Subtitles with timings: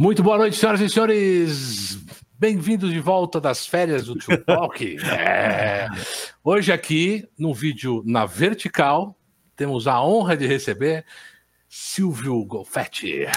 [0.00, 1.98] Muito boa noite, senhoras e senhores.
[2.38, 4.96] Bem-vindos de volta das férias do Tio Talk.
[5.04, 5.88] É.
[6.42, 9.14] Hoje aqui, no vídeo na vertical,
[9.54, 11.04] temos a honra de receber
[11.68, 13.24] Silvio Golfetti.
[13.24, 13.30] É.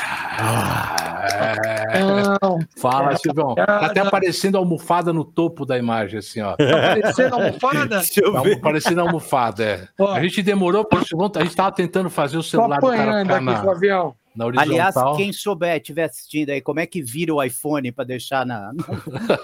[2.80, 3.56] Fala, Silvio.
[3.56, 6.56] Tá até aparecendo a almofada no topo da imagem, assim, ó.
[6.56, 8.02] Tá aparecendo a almofada?
[8.24, 9.86] Tá aparecendo a almofada, é.
[10.14, 13.62] A gente demorou, por a gente tava tentando fazer o celular do cara ficar na,
[13.62, 14.16] Flavião.
[14.36, 14.74] Na horizontal.
[14.74, 18.72] Aliás, quem souber, estiver assistindo aí, como é que vira o iPhone para deixar na,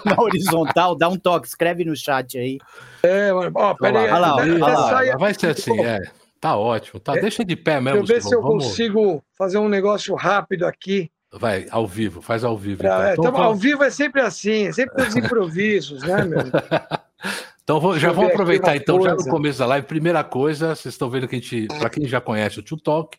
[0.04, 2.58] na, horizontal, dá um toque, escreve no chat aí.
[3.02, 3.52] É, mano.
[3.54, 4.04] Ó, peraí.
[4.04, 6.00] Olha lá, olha lá, vai ser assim, é.
[6.40, 7.16] Tá ótimo, tá.
[7.16, 7.98] É, Deixa de pé mesmo.
[7.98, 8.64] Deixa eu ver se eu vamos...
[8.64, 11.10] consigo fazer um negócio rápido aqui.
[11.32, 12.82] Vai, ao vivo, faz ao vivo.
[12.82, 13.02] Então.
[13.02, 16.40] É, então, então, ao vivo é sempre assim, é sempre os improvisos, né, meu?
[17.70, 19.16] Então vou, já vamos aproveitar então, coisa.
[19.16, 19.86] já no começo da live.
[19.86, 23.16] Primeira coisa, vocês estão vendo que a gente, para quem já conhece o Tio Talk,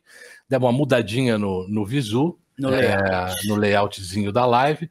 [0.49, 3.47] deu uma mudadinha no, no visu, no, é, layout.
[3.47, 4.89] no layoutzinho da live.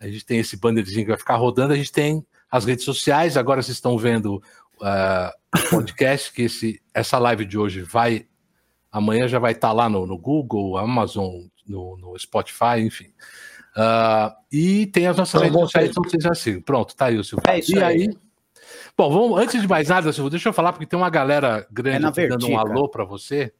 [0.00, 3.36] A gente tem esse bannerzinho que vai ficar rodando, a gente tem as redes sociais,
[3.36, 4.42] agora vocês estão vendo
[4.80, 8.26] uh, podcast, que esse, essa live de hoje vai.
[8.90, 13.12] Amanhã já vai estar tá lá no, no Google, Amazon, no, no Spotify, enfim.
[13.76, 16.60] Uh, e tem as nossas redes sociais, então vocês já sigam.
[16.62, 17.48] Pronto, tá aí o Silvio.
[17.48, 18.02] É e aí.
[18.02, 18.25] aí
[18.96, 22.20] Bom, vamos, antes de mais nada, Silvio, deixa eu falar, porque tem uma galera grande
[22.20, 23.52] é dando um alô para você.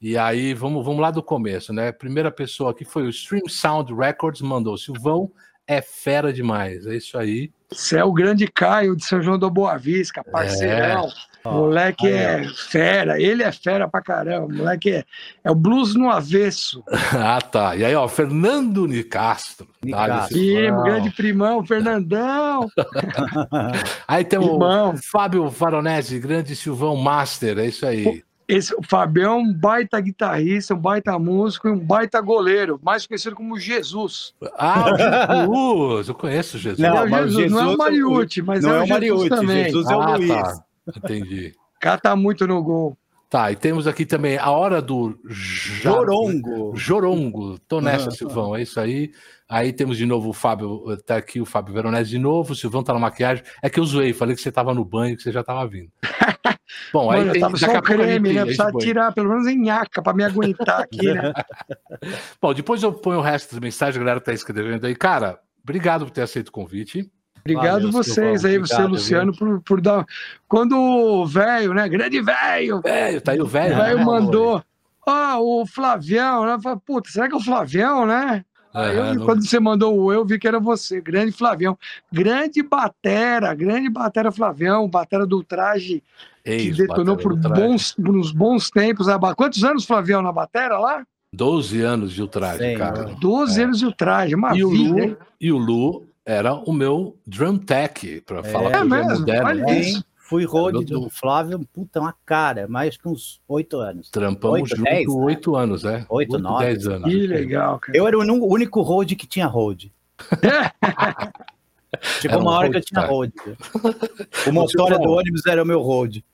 [0.00, 1.90] E aí, vamos, vamos lá do começo, né?
[1.90, 5.30] Primeira pessoa aqui foi o Stream Sound Records, mandou Silvão,
[5.66, 6.86] é fera demais.
[6.86, 7.50] É isso aí.
[7.70, 11.08] Você é o grande Caio de São João do Boa Vista, parceirão.
[11.44, 11.48] É.
[11.48, 14.52] Moleque é fera, ele é fera pra caramba.
[14.52, 15.04] Moleque é,
[15.44, 16.82] é o blues no avesso.
[17.14, 17.76] ah, tá.
[17.76, 19.68] E aí, ó, Fernando Nicastro.
[19.84, 20.36] Nicastro.
[20.36, 22.68] Sim, grande primão, Fernandão.
[24.06, 24.58] aí tem o
[24.96, 28.24] Fábio Varonese, grande Silvão Master, é isso aí.
[28.48, 33.04] Esse, o Fabião é um baita guitarrista, um baita músico e um baita goleiro, mais
[33.04, 34.34] conhecido como Jesus.
[34.56, 36.08] Ah, Jesus!
[36.08, 36.78] Eu conheço Jesus.
[36.78, 39.64] Não, é Jesus, Jesus, não é o Mariucci, mas não é, é o Mariucci também.
[39.64, 40.28] Jesus é o ah, Luiz.
[40.28, 40.64] Tá.
[40.96, 41.54] Entendi.
[41.76, 42.96] O cara tá muito no gol.
[43.28, 46.76] Tá, e temos aqui também a hora do Jorongo.
[46.76, 47.58] Jorongo.
[47.58, 48.10] Tô nessa, uhum.
[48.12, 49.10] Silvão, é isso aí.
[49.48, 52.84] Aí temos de novo o Fábio, tá aqui o Fábio Veronese de novo, o Silvão
[52.84, 53.44] tá na maquiagem.
[53.60, 55.90] É que eu zoei, falei que você tava no banho, que você já tava vindo.
[56.92, 58.44] Bom, Mano, aí tem, tava só creme, né?
[58.44, 61.32] Precisa tirar pelo menos em nhaca para me aguentar aqui, né?
[62.40, 64.94] Bom, depois eu ponho o resto das mensagens, a galera tá escrevendo aí.
[64.94, 67.10] Cara, obrigado por ter aceito o convite.
[67.54, 70.04] Obrigado Valeu, vocês aí, obrigado, você, Luciano, por, por dar.
[70.48, 71.88] Quando o velho, né?
[71.88, 72.80] Grande velho.
[72.80, 73.74] Velho, tá aí o velho.
[73.74, 74.04] O velho né?
[74.04, 74.62] mandou.
[75.06, 76.58] Ó, oh, o Flavião, né?
[76.60, 78.44] Falei, puta, será que é o Flavião, né?
[78.74, 79.24] Aí eu, não...
[79.24, 81.78] Quando você mandou o eu, vi que era você, grande Flavião.
[82.12, 86.02] Grande batera, grande batera Flavião, batera do traje
[86.44, 89.06] que detonou por bons, uns bons tempos.
[89.36, 91.06] Quantos anos, Flavião, na batera lá?
[91.32, 93.14] 12 anos de ultraje, cara.
[93.20, 93.64] 12 é.
[93.64, 97.56] anos de ultraje, uma e vida, o Lu, E o Lu era o meu drum
[97.56, 98.42] tech, para é.
[98.42, 99.48] falar é mesmo, moderno.
[99.48, 99.78] Olha né?
[99.78, 100.04] isso.
[100.16, 104.10] Fui road do Flávio, puta, uma cara, mais que uns oito anos.
[104.10, 105.58] Trampamos oito, junto oito né?
[105.60, 106.04] anos, é?
[106.08, 106.64] Oito, nove.
[106.64, 107.08] Dez anos.
[107.08, 107.96] Que legal, cara.
[107.96, 109.92] Eu era o único road que tinha road.
[112.20, 113.32] Chegou uma hora que eu tinha road.
[114.48, 116.24] O motor do ônibus era o meu road.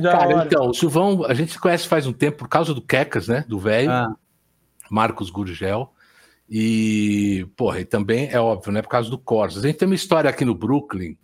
[0.00, 0.46] Cara, hora.
[0.46, 3.44] então, o Silvão, a gente se conhece faz um tempo por causa do Quecas, né?
[3.48, 3.90] Do velho.
[3.90, 4.14] Ah.
[4.88, 5.92] Marcos Gurgel.
[6.50, 8.82] E, porra, e também é óbvio, né?
[8.82, 9.64] Por causa do Corsos.
[9.64, 11.16] A gente tem uma história aqui no Brooklyn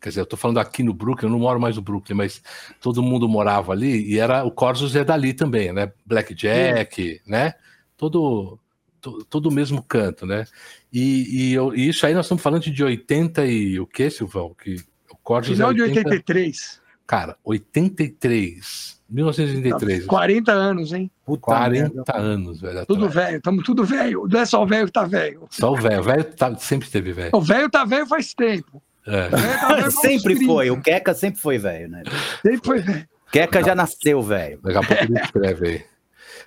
[0.00, 2.42] Quer dizer, eu tô falando aqui no Brooklyn, eu não moro mais no Brooklyn, mas
[2.80, 5.92] todo mundo morava ali e era o Corsos é dali também, né?
[6.06, 7.52] Blackjack, né?
[7.98, 8.58] Todo,
[8.98, 10.46] todo, todo o mesmo canto, né?
[10.90, 14.54] E, e, eu, e, isso aí nós estamos falando de 80 e o que, Silvão?
[14.54, 14.76] Que
[15.10, 15.92] o Corsos Final é 80...
[15.92, 16.80] de 83.
[17.06, 18.99] Cara, 83.
[19.10, 20.06] 1983.
[20.06, 21.10] 40 anos, hein?
[21.26, 22.16] Puta 40 merda.
[22.16, 22.86] anos, velho.
[22.86, 24.28] Tudo velho, estamos tudo velho.
[24.30, 25.46] Não é só o velho que tá velho.
[25.50, 26.00] Só o velho.
[26.00, 27.30] O velho tá, sempre teve velho.
[27.32, 28.82] O velho tá velho faz tempo.
[29.06, 29.90] É.
[29.90, 32.02] sempre foi, o Queca sempre foi velho, né?
[32.42, 33.08] Sempre foi velho.
[33.32, 34.60] Queca já nasceu velho.
[34.62, 35.84] Daqui a pouco ele escreve aí.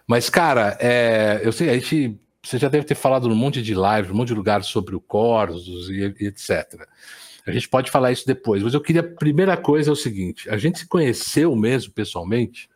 [0.08, 2.20] Mas, cara, é, eu sei, a gente.
[2.46, 5.00] Você já deve ter falado num monte de lives, um monte de lugares sobre o
[5.00, 6.86] Corsos e, e etc.
[7.46, 9.02] A gente pode falar isso depois, mas eu queria.
[9.02, 12.70] A primeira coisa é o seguinte: a gente se conheceu mesmo pessoalmente,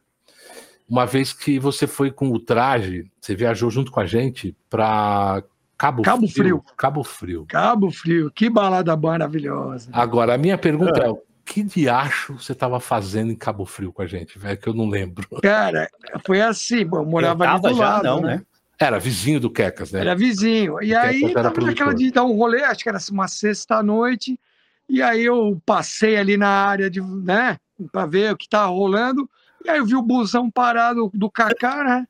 [0.90, 5.44] uma vez que você foi com o traje, você viajou junto com a gente para
[5.78, 6.34] Cabo, Cabo Frio.
[6.34, 6.64] Frio.
[6.76, 7.46] Cabo Frio.
[7.48, 8.32] Cabo Frio.
[8.32, 9.90] Que balada maravilhosa.
[9.94, 11.14] Agora, a minha pergunta é, é
[11.46, 14.58] que diacho você estava fazendo em Cabo Frio com a gente, velho?
[14.58, 15.28] Que eu não lembro.
[15.42, 15.90] Cara,
[16.26, 18.36] foi assim, bom, eu morava eu ali do já, lado, não, né?
[18.38, 18.42] né?
[18.80, 20.02] Era vizinho do Quecas, né?
[20.02, 20.82] Era vizinho.
[20.84, 24.40] E o aí, tava naquela de dar um rolê, acho que era uma sexta-noite,
[24.90, 27.58] e aí eu passei ali na área de, né,
[27.92, 29.30] para ver o que tava rolando,
[29.64, 32.08] e aí eu vi o busão parado do Cacá, né?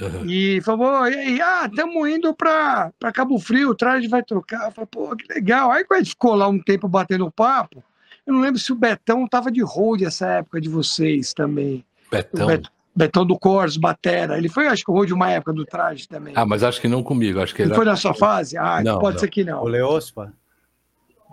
[0.00, 0.26] Uhum.
[0.28, 4.66] E falou, e aí, ah, estamos indo para Cabo Frio, o traje vai trocar.
[4.66, 5.70] Eu falei, pô, que legal.
[5.70, 7.82] Aí quando a gente ficou lá um tempo batendo papo,
[8.26, 11.84] eu não lembro se o Betão tava de hold essa época de vocês também.
[12.10, 12.46] Betão?
[12.46, 14.36] Bet, Betão do Corsos, Batera.
[14.36, 16.32] Ele foi, acho que, hold uma época do traje também.
[16.36, 17.40] Ah, mas acho que não comigo.
[17.40, 18.56] Acho que ele foi na sua fase?
[18.56, 19.20] Ah, não, pode não.
[19.20, 19.62] ser que não.
[19.62, 20.32] O Leospa?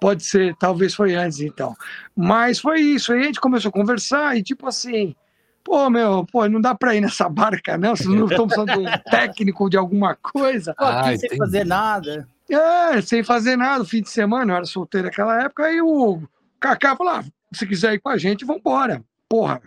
[0.01, 1.75] Pode ser, talvez foi antes, então.
[2.15, 3.13] Mas foi isso.
[3.13, 5.15] Aí a gente começou a conversar e, tipo assim,
[5.63, 7.95] Pô, meu, pô, não dá para ir nessa barca, não.
[7.95, 10.73] Vocês não estão precisando de um técnico de alguma coisa.
[10.73, 12.27] Pô, aqui ah, sem fazer nada.
[12.49, 16.21] É, sem fazer nada, fim de semana, eu era solteiro naquela época, aí o
[16.59, 19.03] Kaká falou: ah, se quiser ir com a gente, vambora.
[19.29, 19.61] Porra,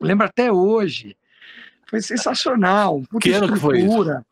[0.00, 1.16] lembro até hoje.
[1.86, 3.02] Foi sensacional.
[3.20, 4.24] Que ano que foi isso?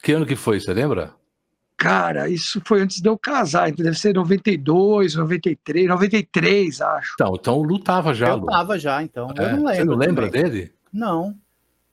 [0.00, 1.12] Que ano que foi, você lembra?
[1.82, 7.14] Cara, isso foi antes de eu casar, então deve ser 92, 93, 93, acho.
[7.14, 8.28] Então, então lutava já.
[8.28, 8.46] Eu Lu.
[8.46, 9.32] tava já, então.
[9.36, 9.74] É, eu não lembro.
[9.74, 10.50] Você não lembra também.
[10.50, 10.72] dele?
[10.92, 11.34] Não.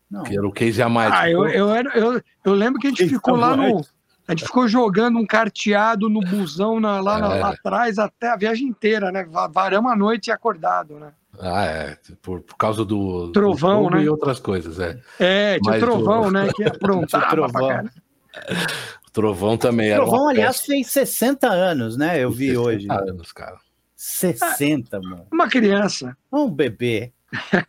[0.10, 0.22] não.
[0.22, 1.12] Que era o Case a mais.
[1.12, 3.82] Ah, eu, eu, era, eu, eu lembro que a gente Case ficou lá no.
[4.28, 7.40] A gente ficou jogando um carteado no busão na, lá, é.
[7.40, 9.28] lá atrás até a viagem inteira, né?
[9.52, 11.12] Varamos a noite acordado, né?
[11.40, 11.98] Ah, é.
[12.22, 13.32] Por, por causa do.
[13.32, 14.04] Trovão, do né?
[14.04, 15.00] E outras coisas, é.
[15.20, 16.32] É, tinha Mas trovão, o...
[16.32, 16.48] né?
[16.54, 17.90] Que aprontava trovão.
[19.12, 20.04] Trovão também era.
[20.04, 22.24] Trovão, aliás, fez 60 anos, né?
[22.24, 22.88] Eu vi 60 hoje.
[22.88, 23.58] 60 anos, cara.
[23.96, 25.28] 60, ah, mano.
[25.32, 26.16] Uma criança.
[26.32, 27.12] Um bebê.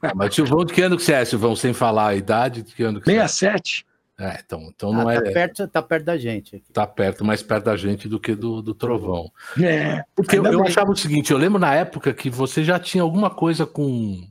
[0.03, 1.55] Ah, mas Silvão, de que ano que você é, Silvão?
[1.57, 3.85] Sem falar a idade, de que ano que 67.
[3.85, 3.91] você é?
[4.21, 5.21] É, então, então não ah, é.
[5.21, 6.57] Tá perto, tá perto da gente.
[6.57, 6.73] Aqui.
[6.73, 9.33] Tá perto, mais perto da gente do que do, do Trovão.
[9.59, 10.05] É.
[10.15, 13.31] Porque eu, eu achava o seguinte: eu lembro na época que você já tinha alguma
[13.31, 14.23] coisa com.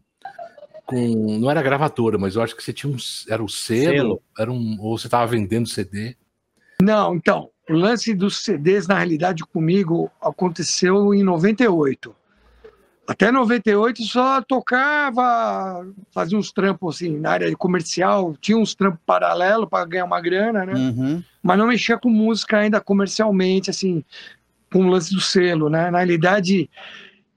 [0.86, 2.98] com não era gravadora, mas eu acho que você tinha um.
[3.28, 4.22] Era o selo, selo.
[4.38, 6.16] Era um, ou você estava vendendo CD.
[6.81, 12.16] Não, então, o lance dos CDs, na realidade, comigo aconteceu em 98.
[13.08, 19.68] Até 98 só tocava, fazia uns trampos assim, na área comercial, tinha uns trampos paralelos
[19.68, 20.74] para ganhar uma grana, né?
[20.74, 21.24] Uhum.
[21.42, 24.04] Mas não mexia com música ainda comercialmente, assim,
[24.72, 25.90] com o lance do selo, né?
[25.90, 26.70] Na realidade,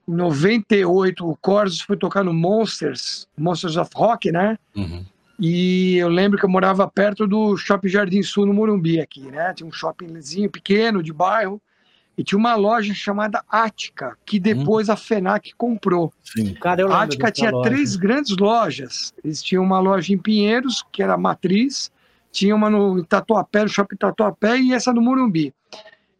[0.07, 4.57] em 98, o Corsos foi tocar no Monsters, Monsters of Rock, né?
[4.75, 5.03] Uhum.
[5.45, 9.53] E eu lembro que eu morava perto do Shopping Jardim Sul, no Morumbi, aqui, né?
[9.53, 11.61] Tinha um shoppingzinho pequeno, de bairro,
[12.17, 14.93] e tinha uma loja chamada Ática, que depois hum.
[14.93, 16.13] a FENAC comprou.
[16.23, 16.53] Sim.
[16.53, 17.69] Cara, a Ática tinha loja.
[17.69, 19.13] três grandes lojas.
[19.21, 21.91] Eles tinham uma loja em Pinheiros, que era a Matriz,
[22.31, 25.53] tinha uma no Tatuapé, no Shopping Tatuapé, e essa no Morumbi.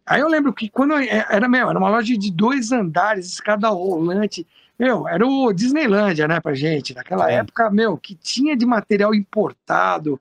[0.06, 3.70] Aí eu lembro que quando é, era, meu, era uma loja de dois andares, escada
[3.70, 4.46] rolante,
[4.84, 6.94] meu, era o Disneylândia, né, pra gente.
[6.94, 7.36] Naquela é.
[7.36, 10.20] época, meu, que tinha de material importado,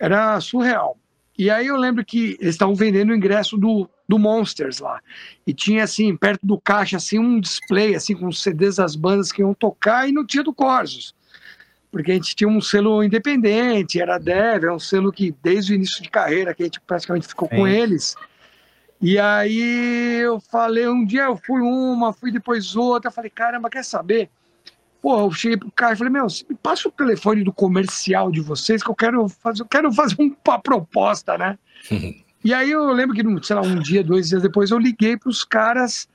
[0.00, 0.98] era surreal.
[1.38, 5.00] E aí eu lembro que eles estavam vendendo o ingresso do, do Monsters lá.
[5.46, 9.30] E tinha, assim, perto do caixa, assim, um display, assim, com os CDs das bandas
[9.30, 11.14] que iam tocar e não tinha do Corsos.
[11.92, 15.76] Porque a gente tinha um selo independente, era Dev, é um selo que desde o
[15.76, 18.16] início de carreira, que a gente praticamente ficou com eles,
[19.00, 23.84] e aí eu falei, um dia eu fui uma, fui depois outra, falei, caramba, quer
[23.84, 24.28] saber?
[25.00, 28.40] Pô, eu cheguei pro cara e falei, meu, me passa o telefone do comercial de
[28.40, 31.56] vocês que eu quero fazer, eu quero fazer uma proposta, né?
[32.44, 35.30] e aí eu lembro que, sei lá, um dia, dois dias depois, eu liguei para
[35.30, 36.08] os caras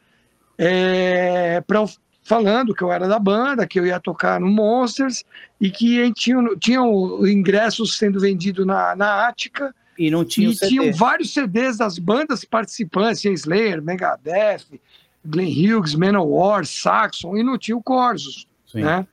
[0.57, 1.85] é, pra,
[2.23, 5.23] falando que eu era da banda, que eu ia tocar no Monsters
[5.59, 10.49] e que gente tinha, tinha o ingresso sendo vendido na, na Ática e não tinha
[10.49, 14.65] E tinham vários CDs das bandas participantes, Slayer, Megadeth,
[15.25, 19.07] Glenn Hughes, Manowar, Saxon, e não tinha o Corsos, né?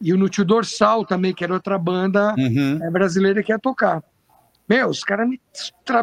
[0.00, 2.82] E o Nútil Dorsal também, que era outra banda uhum.
[2.82, 4.02] É, brasileira que ia tocar.
[4.66, 5.38] Meu, os caras me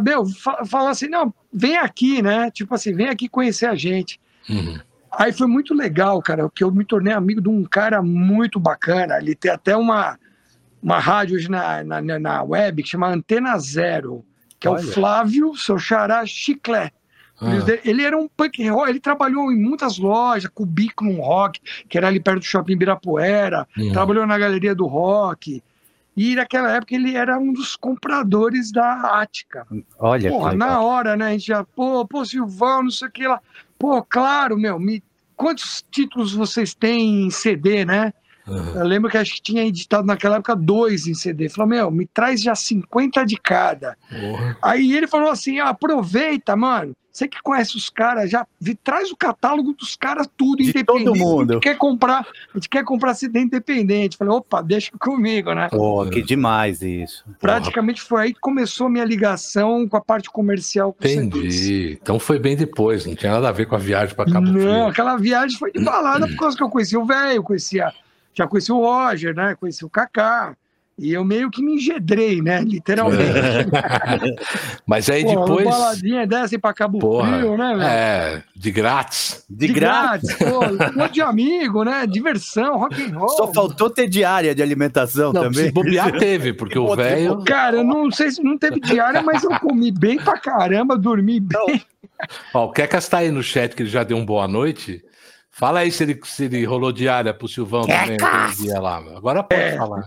[0.03, 0.25] meu,
[0.67, 2.51] falam assim, não, vem aqui, né?
[2.51, 4.19] Tipo assim, vem aqui conhecer a gente.
[4.49, 4.77] Uhum.
[5.11, 9.17] Aí foi muito legal, cara, que eu me tornei amigo de um cara muito bacana.
[9.17, 10.19] Ele tem até uma,
[10.87, 14.23] uma rádio hoje na, na, na web que chama Antena Zero,
[14.57, 14.79] que Olha.
[14.79, 16.93] é o Flávio, seu xará Chiclé.
[17.41, 17.51] Ah.
[17.83, 22.21] Ele era um punk rock, ele trabalhou em muitas lojas, Cubículo Rock, que era ali
[22.21, 23.91] perto do shopping Ibirapuera, uhum.
[23.91, 25.61] trabalhou na Galeria do Rock.
[26.15, 29.67] E naquela época ele era um dos compradores da Ática.
[29.99, 31.27] Olha, Porra, na hora, né?
[31.27, 33.41] A gente já, pô, pô, Silvão, não sei o que lá.
[33.77, 35.03] Pô, claro, meu, me...
[35.35, 38.13] quantos títulos vocês têm em CD, né?
[38.47, 38.75] Uhum.
[38.75, 41.49] Eu lembro que acho que tinha editado naquela época dois em CD.
[41.49, 43.97] Falou, meu, me traz já 50 de cada.
[44.11, 44.55] Uhum.
[44.61, 46.95] Aí ele falou assim: ah, aproveita, mano.
[47.17, 48.45] Você que conhece os caras, já
[48.83, 51.05] traz o catálogo dos caras tudo de independente.
[51.05, 51.49] Todo mundo.
[51.49, 54.15] A gente quer comprar, a gente quer comprar CD independente.
[54.15, 55.67] Falei, opa, deixa comigo, né?
[55.71, 57.25] Pô, que demais isso.
[57.39, 60.93] Praticamente foi aí que começou a minha ligação com a parte comercial.
[60.93, 61.97] Com Entendi.
[61.99, 64.61] Então foi bem depois, não tinha nada a ver com a viagem para Cabo Não,
[64.61, 64.85] Frio.
[64.85, 67.91] aquela viagem foi de balada por causa que eu conheci o velho, conhecia
[68.37, 69.55] já conheci o Roger, né?
[69.55, 70.55] Conheci o Kaká.
[70.99, 72.61] E eu meio que me engedrei, né?
[72.61, 73.21] Literalmente.
[74.85, 75.65] Mas aí Pô, depois.
[75.67, 77.83] Uma baladinha dessa ir pra Cabo Porra, Frio, né, velho?
[77.83, 79.45] É, de grátis.
[79.47, 80.35] De, de grátis.
[80.35, 80.49] grátis.
[80.49, 82.07] Pô, um monte de amigo, né?
[82.07, 83.29] Diversão, rock and roll.
[83.29, 85.65] Só faltou ter diária de alimentação não, também.
[85.65, 87.43] Se bobear, teve, porque o velho.
[87.43, 91.39] Cara, eu não sei se não teve diária, mas eu comi bem pra caramba, dormi
[91.39, 91.83] bem.
[92.55, 95.03] Ó, o Kekas tá aí no chat que ele já deu um boa noite.
[95.57, 98.15] Fala aí se ele, se ele rolou diária pro Silvão também
[98.57, 98.97] dia lá.
[98.97, 99.75] Agora pode é.
[99.75, 100.03] falar.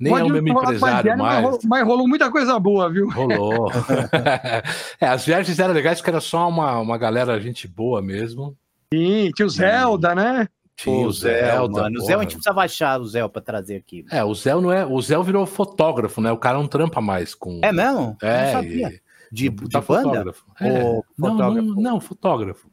[0.00, 1.18] Nem pode é o mesmo empresário mais.
[1.18, 3.08] Mas rolou, mas rolou, muita coisa boa, viu?
[3.08, 3.70] Rolou.
[5.00, 8.56] é, as viagens eram legais porque era só uma, uma galera, gente boa mesmo.
[8.92, 10.48] Sim, tinha o Zelda, né?
[10.74, 11.82] Tinha o Zelda.
[11.82, 12.00] Mano.
[12.00, 14.04] O Zé a gente precisa baixar o Zé para trazer aqui.
[14.10, 14.84] É, o Zé não é.
[14.84, 16.32] O Zé virou fotógrafo, né?
[16.32, 17.60] O cara não trampa mais com.
[17.62, 18.16] É mesmo?
[18.20, 18.60] É.
[18.64, 19.00] E...
[19.30, 20.02] De, de tá banda?
[20.02, 20.44] Fotógrafo.
[20.60, 20.82] É.
[20.82, 21.68] Ou não, fotógrafo?
[21.68, 22.66] Não, não, fotógrafo.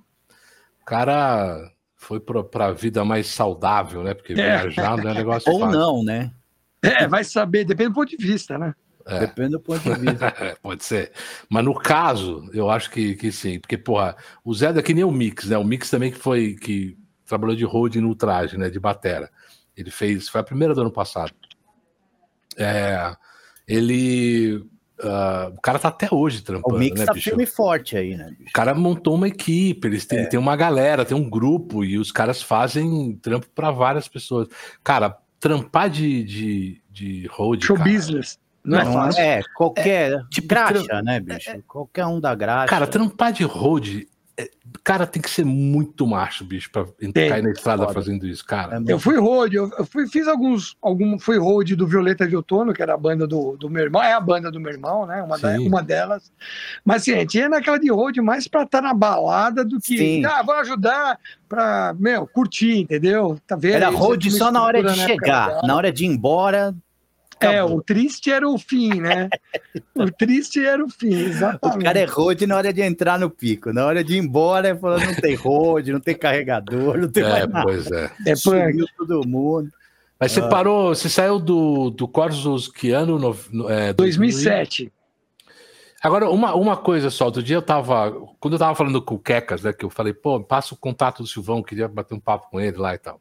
[0.81, 4.13] O cara foi para a vida mais saudável, né?
[4.13, 4.35] Porque é.
[4.35, 5.79] viajar não é negócio Ou fácil.
[5.79, 6.31] não, né?
[6.81, 8.73] É, vai saber, depende do ponto de vista, né?
[9.05, 9.21] É.
[9.21, 10.57] Depende do ponto de vista.
[10.61, 11.11] Pode ser.
[11.49, 13.59] Mas no caso, eu acho que, que sim.
[13.59, 15.57] Porque, porra, o Zé é que nem o Mix, né?
[15.57, 18.69] O Mix também que foi que trabalhou de road no traje, né?
[18.69, 19.29] De batera.
[19.75, 21.33] Ele fez, foi a primeira do ano passado.
[22.57, 23.15] É,
[23.67, 24.65] ele
[24.99, 26.75] Uh, o cara tá até hoje trampando.
[26.75, 27.29] O Mix né, tá bicho?
[27.29, 28.31] firme e forte aí, né?
[28.31, 28.49] Bicho?
[28.49, 30.25] O cara montou uma equipe, eles têm, é.
[30.25, 34.47] tem uma galera, tem um grupo, e os caras fazem trampo para várias pessoas.
[34.83, 37.63] Cara, trampar de, de, de road.
[37.63, 38.39] Show cara, business.
[38.63, 39.21] Não, é não é fácil.
[39.21, 40.11] É, qualquer.
[40.13, 41.49] É, tipo, graxa, né, bicho?
[41.51, 42.67] É, qualquer um da graxa.
[42.67, 44.07] Cara, trampar de road
[44.83, 47.93] cara tem que ser muito macho, bicho, pra cair na estrada Foda.
[47.93, 48.77] fazendo isso, cara.
[48.77, 52.73] É eu fui road, eu fui, fiz alguns, algum, fui road do Violeta de Outono,
[52.73, 55.21] que era a banda do, do meu irmão, é a banda do meu irmão, né,
[55.21, 56.31] uma, da, uma delas.
[56.85, 59.79] Mas, assim, a gente ia naquela de road mais pra estar tá na balada do
[59.79, 60.25] que, Sim.
[60.25, 63.37] ah, vou ajudar pra, meu, curtir, entendeu?
[63.45, 63.75] Tá vendo?
[63.75, 66.73] Era road só na hora de chegar, na hora de ir embora,
[67.39, 69.29] é, o triste era o fim, né?
[69.95, 71.79] o triste era o fim, exatamente.
[71.79, 74.75] O cara é road na hora de entrar no pico, na hora de ir embora,
[74.75, 77.65] falando não tem road, não tem carregador, não tem é, mais nada.
[77.65, 78.11] Pois é.
[78.25, 79.71] É Sumiu todo mundo.
[80.19, 80.47] Mas você ah.
[80.47, 83.19] parou, você saiu do, do Corsos que ano?
[83.51, 84.91] No, é, 2007.
[86.01, 89.19] Agora, uma, uma coisa só, outro dia eu tava, quando eu tava falando com o
[89.19, 92.49] Quecas, né, que eu falei, pô, passa o contato do Silvão, queria bater um papo
[92.49, 93.19] com ele lá e tal.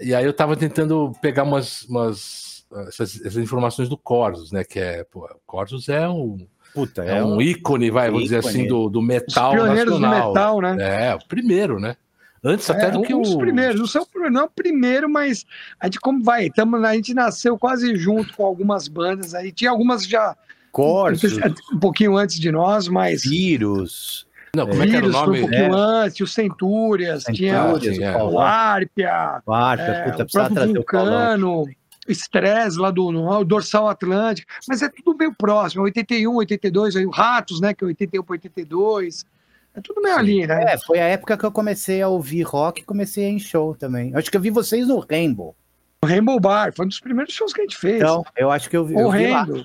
[0.00, 2.57] E aí eu tava tentando pegar umas, umas
[2.88, 4.64] essas, essas, informações do Corsos, né?
[4.64, 8.66] Que é, pô, Corsos é um, Puta, é, é um ícone, vai, vamos dizer assim,
[8.66, 10.32] do, do metal Os nacional.
[10.32, 11.08] Do metal, né?
[11.08, 11.96] É, o primeiro, né?
[12.44, 13.22] Antes até é, do que um o.
[13.22, 15.44] Os primeiros, não, são, não é o primeiro, mas
[15.80, 19.50] a gente, como vai, tamo, a gente nasceu quase junto com algumas bandas aí.
[19.50, 20.36] Tinha algumas já.
[20.70, 21.32] Corsos.
[21.72, 23.22] Um pouquinho antes de nós, mas.
[23.22, 24.26] Vírus.
[24.54, 25.38] Não, como Vírus, é que era o nome?
[25.38, 26.04] Um pouquinho é.
[26.04, 28.22] antes, o Centúrias, Centúrias tinha é.
[28.22, 31.64] o Árpia, o, Árpia, é, puta, o próprio Vulcano
[32.12, 37.10] estresse lá do no, dorsal atlântico, mas é tudo meio próximo, 81, 82, aí o
[37.10, 39.24] Ratos, né, que é 81 para 82,
[39.74, 40.20] é tudo meio Sim.
[40.20, 40.74] ali, né?
[40.74, 43.38] É, foi a época que eu comecei a ouvir rock e comecei a ir em
[43.38, 44.14] show também.
[44.14, 45.54] Acho que eu vi vocês no Rainbow.
[46.02, 47.96] O Rainbow Bar, foi um dos primeiros shows que a gente fez.
[47.96, 48.94] Então, eu acho que eu vi.
[48.94, 49.64] O Rainbow.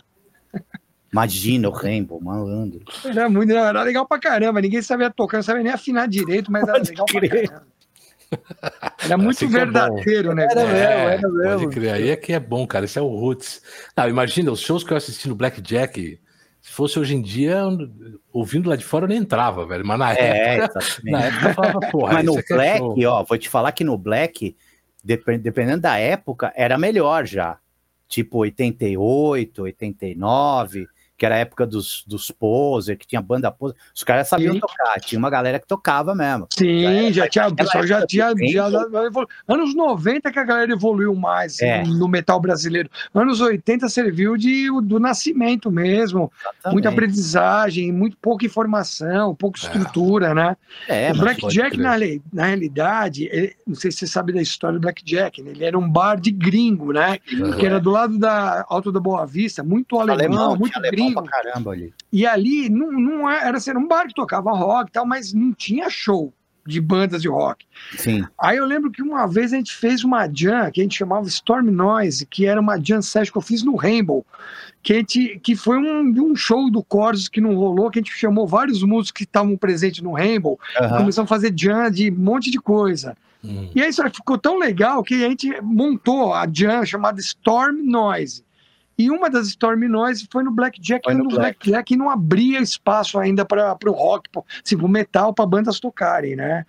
[1.12, 2.82] Imagina o Rainbow, malandro.
[3.06, 6.66] Era, muito, era legal pra caramba, ninguém sabia tocar, não sabia nem afinar direito, mas
[6.66, 7.30] Pode era legal crer.
[7.30, 7.73] pra caramba.
[9.04, 10.48] Era muito é verdadeiro, é né?
[10.50, 11.60] Era mesmo, era mesmo.
[11.60, 11.94] Pode crer.
[11.94, 12.86] Aí é que é bom, cara.
[12.86, 13.62] Esse é o Roots.
[13.96, 16.20] Não, imagina, os shows que eu assisti no Blackjack,
[16.62, 17.62] se fosse hoje em dia,
[18.32, 19.86] ouvindo lá de fora, eu nem entrava, velho.
[19.86, 22.14] Mas na é, época, na época eu falava, porra.
[22.14, 24.56] Mas no é Black, é ó, vou te falar que no Black,
[25.04, 27.58] dependendo da época, era melhor já.
[28.08, 34.04] Tipo 88, 89 que era a época dos, dos poser, que tinha banda poser, os
[34.04, 34.60] caras sabiam Sim.
[34.60, 36.48] tocar, tinha uma galera que tocava mesmo.
[36.52, 38.66] Sim, já, já tinha, o pessoal já tinha, já,
[39.48, 41.84] anos 90 que a galera evoluiu mais é.
[41.84, 46.74] no metal brasileiro, anos 80 serviu de, do nascimento mesmo, Exatamente.
[46.74, 49.64] muita aprendizagem, muito pouca informação, pouca é.
[49.64, 50.34] estrutura, é.
[50.34, 50.58] né?
[50.88, 51.94] É, o Blackjack, na,
[52.34, 55.52] na realidade, ele, não sei se você sabe da história do Blackjack, né?
[55.52, 57.20] ele era um bar de gringo, né?
[57.32, 57.54] Uhum.
[57.54, 61.24] Que era do lado da Alto da Boa Vista, muito alemão, alemão muito gringo pra
[61.24, 61.94] caramba ali.
[62.12, 65.34] E ali não, não é, era, era um bar que tocava rock e tal, mas
[65.34, 66.34] não tinha show
[66.66, 67.66] de bandas de rock.
[67.98, 68.26] Sim.
[68.40, 71.28] Aí eu lembro que uma vez a gente fez uma jam que a gente chamava
[71.28, 74.26] Storm Noise, que era uma jam session que eu fiz no Rainbow,
[74.82, 78.02] que, a gente, que foi um, um show do Corsos que não rolou, que a
[78.02, 80.98] gente chamou vários músicos que estavam presentes no Rainbow, uhum.
[80.98, 83.16] começamos a fazer jam de um monte de coisa.
[83.44, 83.70] Hum.
[83.76, 88.44] E aí isso ficou tão legal que a gente montou a jam chamada Storm Noise.
[88.98, 91.58] E uma das Storm Noise foi no Blackjack, foi no, no Black.
[91.68, 94.30] Blackjack não abria espaço ainda para o rock,
[94.64, 96.66] assim, o metal, para bandas tocarem, né?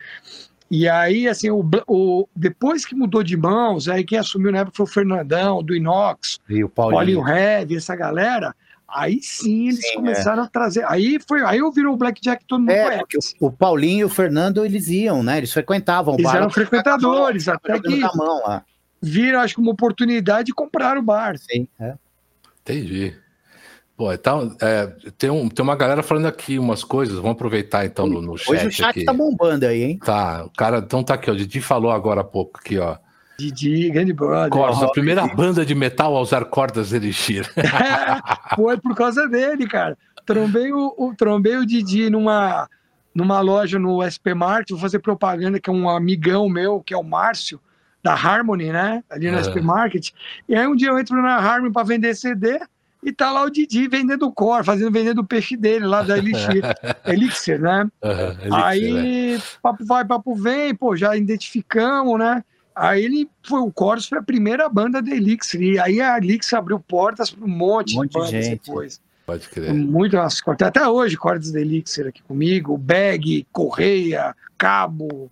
[0.71, 4.77] E aí, assim, o, o, depois que mudou de mãos, aí quem assumiu na época
[4.77, 8.55] foi o Fernandão, do Inox, e o Paulinho, Paulinho Heavy, essa galera.
[8.89, 9.95] Aí sim eles sim, é.
[9.95, 10.47] começaram é.
[10.47, 10.85] a trazer.
[10.89, 13.35] Aí foi, aí eu virou o Blackjack todo mundo é, conhece.
[13.41, 15.39] O, o Paulinho e o Fernando eles iam, né?
[15.39, 16.15] Eles frequentavam.
[16.15, 18.01] Eles eram frequentadores, até que
[19.03, 21.37] viram, acho que uma oportunidade de comprar o bar.
[21.37, 21.95] Sim, é.
[22.65, 23.15] Entendi.
[23.97, 28.09] Pô, então, é, tem, um, tem uma galera falando aqui umas coisas, vamos aproveitar então
[28.09, 28.51] no, no chat.
[28.51, 29.05] Hoje o chat aqui.
[29.05, 29.99] tá bombando aí, hein?
[30.05, 32.97] Tá, o cara, então tá aqui, ó, o Didi falou agora há pouco aqui, ó.
[33.39, 34.51] Didi, grande brother.
[34.51, 37.49] Cordas, a primeira banda de metal a usar cordas Elixir.
[37.57, 37.65] É,
[38.57, 39.97] foi por causa dele, cara.
[40.27, 42.69] Trombei o, o, trombei o Didi numa,
[43.15, 46.97] numa loja no SP Market, vou fazer propaganda, que é um amigão meu, que é
[46.97, 47.61] o Márcio,
[48.05, 49.03] da Harmony, né?
[49.09, 49.43] Ali no é.
[49.43, 50.11] SP Market.
[50.47, 52.61] E aí um dia eu entro na Harmony para vender CD,
[53.03, 56.63] e tá lá o Didi vendendo cor, fazendo vendendo o peixe dele lá da Elixir,
[57.07, 57.87] Elixir né?
[58.03, 59.43] Uhum, Elixir, aí, é.
[59.63, 62.45] papo vai, papo vem, pô, já identificamos, né?
[62.75, 66.59] Aí ele foi, o Chorus foi a primeira banda da Elixir, e aí a Elixir
[66.59, 69.01] abriu portas para um monte, um monte de, gente depois.
[69.27, 69.73] Pode crer.
[69.73, 75.31] Muito, até hoje, cordas da Elixir aqui comigo, bag, correia, cabo.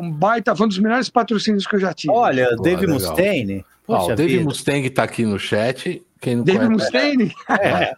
[0.00, 2.12] Um baita, foi um dos melhores patrocínios que eu já tive.
[2.12, 2.94] Olha, Pô, Dave legal.
[2.94, 3.64] Mustaine.
[3.86, 7.32] Ó, o Dave Mustaine está aqui no chat quem não David Mustaine?
[7.48, 7.94] É.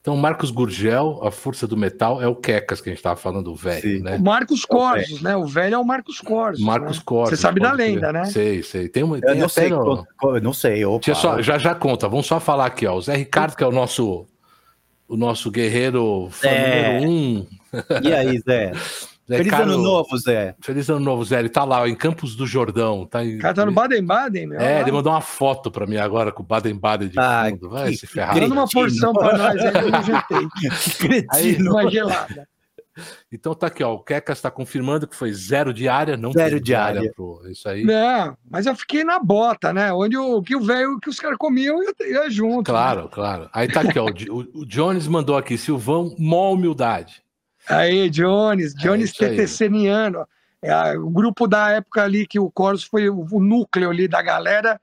[0.00, 3.50] Então, Marcos Gurgel, a força do metal, é o Quecas que a gente estava falando,
[3.50, 4.16] o velho, né?
[4.16, 5.36] O Marcos Corsos, né?
[5.36, 6.64] O velho é o Marcos Corsos.
[6.64, 7.02] Marcos né?
[7.04, 7.38] Corsos.
[7.38, 8.24] Você sabe da lenda, né?
[8.26, 8.88] Sei, sei.
[8.88, 10.06] Tem uma, tem eu não sei, no...
[10.40, 10.84] não sei.
[10.84, 11.14] Opa.
[11.14, 12.08] Só, já já conta.
[12.08, 12.94] Vamos só falar aqui, ó.
[12.94, 14.24] O Zé Ricardo, que é o nosso
[15.08, 17.00] o nosso guerreiro é.
[17.00, 17.46] número um.
[18.02, 18.72] E aí, Zé?
[19.28, 20.54] Zé Feliz Carlos, ano novo, Zé.
[20.60, 21.38] Feliz ano novo, Zé.
[21.38, 23.06] Ele tá lá, em Campos do Jordão.
[23.06, 23.36] Tá em...
[23.36, 24.60] O cara tá no Baden-Baden, meu.
[24.60, 27.68] É, ele mandou uma foto pra mim agora com o Baden-Baden de ah, fundo.
[27.68, 28.34] Vai se ferrar.
[28.40, 31.26] Dando uma porção pra nós aí, eu jantei.
[31.30, 32.48] Aí, uma gelada.
[33.30, 33.92] Então tá aqui, ó.
[33.92, 37.00] O Kekas está confirmando que foi zero diária, não zero diária.
[37.00, 37.84] diária pro, isso aí.
[37.84, 39.92] Não, mas eu fiquei na bota, né?
[39.92, 42.70] Onde o que o velho que os caras comiam eu ia junto.
[42.70, 43.08] Claro, né?
[43.12, 43.50] claro.
[43.52, 44.06] Aí tá aqui, ó.
[44.06, 47.22] o, o Jones mandou aqui, Silvão, mó humildade.
[47.68, 50.26] Aí, Jones, é Jones é Teteceniano.
[50.60, 54.20] É, o grupo da época ali que o Coros foi o, o, núcleo ali da
[54.20, 54.80] galera.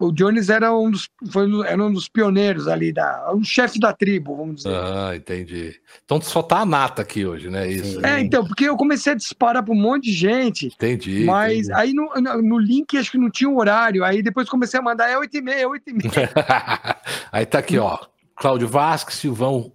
[0.00, 3.92] O Jones era um dos, foi, era um dos pioneiros ali, da, um chefe da
[3.92, 4.72] tribo, vamos dizer.
[4.72, 5.74] Ah, entendi.
[6.04, 7.68] Então só tá a nata aqui hoje, né?
[7.68, 8.04] Isso.
[8.06, 10.66] É, então, porque eu comecei a disparar para um monte de gente.
[10.66, 11.24] Entendi.
[11.24, 11.72] Mas entendi.
[11.74, 12.08] aí no,
[12.40, 14.04] no, link acho que não tinha horário.
[14.04, 16.96] Aí depois comecei a mandar, é 8h30, é 8h30.
[17.32, 17.98] aí tá aqui, ó.
[18.36, 19.72] Cláudio Vasque, Silvão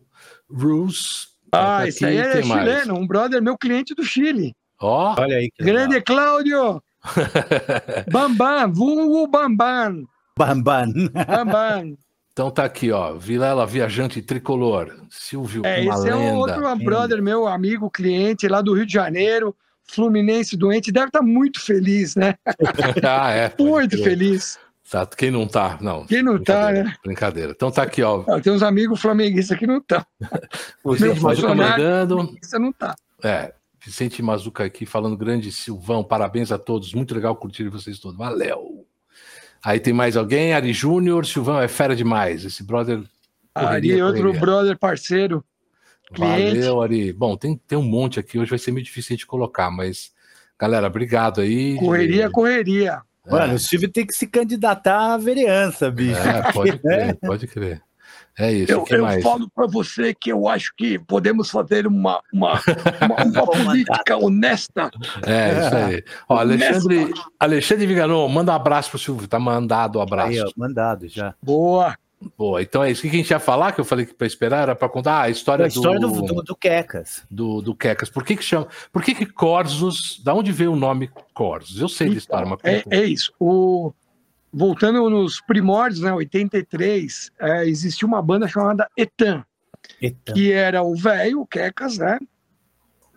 [0.50, 3.02] Rus, ah, tá esse aí é chileno, mais?
[3.02, 4.56] um brother meu cliente do Chile.
[4.82, 5.50] Ó, oh, olha aí.
[5.60, 6.04] Grande legal.
[6.04, 6.84] Cláudio.
[8.12, 10.04] Bambam, vulgo Bambam.
[10.38, 10.92] Bambam.
[11.28, 11.98] Bambam.
[12.34, 16.10] Então tá aqui, ó, Vilela Viajante Tricolor, Silvio, é, uma esse lenda.
[16.10, 21.08] é um outro brother meu, amigo, cliente lá do Rio de Janeiro, Fluminense doente, deve
[21.08, 22.34] estar tá muito feliz, né?
[23.08, 23.54] ah, é.
[23.60, 24.58] Muito feliz.
[24.94, 25.80] Tá, quem não tá?
[25.82, 26.06] Não.
[26.06, 26.94] Quem não tá, né?
[27.04, 27.52] Brincadeira.
[27.52, 28.24] Então tá aqui, ó.
[28.28, 30.06] Não, tem uns amigos flamenguistas que não estão.
[30.84, 32.38] O Vicente Mazuca mandando.
[32.40, 32.94] Você não tá.
[33.24, 33.56] É.
[33.84, 38.16] Vicente Mazuca aqui falando grande Silvão, parabéns a todos, muito legal curtir vocês todos.
[38.16, 38.86] Valeu.
[39.66, 40.54] Aí tem mais alguém?
[40.54, 42.46] Ari Júnior, Silvão é fera demais.
[42.46, 43.02] Esse brother.
[43.56, 45.44] Ari, outro brother parceiro.
[46.14, 46.60] Cliente.
[46.60, 47.12] Valeu, Ari.
[47.12, 50.12] Bom, tem, tem um monte aqui, hoje vai ser meio difícil de colocar, mas,
[50.60, 51.78] galera, obrigado aí.
[51.78, 53.02] Correria, correria.
[53.30, 53.56] Mano, é.
[53.56, 56.20] o Silvio tem que se candidatar à vereança, bicho.
[56.20, 57.82] É, pode crer, pode crer.
[58.38, 58.72] É isso.
[58.72, 62.60] Eu, eu falo para você que eu acho que podemos fazer uma, uma,
[63.02, 64.90] uma, uma política honesta.
[65.26, 66.04] É, isso aí.
[66.28, 69.28] Ó, Alexandre, Alexandre Viganon, manda um abraço pro Silvio.
[69.28, 70.32] Tá mandado o um abraço.
[70.32, 71.36] Aí, ó, mandado já.
[71.42, 71.96] Boa.
[72.38, 73.06] Boa, então é isso.
[73.06, 75.14] O que a gente ia falar, que eu falei que para esperar, era para contar
[75.14, 77.24] ah, a história, a história do, do, do, do Quecas.
[77.30, 78.10] Do, do Quecas.
[78.10, 78.68] Por que que chama?
[78.92, 81.80] Por que que Corsos, da onde veio o nome Corsos?
[81.80, 82.60] Eu sei então, história, mas...
[82.64, 83.34] É, é, isso.
[83.40, 83.94] O...
[84.52, 89.44] Voltando nos primórdios, né, 83, é, existia uma banda chamada Etan,
[90.00, 90.34] Etan.
[90.34, 92.20] que era o velho, o Quecas, né?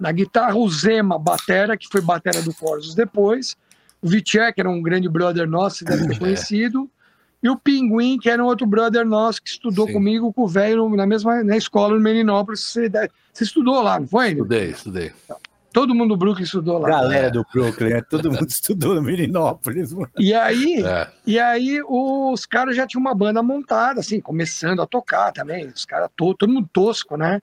[0.01, 3.55] Na guitarra, o Zema, batera, que foi batera do Corsos depois.
[4.01, 6.37] O Vitchek, era um grande brother nosso, deve ter é.
[7.47, 9.93] E o Pinguim, que era um outro brother nosso que estudou Sim.
[9.93, 12.59] comigo com o velho na mesma na escola no Meninópolis.
[12.59, 12.91] Você,
[13.33, 14.33] você estudou lá, não foi?
[14.33, 15.13] Estudei, estudei.
[15.73, 16.89] Todo mundo do Brooklyn estudou lá.
[16.89, 18.03] Galera do Brooklyn, né?
[18.03, 19.93] todo mundo estudou no Meninópolis.
[19.93, 20.11] Mano.
[20.19, 21.09] E aí, é.
[21.25, 25.69] e aí os caras já tinham uma banda montada, assim, começando a tocar também.
[25.69, 27.41] Os caras, todo, todo mundo tosco, né?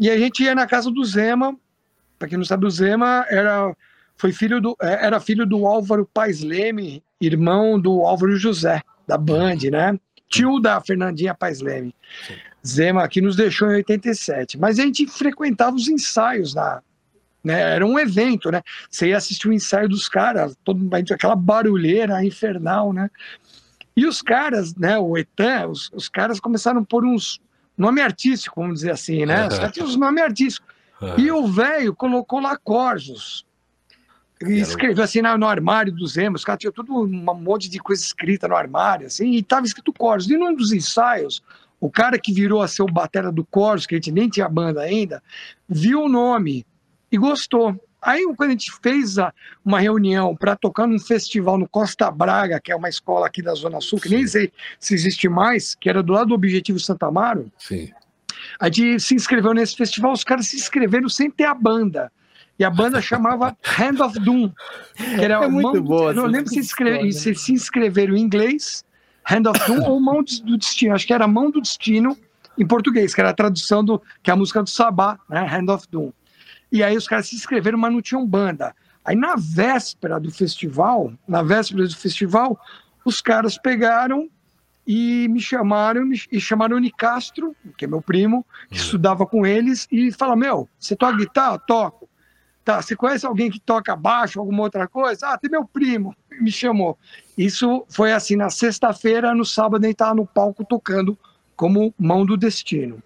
[0.00, 1.54] E a gente ia na casa do Zema.
[2.18, 3.72] Para quem não sabe, o Zema era,
[4.16, 9.18] foi filho do, é, era filho do Álvaro Pais Leme, irmão do Álvaro José da
[9.18, 9.98] Band, né?
[10.28, 11.94] Tio da Fernandinha Paz Leme.
[12.64, 14.58] Zema aqui nos deixou em 87.
[14.58, 16.82] Mas a gente frequentava os ensaios da,
[17.42, 17.74] né?
[17.74, 18.62] Era um evento, né?
[18.90, 23.10] Você ia assistir o ensaio dos caras, todo aquela barulheira infernal, né?
[23.96, 24.98] E os caras, né?
[24.98, 27.40] O Etan, os, os caras começaram a pôr uns
[27.76, 29.48] nome artístico, vamos dizer assim, né?
[29.48, 30.68] Os caras tinham os nomes artísticos.
[31.16, 33.46] E o velho colocou lá Corsos.
[34.46, 38.02] E escreveu assim no, armário dos Emos, os caras tinham tudo um monte de coisa
[38.02, 40.30] escrita no armário, assim, e tava escrito Corsos.
[40.30, 41.42] E num dos ensaios,
[41.80, 44.48] o cara que virou a ser o batera do Corsos, que a gente nem tinha
[44.48, 45.22] banda ainda,
[45.68, 46.64] viu o nome
[47.10, 47.74] e gostou.
[48.00, 49.32] Aí, quando a gente fez a,
[49.64, 53.54] uma reunião para tocar num festival no Costa Braga, que é uma escola aqui da
[53.54, 54.16] Zona Sul, que Sim.
[54.16, 57.90] nem sei se existe mais, que era do lado do Objetivo Santa Amaro, Sim.
[58.60, 62.12] a gente se inscreveu nesse festival, os caras se inscreveram sem ter a banda.
[62.58, 64.50] E a banda chamava Hand of Doom.
[64.96, 66.12] Que era é muito boa.
[66.12, 68.84] Não lembro se, inscreve, se se inscreveram em inglês,
[69.30, 70.94] Hand of Doom, ou Mão do Destino.
[70.94, 72.16] Acho que era Mão do Destino
[72.58, 75.46] em português, que era a tradução do que é a música do Sabá, né?
[75.46, 76.10] Hand of Doom.
[76.72, 78.74] E aí os caras se inscreveram, mas não tinham banda.
[79.04, 82.58] Aí na véspera do festival, na véspera do festival,
[83.04, 84.28] os caras pegaram
[84.86, 88.84] e me chamaram e chamaram o Nicastro, que é meu primo, que uhum.
[88.84, 91.58] estudava com eles, e falaram: Meu, você toca guitarra?
[91.58, 92.07] Toco.
[92.68, 95.28] Tá, você conhece alguém que toca baixo, alguma outra coisa?
[95.28, 96.98] Ah, tem meu primo, me chamou.
[97.34, 101.16] Isso foi assim na sexta-feira, no sábado, ele estava no palco tocando
[101.56, 103.02] como Mão do Destino.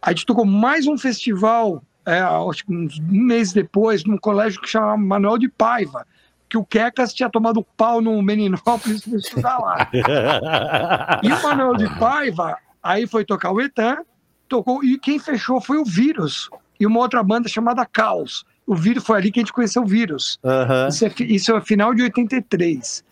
[0.00, 4.62] A gente tocou mais um festival é, acho que uns um mês depois, num colégio
[4.62, 6.06] que chama Manuel de Paiva,
[6.48, 9.90] que o Quecas tinha tomado pau no Meninópolis para estudar lá.
[11.22, 13.98] e o Manuel de Paiva, aí foi tocar o Etan,
[14.48, 16.48] tocou, e quem fechou foi o Vírus,
[16.80, 18.46] e uma outra banda chamada Caos.
[18.66, 20.38] O Vírus foi ali que a gente conheceu o Vírus.
[20.42, 20.88] Uhum.
[20.88, 23.04] Isso, é, isso é final de 83.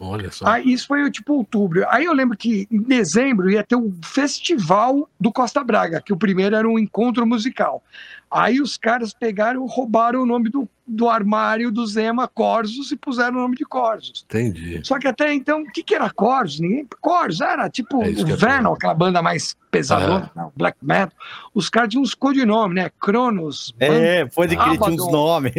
[0.00, 0.46] Olha só.
[0.46, 1.84] Aí, isso foi tipo outubro.
[1.88, 6.12] Aí eu lembro que em dezembro ia ter o um festival do Costa Braga, que
[6.12, 7.82] o primeiro era um encontro musical.
[8.30, 13.38] Aí os caras pegaram roubaram o nome do, do armário do Zema Corsos e puseram
[13.38, 14.24] o nome de Corsos.
[14.28, 14.80] Entendi.
[14.84, 16.60] Só que até então, o que, que era Corsos?
[16.60, 16.86] Ninguém.
[17.00, 20.50] Corsos era tipo é o Venom, aquela banda mais pesadona, uhum.
[20.54, 21.16] black metal.
[21.54, 22.90] Os caras tinham uns codinomes, né?
[23.00, 23.74] Cronos.
[23.80, 25.52] É, pode que tinha uns nomes.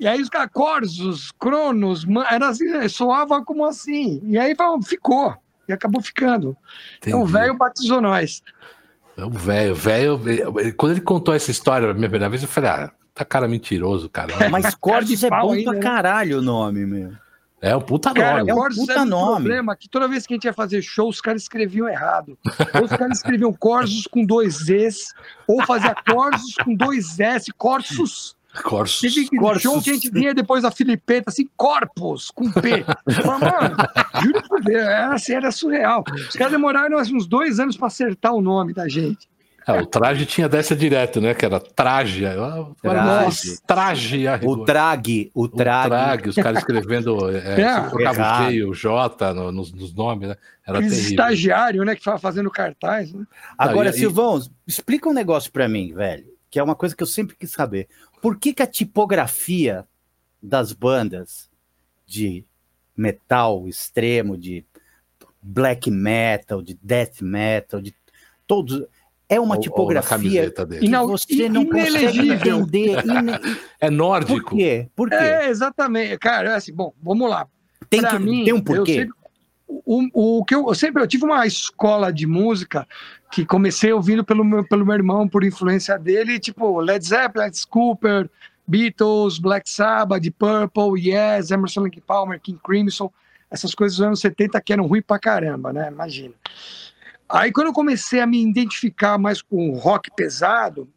[0.00, 4.20] E aí os caras, Corsos, Cronos, era assim, soava como assim.
[4.24, 5.36] E aí ficou.
[5.68, 6.56] E acabou ficando.
[6.96, 7.08] Entendi.
[7.08, 8.42] Então o velho batizou nós.
[9.18, 10.20] É o velho, velho.
[10.76, 14.08] Quando ele contou essa história a minha primeira vez, eu falei, ah, tá cara mentiroso,
[14.08, 14.32] cara.
[14.48, 15.80] Mas Cordes é bom ainda, pra né?
[15.80, 17.12] caralho o nome, meu.
[17.60, 18.50] É um puta cara, nome.
[18.52, 19.34] É um puta nome.
[19.44, 22.38] problema que toda vez que a gente ia fazer show, os caras escreviam errado.
[22.76, 25.12] Ou os caras escreviam Corsos com dois Es,
[25.48, 28.37] ou fazia Corsos com dois S, Corsos.
[28.62, 29.00] Corsos.
[29.00, 29.62] Teve Corsos.
[29.62, 32.84] show que a gente vinha depois da Filipeta, assim, Corpus, com P.
[33.06, 33.76] Mas, mano,
[34.22, 36.04] juro por Deus, era, assim, era surreal.
[36.12, 39.28] Os caras demoraram uns dois anos para acertar o nome da gente.
[39.68, 41.34] É, o traje tinha dessa direto, né?
[41.34, 42.24] Que era traje.
[42.80, 43.58] Traje.
[43.66, 45.30] traje o trague.
[45.34, 45.84] O trague.
[45.84, 47.30] O trague, os caras escrevendo.
[47.30, 50.36] É, é, trocava o G o J no, nos, nos, nomes, né?
[50.66, 51.10] Era terrível.
[51.10, 51.94] estagiário, né?
[51.94, 53.12] Que estava fazendo cartaz.
[53.12, 53.26] Né?
[53.58, 56.24] Agora, Não, e, Silvão, explica um negócio para mim, velho.
[56.50, 57.88] Que é uma coisa que eu sempre quis saber.
[58.20, 59.86] Por que, que a tipografia
[60.42, 61.50] das bandas
[62.06, 62.44] de
[62.96, 64.64] metal extremo, de
[65.40, 67.94] black metal, de death metal, de
[68.46, 68.84] todos
[69.28, 72.96] é uma ou, tipografia ou que você não consegue entender.
[73.78, 74.50] É nórdico.
[74.50, 74.88] Por quê?
[74.96, 75.16] Por quê?
[75.16, 76.18] É, exatamente.
[76.18, 77.46] Cara, é assim, bom, vamos lá.
[77.90, 78.94] Tem, que, mim, tem um porquê.
[78.94, 79.14] Sempre,
[79.68, 82.88] o, o que eu, eu, sempre eu tive uma escola de música
[83.30, 87.66] que comecei ouvindo pelo meu, pelo meu irmão, por influência dele, tipo Led Zeppelin, Led
[87.68, 88.30] Cooper,
[88.66, 93.10] Beatles, Black Sabbath, Purple, Yes, Emerson Lake Palmer, King Crimson,
[93.50, 95.88] essas coisas dos anos 70 que eram ruins pra caramba, né?
[95.88, 96.34] Imagina.
[97.28, 100.88] Aí quando eu comecei a me identificar mais com o rock pesado,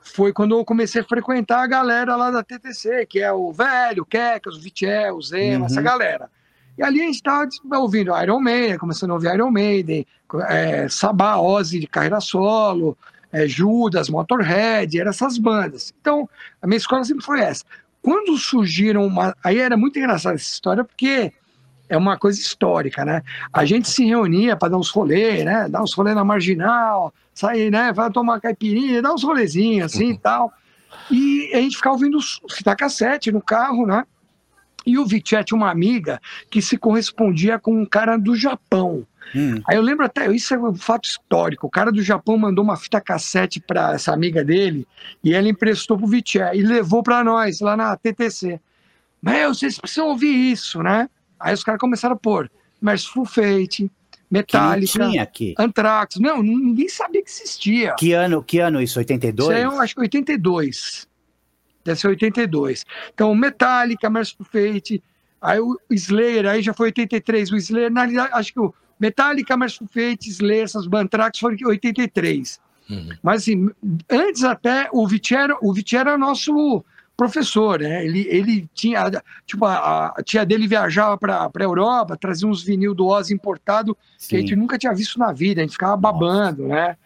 [0.00, 4.02] foi quando eu comecei a frequentar a galera lá da TTC, que é o Velho,
[4.02, 5.66] o Kekas, o Vitiel, o Zema, uhum.
[5.66, 6.30] essa galera.
[6.78, 10.06] E ali a gente estava ouvindo Iron Maiden, começando a ouvir Iron Maiden,
[10.48, 12.96] é, Sabá, Ozzy de carreira solo,
[13.32, 15.94] é, Judas, Motorhead, eram essas bandas.
[16.00, 16.28] Então,
[16.60, 17.64] a minha escola sempre foi essa.
[18.02, 19.34] Quando surgiram uma...
[19.42, 21.32] Aí era muito engraçada essa história, porque
[21.88, 23.22] é uma coisa histórica, né?
[23.52, 25.68] A gente se reunia para dar uns rolês, né?
[25.68, 27.92] Dar uns rolês na marginal, sair, né?
[27.92, 30.52] Vai tomar caipirinha, dar uns rolezinhos assim e tal.
[31.10, 32.18] E a gente ficava ouvindo
[32.50, 34.04] fita cassete no carro, né?
[34.86, 39.04] E o Vitia tinha uma amiga que se correspondia com um cara do Japão.
[39.34, 39.60] Hum.
[39.66, 41.66] Aí eu lembro até, isso é um fato histórico.
[41.66, 44.86] O cara do Japão mandou uma fita cassete para essa amiga dele
[45.22, 48.60] e ela emprestou pro Vitia e levou para nós lá na TTC.
[49.20, 51.08] Meu, vocês precisam ouvir isso, né?
[51.40, 53.90] Aí os caras começaram a pôr Merciful Fate,
[54.30, 55.08] Metallica,
[55.58, 56.16] Anthrax.
[56.16, 57.94] Não, ninguém sabia que existia.
[57.98, 58.98] Que ano, que ano isso?
[58.98, 59.48] 82?
[59.48, 61.08] Isso é, eu acho que 82.
[61.86, 62.84] Deve ser 82.
[63.14, 65.02] Então, Metallica, Merciful Fate,
[65.40, 67.52] aí o Slayer, aí já foi 83.
[67.52, 72.60] O Slayer, na realidade, acho que o Metallica, Merciful Fate, Slayer, essas Bantrax foram 83.
[72.88, 73.08] Uhum.
[73.22, 73.70] Mas, assim,
[74.10, 76.84] antes até, o Vitiero, o Vitiero era nosso
[77.16, 78.04] professor, né?
[78.04, 79.10] Ele, ele tinha,
[79.46, 83.96] tipo, a, a tia dele viajava para a Europa, trazia uns vinil do Oz importado
[84.18, 84.28] Sim.
[84.28, 86.74] que a gente nunca tinha visto na vida, a gente ficava babando, Nossa.
[86.74, 86.96] né?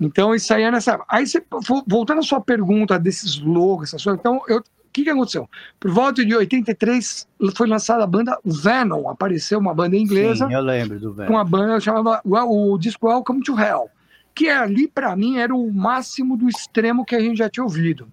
[0.00, 1.02] Então isso aí é nessa.
[1.08, 1.42] Aí você,
[1.86, 5.48] voltando à sua pergunta desses logos, essas coisas, então eu, o que, que aconteceu?
[5.78, 10.46] Por volta de 83 foi lançada a banda Venom, apareceu uma banda inglesa.
[10.46, 11.28] Sim, eu lembro do Venom.
[11.28, 13.90] Com uma banda chamada o, o disco Welcome to Hell,
[14.34, 18.08] que ali para mim era o máximo do extremo que a gente já tinha ouvido.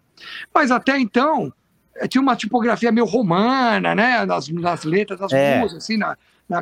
[0.53, 1.51] Mas até então,
[1.95, 4.25] eh, tinha uma tipografia meio romana, né?
[4.25, 5.59] Nas, nas letras das é.
[5.59, 6.17] músicas, assim, na,
[6.47, 6.61] na,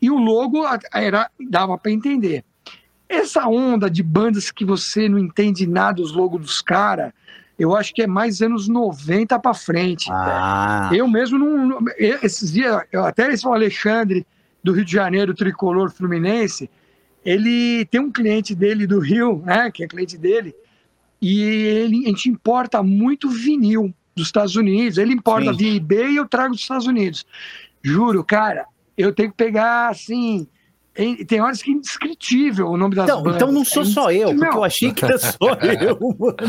[0.00, 2.44] e o logo era, dava para entender.
[3.08, 7.12] Essa onda de bandas que você não entende nada dos logos dos caras,
[7.58, 10.10] eu acho que é mais anos 90 para frente.
[10.10, 10.90] Ah.
[10.92, 11.78] Eu mesmo não.
[11.96, 14.26] Esses dias, eu, até esse Alexandre,
[14.62, 16.68] do Rio de Janeiro, tricolor fluminense,
[17.24, 19.70] ele tem um cliente dele do Rio, né?
[19.70, 20.54] Que é cliente dele,
[21.20, 24.98] e ele, a gente importa muito vinil dos Estados Unidos.
[24.98, 25.58] Ele importa Sim.
[25.58, 27.26] via eBay e eu trago dos Estados Unidos.
[27.82, 28.66] Juro, cara,
[28.96, 30.46] eu tenho que pegar assim
[31.26, 33.36] tem horas que é indescritível o nome das então, bandas.
[33.36, 35.98] Então não sou é só eu, porque eu achei que era só eu.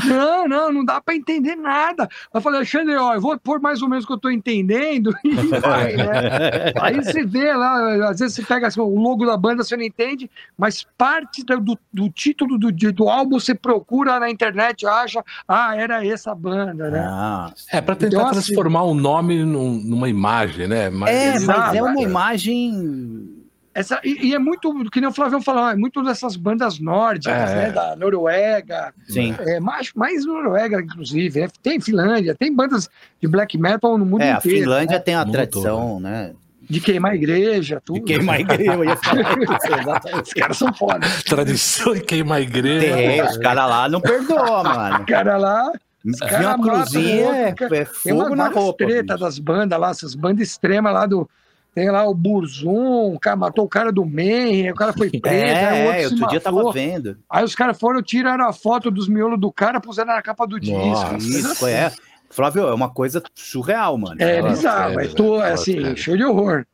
[0.05, 2.07] Não, não, não dá para entender nada.
[2.33, 5.13] Eu falei, Alexandre, ó, eu vou pôr mais ou menos o que eu tô entendendo
[5.23, 6.73] e vai, né?
[6.79, 9.83] Aí você vê lá, às vezes você pega assim, o logo da banda, você não
[9.83, 15.75] entende, mas parte do, do título do, do álbum você procura na internet, acha, ah,
[15.75, 17.05] era essa banda, né?
[17.05, 20.89] Ah, é, para tentar então, assim, transformar o um nome num, numa imagem, né?
[20.89, 23.36] Mas, é, mas é uma imagem
[23.77, 27.51] essa, e, e, é muito, que nem o Flavião falou, é muito dessas bandas nórdicas,
[27.51, 27.71] é, né?
[27.71, 28.91] Da Noruega.
[29.07, 29.35] Sim.
[29.37, 31.41] É, mais, mais Noruega, inclusive.
[31.41, 32.89] É, tem Finlândia, tem bandas
[33.21, 34.57] de black metal no mundo é, inteiro.
[34.57, 34.99] A Finlândia né?
[34.99, 36.33] tem a tradição, né?
[36.67, 37.99] De queimar a igreja, tudo.
[37.99, 41.07] De queimar a igreja, eu ia falar isso, Os caras são foda.
[41.23, 42.95] Tradição de queimar a igreja.
[42.95, 44.99] Tem, os caras lá não perdoam, mano.
[45.01, 45.71] Os caras lá.
[46.03, 48.85] Os uma cruzinha é, é fogo tem na roupa.
[48.85, 51.29] treta das bandas lá, essas bandas extremas lá do
[51.77, 55.35] tem lá o Burzum, o cara matou o cara do Mayhem, o cara foi preso.
[55.35, 57.19] É, outro, é, outro dia tava vendo.
[57.29, 60.59] Aí os caras foram, tiraram a foto dos miolos do cara, puseram na capa do
[60.59, 60.75] disco.
[60.75, 61.93] Nossa, isso, é.
[62.31, 64.15] Flávio, é uma coisa surreal, mano.
[64.19, 66.65] É bizarro, é, tô, é assim, show de horror.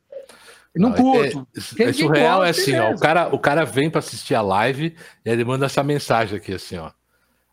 [0.74, 1.46] Não, não curto.
[1.78, 4.96] É, é surreal, é assim, ó, o cara, o cara vem para assistir a live
[5.26, 6.92] e ele manda essa mensagem aqui, assim, ó.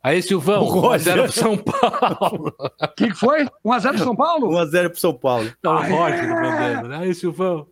[0.02, 2.54] Aí, Silvão, 1x0 pro São Paulo.
[2.58, 3.44] O que, que foi?
[3.64, 4.48] 1x0 pro São Paulo?
[4.50, 5.52] 1x0 pro São Paulo.
[5.62, 6.98] Não, o Roger mandando, né?
[6.98, 7.66] Aí, Silvão.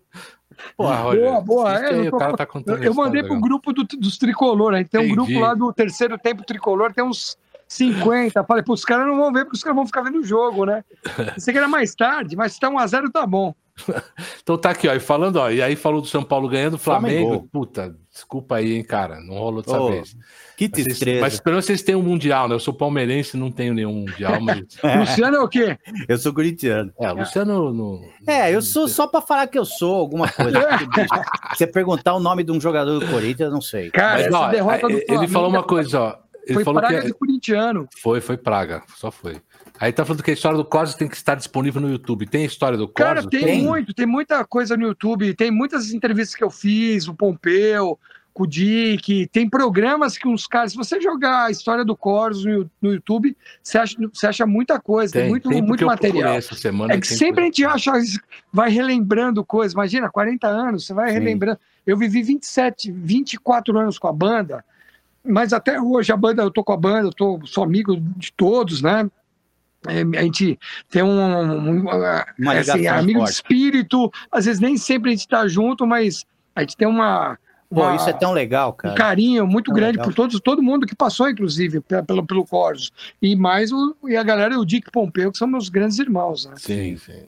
[0.76, 1.24] Porra, Roger.
[1.24, 1.74] Boa, boa.
[1.74, 4.78] É, aí, o cara tá contando Eu, eu mandei pro grupo do, dos tricolor, a
[4.78, 5.16] gente tem um Entendi.
[5.16, 7.38] grupo lá do terceiro tempo tricolor, tem uns
[7.68, 8.44] 50.
[8.44, 10.64] Falei, pô, os caras não vão ver porque os caras vão ficar vendo o jogo,
[10.64, 10.84] né?
[11.34, 13.54] Pensei que era mais tarde, mas se tá 1x0 tá bom.
[14.42, 14.94] então tá aqui, ó.
[14.94, 17.28] E falando, ó, e aí falou do São Paulo ganhando, Flamengo.
[17.28, 17.48] Flamengo.
[17.52, 19.20] Puta, desculpa aí, hein, cara.
[19.20, 19.90] Não rolou dessa oh.
[19.90, 20.16] vez.
[20.56, 21.20] Que tristeza.
[21.20, 22.54] Mas pelo menos vocês têm um Mundial, né?
[22.54, 24.58] Eu sou palmeirense não tenho nenhum Mundial, mas.
[24.98, 25.78] Luciano é o quê?
[26.08, 26.92] Eu sou corintiano.
[26.98, 27.72] É, Luciano.
[27.72, 28.02] No...
[28.26, 30.58] É, eu sou só para falar que eu sou alguma coisa.
[31.54, 33.90] Você perguntar o nome de um jogador do Corinthians, eu não sei.
[33.90, 36.28] Cara, mas, ó, derrota do Flamengo, ele falou uma coisa, ó.
[36.48, 37.06] Ele foi falou Praga que...
[37.06, 37.88] de corintiano.
[38.00, 39.36] Foi, foi Praga, só foi.
[39.80, 42.26] Aí tá falando que a história do Corsos tem que estar disponível no YouTube.
[42.26, 43.14] Tem a história do Corsos?
[43.14, 45.34] Cara, tem, tem, muito, tem muita coisa no YouTube.
[45.34, 47.98] Tem muitas entrevistas que eu fiz, o Pompeu,
[48.38, 52.44] com o Dick, tem programas que uns caras, se você jogar a história do Corsos
[52.44, 56.34] no, no YouTube, você acha, você acha muita coisa, tem, tem muito, tem muito material.
[56.34, 57.92] Essa semana é que sempre a gente acha,
[58.52, 59.72] vai relembrando coisas.
[59.72, 61.14] Imagina, 40 anos, você vai Sim.
[61.14, 61.58] relembrando.
[61.84, 64.64] Eu vivi 27, 24 anos com a banda,
[65.24, 68.32] mas até hoje a banda, eu tô com a banda, eu tô, sou amigo de
[68.32, 69.10] todos, né?
[69.86, 73.30] É, a gente tem um, um, um assim, amigo forte.
[73.30, 77.38] de espírito, às vezes nem sempre a gente está junto, mas a gente tem uma,
[77.70, 78.94] Pô, uma, isso é tão legal, cara.
[78.94, 80.06] Um carinho muito tão grande legal.
[80.06, 82.90] por todos, todo mundo que passou, inclusive, pelo, pelo Corsos.
[83.20, 86.46] E mais o, e a galera e o Dick Pompeu, que são meus grandes irmãos.
[86.46, 86.54] Né?
[86.56, 87.26] Sim, sim.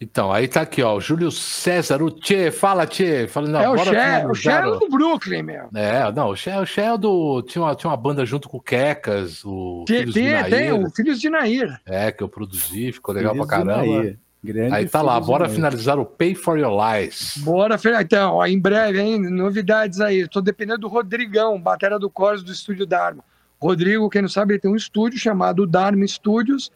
[0.00, 3.26] Então, aí tá aqui, ó, o Júlio César, o Tchê, fala Tchê.
[3.26, 5.68] Fala, não, é o Tchê, o Tchê é do Brooklyn, meu.
[5.74, 7.42] É, não, o Tchê, o Tchê é do...
[7.42, 10.50] Tinha uma, tinha uma banda junto com o Quecas, o tem, Filhos tem, de Nair.
[10.50, 11.80] Tem, o Filhos de Nair.
[11.86, 14.16] É, que eu produzi, ficou legal Filhos pra caramba.
[14.44, 17.38] Grande Aí tá lá, bora finalizar o Pay for Your Lies.
[17.38, 20.20] Bora, então, ó, em breve, hein, novidades aí.
[20.20, 23.24] Estou dependendo do Rodrigão, batera do Corus do Estúdio Dharma.
[23.58, 26.70] Rodrigo, quem não sabe, ele tem um estúdio chamado Dharma Studios.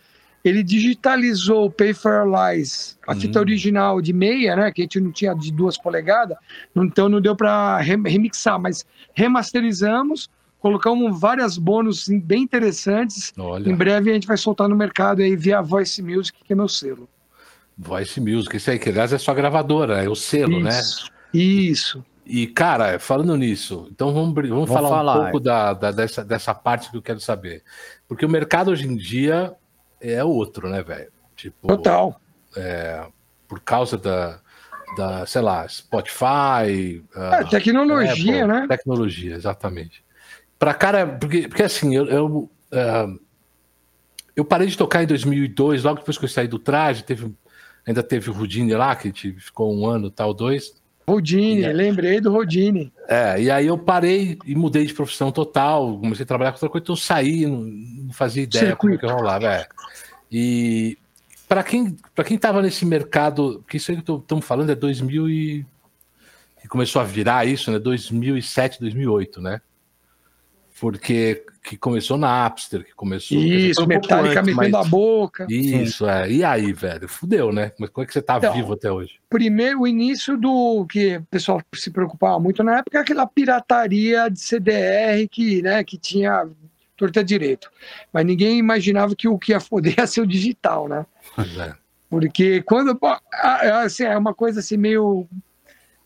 [0.45, 3.21] Ele digitalizou o Pay for Lies, a hum.
[3.21, 6.37] fita original de meia, né, que a gente não tinha de duas polegadas,
[6.77, 13.33] então não deu para remixar, mas remasterizamos, colocamos várias bônus bem interessantes.
[13.37, 13.69] Olha.
[13.69, 16.69] Em breve a gente vai soltar no mercado aí via Voice Music, que é meu
[16.69, 17.09] selo.
[17.77, 20.71] Voice Music, isso aí, que aliás é sua gravadora, é o selo, né?
[20.71, 21.41] isso, né?
[21.41, 22.05] Isso.
[22.27, 26.55] E, cara, falando nisso, então vamos, vamos, falar, falar, um pouco da, da, dessa, dessa
[26.55, 27.63] parte que eu quero saber.
[28.07, 29.55] Porque o mercado hoje em dia
[30.01, 31.11] é outro, né, velho?
[31.37, 32.21] Tipo, Total.
[32.57, 33.07] É,
[33.47, 34.41] por causa da,
[34.97, 37.05] da, sei lá, Spotify.
[37.15, 38.67] É, tecnologia, Apple, né?
[38.69, 40.05] Tecnologia, exatamente.
[40.59, 43.21] Para cara, porque, porque assim, eu, eu, uh,
[44.35, 47.33] eu, parei de tocar em 2002, logo depois que eu saí do traje, teve,
[47.87, 50.78] ainda teve o Rudine lá, que a gente ficou um ano, tal, dois.
[51.09, 52.93] Rodine, e, lembrei do Rodine.
[53.09, 56.69] É, e aí eu parei e mudei de profissão total, comecei a trabalhar com outra
[56.69, 59.01] coisa, então eu saí, não, não fazia ideia Circuito.
[59.01, 59.47] como é que rolava.
[59.47, 59.67] É.
[60.31, 60.99] E
[61.49, 65.29] para quem para quem estava nesse mercado, que isso aí que estamos falando é 2000
[65.31, 65.67] e
[66.61, 67.79] que começou a virar isso, né?
[67.79, 69.61] 2007, 2008, né?
[70.81, 73.37] Porque que começou na Napster, que começou.
[73.37, 74.87] Isso, um Metallica metendo mas...
[74.87, 75.47] a boca.
[75.51, 76.11] Isso, Sim.
[76.11, 76.31] é.
[76.31, 77.09] E aí, velho?
[77.09, 77.73] Fudeu, né?
[77.79, 79.21] Mas como é que você tá então, vivo até hoje?
[79.29, 84.41] Primeiro, o início do que o pessoal se preocupava muito na época, aquela pirataria de
[84.41, 86.49] CDR que, né, que tinha
[86.97, 87.71] torta direito.
[88.13, 91.05] Mas ninguém imaginava que o que ia foder ia ser o digital, né?
[91.39, 91.75] É.
[92.09, 92.99] Porque quando.
[93.83, 95.27] Assim, é uma coisa assim meio.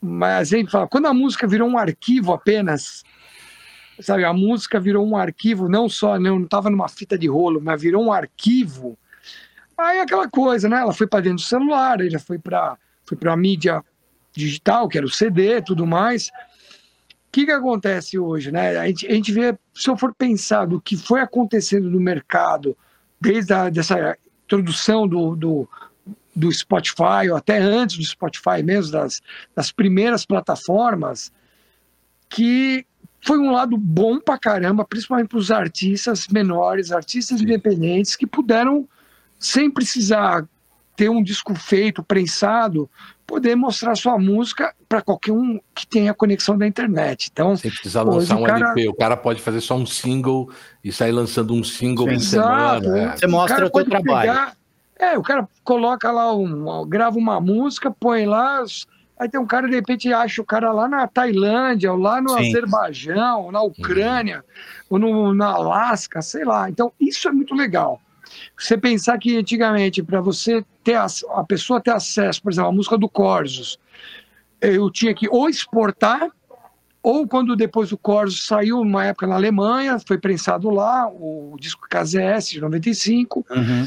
[0.01, 3.05] Mas a gente fala, quando a música virou um arquivo apenas,
[4.03, 7.81] sabe, a música virou um arquivo, não só, não estava numa fita de rolo, mas
[7.81, 8.99] virou um arquivo.
[9.77, 10.81] Aí aquela coisa, né?
[10.81, 13.83] Ela foi para dentro do celular, já foi para foi para a mídia
[14.33, 16.31] digital, que era o CD, tudo mais
[17.33, 18.53] que, que acontece hoje?
[18.53, 18.77] Né?
[18.77, 22.77] A, gente, a gente vê, se eu for pensar do que foi acontecendo no mercado,
[23.19, 25.69] desde a dessa introdução do, do,
[26.37, 29.23] do Spotify, ou até antes do Spotify mesmo, das,
[29.57, 31.33] das primeiras plataformas,
[32.29, 32.87] que
[33.23, 37.45] foi um lado bom pra caramba, principalmente para os artistas menores, artistas Sim.
[37.45, 38.87] independentes, que puderam,
[39.39, 40.45] sem precisar
[40.97, 42.91] ter um disco feito, prensado,
[43.27, 47.31] poder mostrar sua música para qualquer um que tenha conexão da internet.
[47.33, 48.67] Então, sem precisar lançar um cara...
[48.67, 50.51] LP, o cara pode fazer só um single
[50.83, 52.99] e sair lançando um single por semana.
[52.99, 53.17] É.
[53.17, 54.33] Você mostra o, o teu trabalho.
[54.33, 54.57] Pegar...
[54.99, 58.63] É, o cara coloca lá, um, grava uma música, põe lá,
[59.23, 62.31] aí tem um cara, de repente, acha o cara lá na Tailândia, ou lá no
[62.31, 62.49] Sim.
[62.49, 64.45] Azerbaijão, ou na Ucrânia,
[64.91, 66.69] ou no, na Alasca, sei lá.
[66.69, 68.01] Então, isso é muito legal.
[68.59, 72.73] Você pensar que antigamente, para você ter a, a, pessoa ter acesso, por exemplo, à
[72.73, 73.79] música do Corsos,
[74.61, 76.29] eu tinha que ou exportar,
[77.03, 81.87] ou quando depois o Corsos saiu, uma época na Alemanha, foi prensado lá, o disco
[81.89, 83.87] KZS de 95, uhum.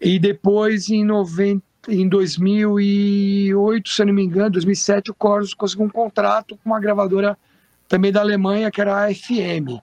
[0.00, 5.86] e depois em 90 em 2008, se eu não me engano, 2007, o Corsos conseguiu
[5.86, 7.36] um contrato com uma gravadora
[7.88, 9.80] também da Alemanha, que era a FM.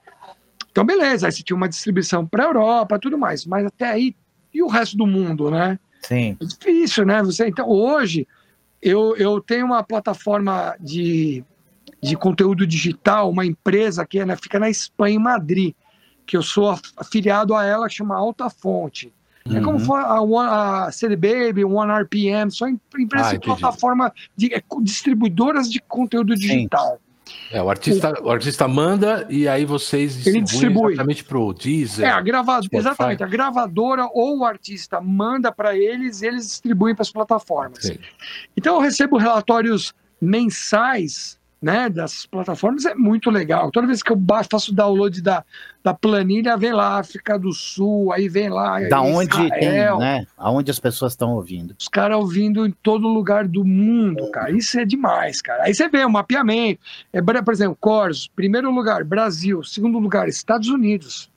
[0.71, 4.15] Então, beleza, aí você tinha uma distribuição para a Europa, tudo mais, mas até aí,
[4.53, 5.77] e o resto do mundo, né?
[6.01, 6.38] Sim.
[6.39, 7.21] É difícil, né?
[7.21, 8.27] Você, então, hoje,
[8.81, 11.43] eu, eu tenho uma plataforma de,
[12.01, 15.73] de conteúdo digital, uma empresa que né, fica na Espanha, em Madrid,
[16.25, 19.13] que eu sou afiliado a ela, que chama Alta Fonte.
[19.49, 19.57] Uhum.
[19.57, 19.85] É como uhum.
[19.85, 24.62] for a, One, a CD Baby, One RPM, são empresas ah, de plataforma de é,
[24.81, 26.93] distribuidoras de conteúdo digital.
[26.93, 27.09] Sim.
[27.51, 32.07] É, o artista, o artista manda e aí vocês distribuem, distribui exatamente para o Deezer.
[32.07, 36.95] É, a gravadora, exatamente, a gravadora ou o artista manda para eles e eles distribuem
[36.95, 37.83] para as plataformas.
[37.83, 37.97] Sim.
[38.57, 43.69] Então eu recebo relatórios mensais né, das plataformas é muito legal.
[43.69, 45.43] Toda vez que eu baixo, faço download da,
[45.84, 48.80] da planilha, vem lá África do Sul, aí vem lá.
[48.88, 50.28] Da onde Israel, tem, né?
[50.38, 51.76] Aonde as pessoas estão ouvindo.
[51.78, 54.52] Os caras ouvindo em todo lugar do mundo, cara.
[54.52, 55.63] Isso é demais, cara.
[55.63, 56.80] Aí você vê o mapeamento.
[57.12, 59.62] É, por exemplo, Corsos, primeiro lugar, Brasil.
[59.63, 61.30] Segundo lugar, Estados Unidos.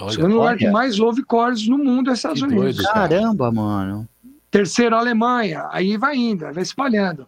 [0.00, 0.58] Olha, segundo lugar olha.
[0.58, 2.76] que mais ouve Corsos no mundo é Estados que Unidos.
[2.76, 4.08] Doido, Caramba, mano.
[4.52, 5.66] Terceiro, Alemanha.
[5.72, 7.26] Aí vai indo, vai espalhando.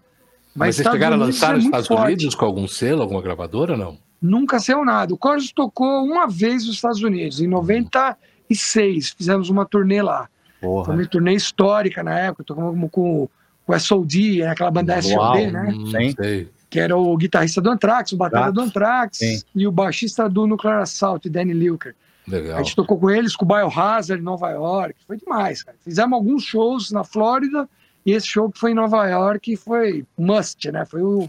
[0.56, 2.04] Mas, Mas vocês chegaram a lançar nos é Estados forte.
[2.04, 3.98] Unidos com algum selo, alguma gravadora, não?
[4.20, 5.12] Nunca saiu nada.
[5.12, 9.10] O Corsos tocou uma vez nos Estados Unidos, em 96.
[9.10, 10.28] Fizemos uma turnê lá.
[10.60, 10.86] Porra.
[10.86, 12.42] Foi uma turnê histórica na época.
[12.42, 13.28] Tocamos com
[13.66, 15.74] o SOD, né, aquela banda SOD, né?
[15.76, 16.48] Hum, Sim.
[16.70, 19.42] Que era o guitarrista do Anthrax, o batera do Anthrax Sim.
[19.54, 21.94] e o baixista do Nuclear Assault, Danny Lilker.
[22.26, 22.56] Legal.
[22.56, 24.94] A gente tocou com eles, com o Biohazard em Nova York.
[25.06, 25.76] Foi demais, cara.
[25.84, 27.68] Fizemos alguns shows na Flórida
[28.06, 30.84] e esse show que foi em Nova York foi must, né?
[30.84, 31.28] Foi o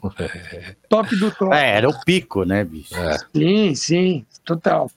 [0.88, 1.55] top do top.
[1.55, 2.95] É, era o pico, né, bicho?
[2.95, 3.17] É.
[3.36, 4.91] Sim, sim, total.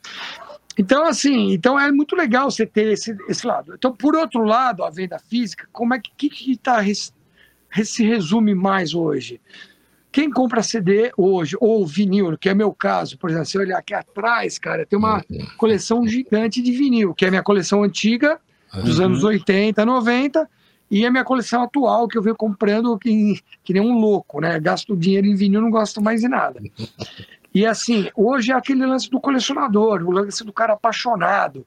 [0.77, 3.75] Então, assim, então é muito legal você ter esse, esse lado.
[3.75, 6.81] Então, por outro lado, a venda física, como é que que, que tá,
[7.83, 9.41] se resume mais hoje?
[10.13, 13.79] quem compra CD hoje, ou vinil, que é meu caso, por exemplo, se eu olhar
[13.79, 15.25] aqui atrás, cara, tem uma
[15.57, 18.41] coleção gigante de vinil, que é a minha coleção antiga,
[18.83, 19.07] dos uhum.
[19.07, 20.49] anos 80, 90,
[20.91, 24.59] e a minha coleção atual, que eu venho comprando que, que nem um louco, né?
[24.59, 26.61] Gasto dinheiro em vinil, não gosto mais de nada.
[27.55, 31.65] E assim, hoje é aquele lance do colecionador, o lance do cara apaixonado.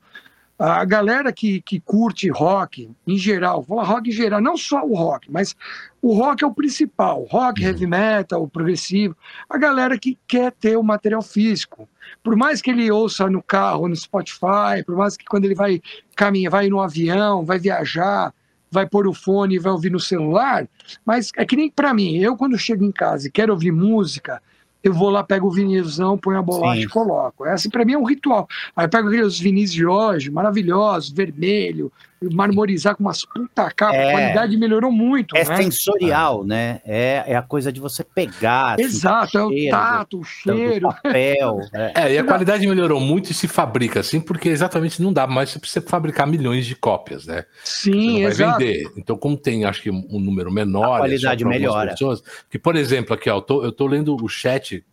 [0.60, 4.94] A galera que, que curte rock, em geral, vou rock em geral, não só o
[4.94, 5.56] rock, mas
[6.02, 7.68] o rock é o principal, rock, uhum.
[7.68, 9.18] heavy metal, progressivo.
[9.50, 11.90] A galera que quer ter o material físico.
[12.22, 15.82] Por mais que ele ouça no carro, no Spotify, por mais que quando ele vai
[16.16, 18.34] caminhar, vai no avião, vai viajar,
[18.74, 20.68] vai pôr o fone e vai ouvir no celular,
[21.06, 24.42] mas é que nem para mim, eu quando chego em casa e quero ouvir música,
[24.84, 26.88] eu vou lá, pego o vinilzão, ponho a bolacha Sim.
[26.88, 27.46] e coloco.
[27.46, 28.50] Essa para mim é um ritual.
[28.76, 31.92] Aí eu pego aqueles vinis de hoje, maravilhosos, vermelho,
[32.32, 35.36] marmorizar com umas puta capa, é, a qualidade melhorou muito.
[35.36, 35.58] É né?
[35.58, 36.82] sensorial, né?
[36.86, 38.74] É, é a coisa de você pegar.
[38.74, 40.88] Assim, Exato, é o tato, o cheiro.
[40.88, 41.60] Do papel.
[41.74, 41.94] é.
[41.96, 45.54] é, e a qualidade melhorou muito e se fabrica assim, porque exatamente não dá mais
[45.54, 47.46] você fabricar milhões de cópias, né?
[47.64, 48.60] Sim, vai exato.
[48.60, 48.92] vender.
[48.98, 50.96] Então, como tem, acho que um número menor.
[50.96, 51.92] A qualidade melhora.
[51.92, 54.84] Pessoas, que, por exemplo, aqui, ó, eu tô, eu tô lendo o chat,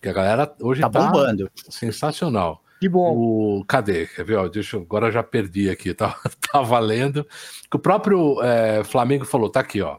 [0.00, 1.50] que a galera hoje tá, tá bombando.
[1.68, 2.61] Sensacional.
[2.82, 3.14] Que bom.
[3.16, 4.08] O, cadê?
[4.08, 4.34] Quer ver?
[4.38, 6.18] Ó, deixa, agora eu já perdi aqui, tá,
[6.50, 7.24] tá valendo.
[7.70, 9.98] Que o próprio é, Flamengo falou, tá aqui, ó.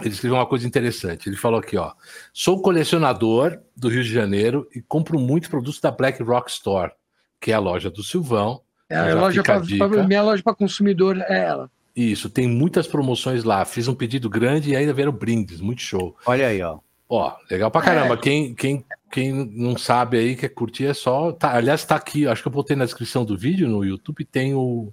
[0.00, 1.28] Ele escreveu uma coisa interessante.
[1.28, 1.92] Ele falou aqui, ó.
[2.32, 6.92] Sou colecionador do Rio de Janeiro e compro muitos produtos da Black Rock Store,
[7.38, 8.62] que é a loja do Silvão.
[8.88, 11.70] É, a loja pra, pra, minha loja para consumidor é ela.
[11.94, 13.66] Isso, tem muitas promoções lá.
[13.66, 16.16] Fiz um pedido grande e ainda vieram brindes, muito show.
[16.24, 16.78] Olha aí, ó.
[17.06, 18.14] Ó, legal pra caramba.
[18.14, 18.16] É.
[18.16, 18.82] Quem, quem
[19.12, 21.32] quem não sabe aí, quer curtir, é só.
[21.32, 24.54] Tá, aliás, tá aqui, acho que eu botei na descrição do vídeo no YouTube, tem
[24.54, 24.90] o.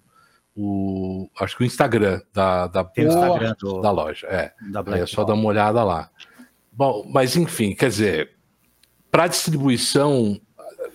[0.53, 4.27] o acho que o Instagram da, da, tem o Instagram do, da loja.
[4.27, 6.09] É, da é só dar uma olhada lá.
[6.69, 8.31] Bom, mas enfim, quer dizer,
[9.09, 10.39] para distribuição,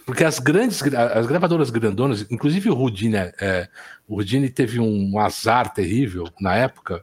[0.05, 3.69] porque as grandes, as gravadoras grandonas, inclusive o Rudine, é,
[4.07, 7.03] o Rudine teve um azar terrível na época,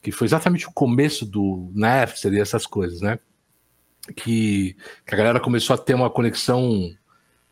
[0.00, 3.18] que foi exatamente o começo do Napster e essas coisas, né?
[4.14, 6.94] Que, que, a galera começou a ter uma conexão.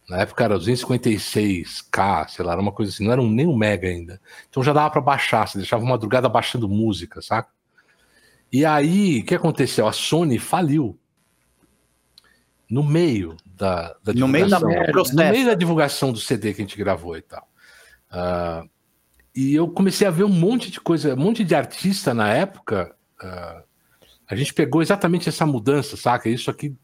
[0.09, 3.57] Na época era 256k, sei lá, era uma coisa assim, não era um, nem um
[3.57, 4.21] mega ainda.
[4.49, 7.51] Então já dava para baixar, você deixava uma madrugada baixando música, saca?
[8.53, 9.89] E aí, o que aconteceu?
[9.89, 10.99] A Sony faliu.
[12.69, 14.69] No meio da, da no meio da no
[15.15, 17.49] meio da divulgação do CD que a gente gravou e tal.
[18.11, 18.69] Uh,
[19.35, 22.95] e eu comecei a ver um monte de coisa, um monte de artista na época.
[23.23, 23.66] Uh,
[24.29, 26.29] a gente pegou exatamente essa mudança, saca?
[26.29, 26.75] Isso aqui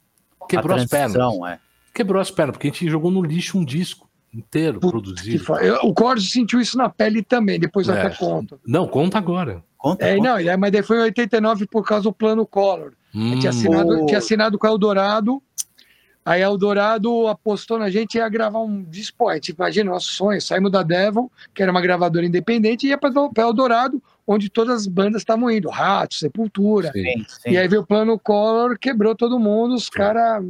[0.48, 1.16] quebrou as pernas.
[1.48, 1.58] É.
[1.94, 5.44] Quebrou as pernas, porque a gente jogou no lixo um disco inteiro Puta produzido.
[5.82, 7.92] O Corso sentiu isso na pele também, depois é.
[7.92, 8.58] até conta.
[8.66, 9.62] Não, conta agora.
[9.76, 10.42] Conta, é, conta.
[10.42, 12.92] Não, mas daí foi em 89 por causa do plano Collor.
[13.14, 13.38] Hum.
[13.38, 15.42] Tinha, assinado, tinha assinado com a Eldorado,
[16.24, 19.26] aí a Eldorado apostou na gente e ia gravar um disco.
[19.58, 24.02] Imagina, nosso sonho, saímos da Devil, que era uma gravadora independente, e ia para Eldorado,
[24.26, 26.92] onde todas as bandas estavam indo, Rato, Sepultura.
[26.92, 27.50] Sim, sim.
[27.50, 30.44] E aí veio o plano Collor, quebrou todo mundo, os caras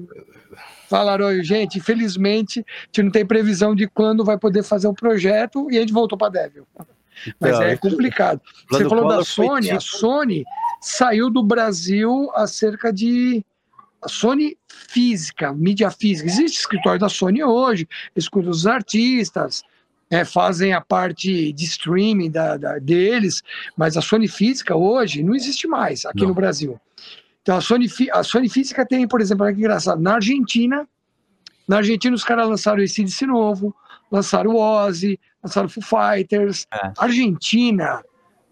[0.89, 5.71] falaram, gente, infelizmente, a gente não tem previsão de quando vai poder fazer o projeto,
[5.71, 6.67] e a gente voltou para Devil.
[7.41, 8.41] Mas é complicado.
[8.71, 9.77] Você falou da Sony, tipo...
[9.77, 10.45] a Sony
[10.81, 13.45] saiu do Brasil há cerca de
[14.03, 16.29] a Sony física, mídia física.
[16.29, 19.63] Existe escritório da Sony hoje, escuta os artistas,
[20.13, 23.43] é, fazem a parte de streaming da, da, deles,
[23.75, 26.29] mas a Sony Física hoje não existe mais aqui não.
[26.29, 26.79] no Brasil.
[27.41, 30.87] Então a Sony, a Sony Física tem, por exemplo, olha que engraçado, na Argentina,
[31.67, 33.75] na Argentina os caras lançaram esse de novo,
[34.11, 36.67] lançaram o Ozzy, lançaram o Foo Fighters.
[36.71, 36.93] É.
[36.99, 38.05] Argentina,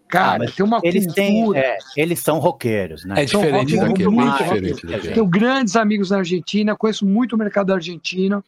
[0.07, 1.13] cara, ah, tem uma eles cultura.
[1.13, 3.21] Têm, é, eles são roqueiros, né?
[3.21, 5.09] É diferente daqui, é muito diferente daqui.
[5.09, 8.43] Tenho grandes amigos na Argentina, conheço muito o mercado argentino.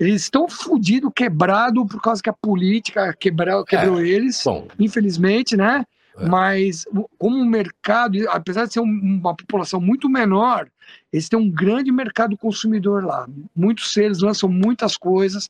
[0.00, 4.66] Eles estão fodidos, quebrados, por causa que a política quebrou, quebrou é, eles, bom.
[4.78, 5.84] infelizmente, né?
[6.16, 6.26] É.
[6.26, 6.86] Mas,
[7.18, 10.68] como o mercado, apesar de ser uma população muito menor,
[11.12, 13.28] eles têm um grande mercado consumidor lá.
[13.54, 15.48] Muitos seres lançam muitas coisas.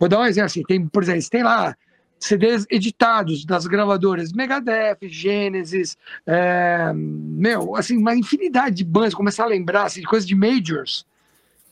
[0.00, 1.76] Vou dar um exemplo assim: tem, por exemplo, tem lá
[2.18, 9.48] CDs editados das gravadoras Megadeth, Genesis, é, meu, assim, uma infinidade de bandas, começar a
[9.48, 11.06] lembrar assim, de coisas de majors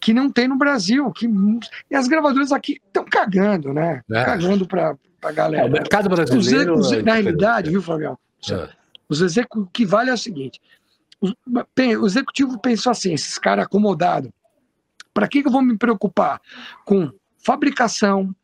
[0.05, 1.11] que não tem no Brasil.
[1.13, 1.27] Que,
[1.91, 4.03] e as gravadoras aqui estão cagando, né?
[4.13, 4.23] É.
[4.23, 5.65] Cagando para a galera.
[5.65, 6.75] É, o mercado brasileiro.
[6.75, 8.19] Os, os, na realidade, viu, Fabião?
[8.51, 8.69] É.
[9.09, 10.61] Os executivos, o que vale é o seguinte:
[11.19, 11.29] o,
[12.03, 14.31] o executivo pensou assim, esses caras acomodados,
[15.15, 16.39] para que, que eu vou me preocupar
[16.85, 18.35] com fabricação,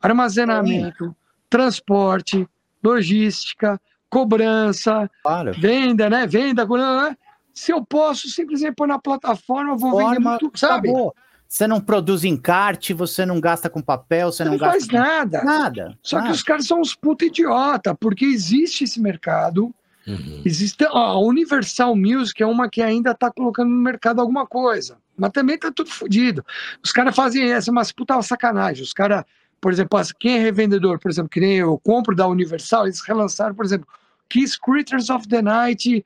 [0.00, 1.14] armazenamento,
[1.50, 2.48] transporte,
[2.82, 5.52] logística, cobrança, claro.
[5.60, 6.26] venda, né?
[6.26, 7.16] Venda, né?
[7.54, 10.88] Se eu posso simplesmente pôr na plataforma, vou Forma, vender muito, sabe?
[10.88, 11.14] Acabou.
[11.52, 14.72] Você não produz encarte, você não gasta com papel, você não, não gasta.
[14.72, 15.44] faz nada.
[15.44, 15.98] Nada.
[16.02, 16.28] Só nada.
[16.28, 19.70] que os caras são uns puta idiota, porque existe esse mercado.
[20.06, 20.40] Uhum.
[20.46, 25.30] Existe a Universal Music é uma que ainda está colocando no mercado alguma coisa, mas
[25.30, 26.42] também tá tudo fodido.
[26.82, 28.82] Os caras fazem essa, mas puta sacanagem.
[28.82, 29.22] Os caras,
[29.60, 33.54] por exemplo, quem é revendedor, por exemplo, que nem eu compro da Universal, eles relançaram,
[33.54, 33.86] por exemplo,
[34.30, 36.02] Kiss Creatures of the Night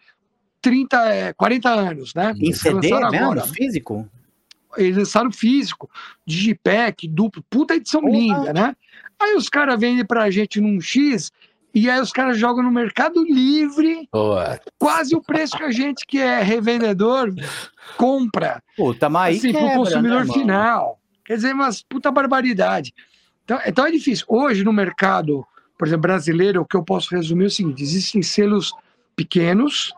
[0.66, 2.34] 30, 40 anos, né?
[2.40, 3.42] Em CD mesmo, agora.
[3.42, 4.08] físico?
[4.76, 5.88] Eles lançaram físico,
[6.26, 8.74] digipack, duplo, puta edição linda, né?
[9.16, 11.30] Aí os caras vendem pra gente num X
[11.72, 14.60] e aí os caras jogam no Mercado Livre Boa.
[14.76, 17.32] quase o preço que a gente que é revendedor
[17.96, 18.60] compra.
[18.76, 20.98] Puta, mas assim, quebra, pro consumidor né, final.
[21.24, 22.92] Quer dizer, umas puta barbaridade.
[23.44, 24.26] Então, então é difícil.
[24.28, 25.46] Hoje no mercado,
[25.78, 28.72] por exemplo, brasileiro, o que eu posso resumir é o seguinte: existem selos
[29.14, 29.94] pequenos,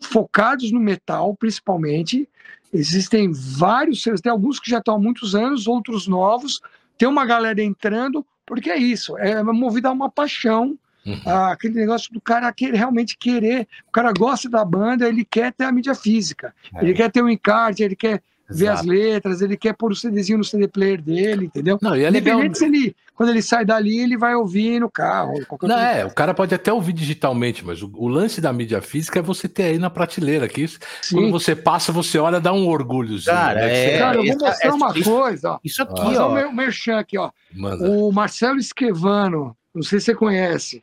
[0.00, 2.28] focados no metal, principalmente.
[2.72, 6.60] Existem vários selos, tem alguns que já estão há muitos anos, outros novos.
[6.98, 11.20] Tem uma galera entrando, porque é isso, é movido a uma paixão Uhum.
[11.24, 13.68] Ah, aquele negócio do cara querer, realmente querer.
[13.86, 16.52] O cara gosta da banda, ele quer ter a mídia física.
[16.74, 16.82] É.
[16.82, 18.20] Ele quer ter o um encarte, ele quer.
[18.48, 21.78] Ver as letras, ele quer pôr o CDzinho no CD player dele, entendeu?
[21.80, 22.40] Não, e é legal...
[22.54, 25.34] se ele, quando ele sai dali, ele vai ouvir no carro.
[25.62, 29.18] Não, é, o cara pode até ouvir digitalmente, mas o, o, lance da mídia física
[29.18, 30.78] é você ter aí na prateleira, que isso,
[31.10, 33.22] quando você passa, você olha, dá um orgulho.
[33.24, 33.94] Cara, né?
[33.94, 35.58] é, cara, eu vou mostrar é, uma isso, coisa, ó.
[35.64, 36.48] Isso aqui, ó.
[36.48, 37.30] O merchan aqui, ó.
[37.52, 37.88] Manda.
[37.90, 40.82] O Marcelo Esquevano, não sei se você conhece.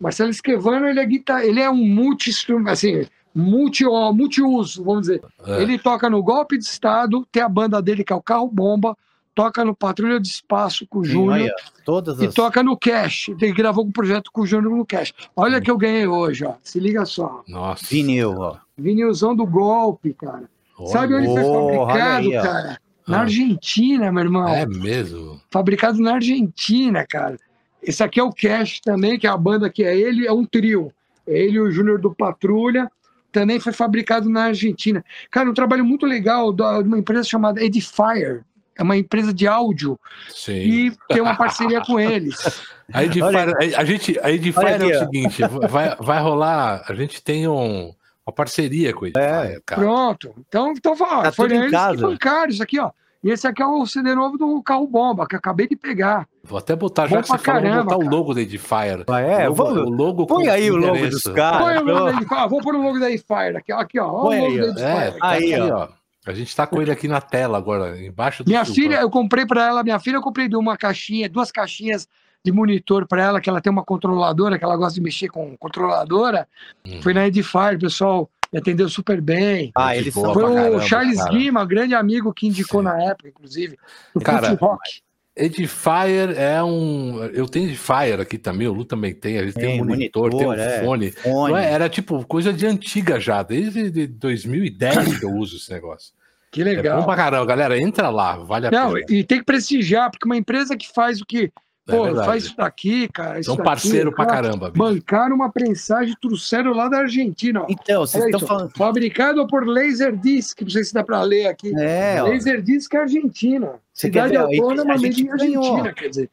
[0.00, 1.44] Marcelo Esquevano, ele é, guitar...
[1.44, 2.30] ele é um multi
[2.68, 5.22] assim, multi multiuso, vamos dizer.
[5.46, 5.62] É.
[5.62, 8.96] Ele toca no Golpe de Estado, tem a banda dele que é o Carro Bomba,
[9.34, 12.34] toca no Patrulha de Espaço com o Júnior e as...
[12.34, 13.28] toca no Cash.
[13.28, 15.12] Ele gravou um projeto com o Júnior no Cash.
[15.34, 16.54] Olha que eu ganhei hoje, ó.
[16.62, 17.42] Se liga só.
[17.48, 17.84] Nossa.
[17.88, 18.56] Vinil, ó.
[18.76, 20.50] Vinilzão do Golpe, cara.
[20.86, 22.78] Sabe onde foi fabricado, aí, cara?
[23.06, 23.20] Na ah.
[23.22, 24.48] Argentina, meu irmão.
[24.48, 25.40] É mesmo?
[25.50, 27.36] Fabricado na Argentina, cara.
[27.82, 30.44] Esse aqui é o Cash também, que é a banda que é ele, é um
[30.44, 30.92] trio.
[31.26, 32.90] É ele e o Júnior do Patrulha.
[33.32, 35.02] Também foi fabricado na Argentina.
[35.30, 38.44] Cara, um trabalho muito legal de uma empresa chamada Edifier.
[38.76, 39.98] É uma empresa de áudio.
[40.28, 40.52] Sim.
[40.52, 42.36] E tem uma parceria com eles.
[42.92, 46.84] A Edifier, a, gente, a Edifier é o seguinte: vai, vai rolar.
[46.86, 47.90] A gente tem um,
[48.26, 49.80] uma parceria com a Edifier, é, cara.
[49.80, 50.34] Pronto.
[50.46, 52.90] Então, então ó, tá foi eles que bancaram isso aqui, ó.
[53.22, 56.26] E esse aqui é o CD novo do carro bomba, que acabei de pegar.
[56.42, 58.04] Vou até botar, já Bom que você falou, vou botar cara.
[58.04, 59.04] o logo da Edifier.
[59.06, 59.48] Ah, é?
[59.48, 61.62] O logo, o logo põe aí o logo dos caras.
[61.62, 62.48] Põe o logo da Edifier.
[62.48, 64.22] Vou pôr o logo da Edifier aqui, aqui ó.
[64.22, 64.78] Põe aí, ó.
[64.78, 65.88] É, tá aí, aqui, ó.
[66.26, 69.46] A gente tá com ele aqui na tela agora, embaixo do Minha filha, eu comprei
[69.46, 72.08] para ela, minha filha, eu comprei de uma caixinha, duas caixinhas
[72.44, 75.56] de monitor para ela, que ela tem uma controladora, que ela gosta de mexer com
[75.56, 76.48] controladora.
[76.86, 77.00] Hum.
[77.02, 79.72] Foi na Edifier, pessoal me atendeu super bem.
[79.74, 81.30] Ah, ele Foi o caramba, Charles cara.
[81.30, 82.84] Guima, grande amigo que indicou Sim.
[82.84, 83.78] na época, inclusive,
[84.14, 85.02] do cara, Rock.
[85.34, 87.24] Edifier é um.
[87.32, 89.38] Eu tenho Edifier aqui também, o Lu também tem.
[89.38, 90.84] A gente tem, tem um monitor, monitor, tem um é.
[90.84, 91.10] fone.
[91.10, 91.54] fone.
[91.54, 96.12] É, era tipo coisa de antiga já, desde 2010 que eu uso esse negócio.
[96.50, 96.98] Que legal.
[96.98, 97.80] É bom pra caramba, galera.
[97.80, 99.06] Entra lá, vale a Não, pena.
[99.08, 101.50] E tem que prestigiar, porque uma empresa que faz o que
[101.84, 103.40] Pô, é faz isso daqui, cara.
[103.44, 104.70] É um parceiro daqui, pra caramba.
[104.70, 104.84] Bicho.
[104.84, 107.62] Bancaram uma prensagem, trouxeram lá da Argentina.
[107.62, 107.66] Ó.
[107.68, 108.70] Então, vocês estão falando.
[108.76, 111.72] Fabricado por Laserdisc, não sei se dá pra ler aqui.
[111.76, 113.74] É, Laserdisc é Argentina.
[113.92, 116.30] Você Cidade autônoma, made em Argentina, quer dizer.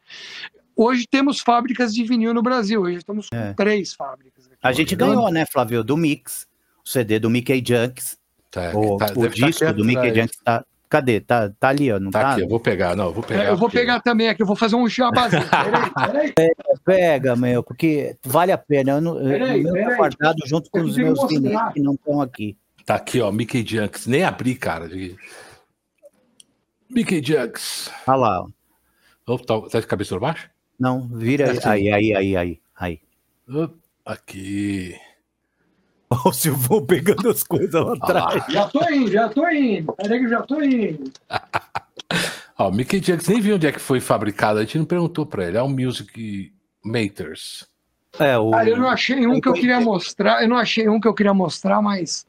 [0.76, 2.82] Hoje temos fábricas de vinil no Brasil.
[2.82, 3.54] Hoje estamos com é.
[3.54, 4.45] três fábricas.
[4.45, 4.56] Aqui.
[4.62, 6.47] A gente ganhou, né, Flávio, do Mix,
[6.86, 8.18] o CD do Mickey Junks.
[8.52, 11.19] Tá, o, tá, o disco do Mickey Junks tá, Cadê?
[11.21, 11.99] Tá, tá ali, ó.
[11.99, 13.43] Não tá, tá aqui, eu vou pegar, não, vou pegar.
[13.43, 15.43] É, eu vou pegar também aqui, eu vou fazer um jabazinho.
[15.47, 16.33] Peraí, peraí.
[16.33, 18.93] Pega, pega, meu, porque vale a pena.
[18.93, 19.95] Eu não, peraí, eu peraí.
[19.95, 22.57] guardado junto com os meus vinis que não estão aqui.
[22.85, 24.07] Tá aqui, ó, Mickey Junks.
[24.07, 24.89] Nem abri, cara.
[26.89, 27.91] Mickey Junks.
[28.07, 28.47] Olha lá, ó.
[29.27, 30.49] Oh, tá, tá de cabeça por baixo?
[30.79, 32.99] Não, vira é aí, aí, aí, aí, aí.
[34.03, 34.95] Aqui.
[36.26, 38.43] o Silvão pegando as coisas lá atrás.
[38.49, 39.93] já tô indo, já tô indo.
[39.93, 41.12] Peraí que já tô indo.
[42.57, 45.26] Ó, o Mickey Jackson nem viu onde é que foi fabricado, a gente não perguntou
[45.26, 45.57] pra ele.
[45.57, 46.51] É o Music
[46.84, 47.68] Makers.
[48.18, 48.53] É, o...
[48.53, 51.14] Ah, eu não achei um que eu queria mostrar, eu não achei um que eu
[51.14, 52.26] queria mostrar, mas.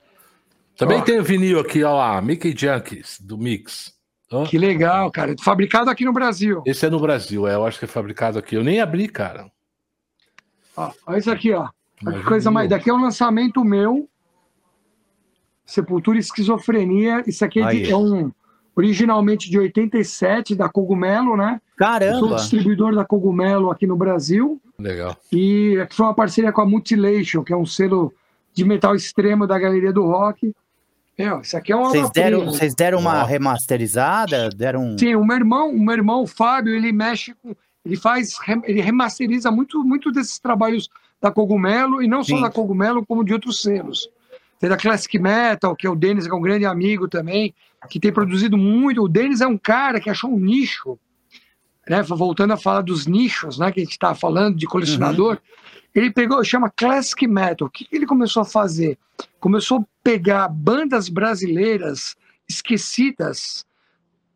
[0.76, 1.02] Também ó.
[1.02, 3.98] tem o vinil aqui, ó lá, Mickey Junkies, do Mix.
[4.48, 5.34] Que legal, cara.
[5.42, 6.62] Fabricado aqui no Brasil.
[6.64, 8.54] Esse é no Brasil, é, eu acho que é fabricado aqui.
[8.54, 9.50] Eu nem abri, cara.
[10.76, 11.68] Ó, olha isso aqui, ó.
[12.00, 12.68] Que coisa mais.
[12.68, 14.08] Daqui é um lançamento meu.
[15.64, 17.22] Sepultura e Esquizofrenia.
[17.26, 18.32] Isso aqui é, de, é, um
[18.74, 21.60] originalmente de 87 da Cogumelo, né?
[21.76, 22.14] Caramba!
[22.14, 24.60] Eu sou distribuidor da Cogumelo aqui no Brasil.
[24.78, 25.16] Legal.
[25.32, 28.12] E foi uma parceria com a Mutilation, que é um selo
[28.52, 30.52] de metal extremo da Galeria do Rock.
[31.18, 31.90] Meu, isso aqui é uma.
[31.90, 34.48] Vocês deram, vocês deram uma remasterizada?
[34.48, 34.96] Deram...
[34.98, 37.54] Sim, o meu irmão, o meu irmão, o Fábio, ele mexe com.
[37.84, 38.36] Ele faz.
[38.64, 40.88] Ele remasteriza muito, muito desses trabalhos
[41.20, 42.42] da Cogumelo, e não só Sim.
[42.42, 44.08] da Cogumelo, como de outros selos.
[44.58, 47.54] Tem da Classic Metal, que é o Denis, que é um grande amigo também,
[47.88, 49.02] que tem produzido muito.
[49.02, 50.98] O Denis é um cara que achou um nicho,
[51.88, 52.02] né?
[52.02, 53.72] Voltando a falar dos nichos, né?
[53.72, 55.34] Que a gente está falando de colecionador.
[55.34, 55.70] Uhum.
[55.94, 57.66] Ele pegou, chama Classic Metal.
[57.66, 58.98] O que ele começou a fazer?
[59.40, 62.14] Começou a pegar bandas brasileiras
[62.48, 63.64] esquecidas,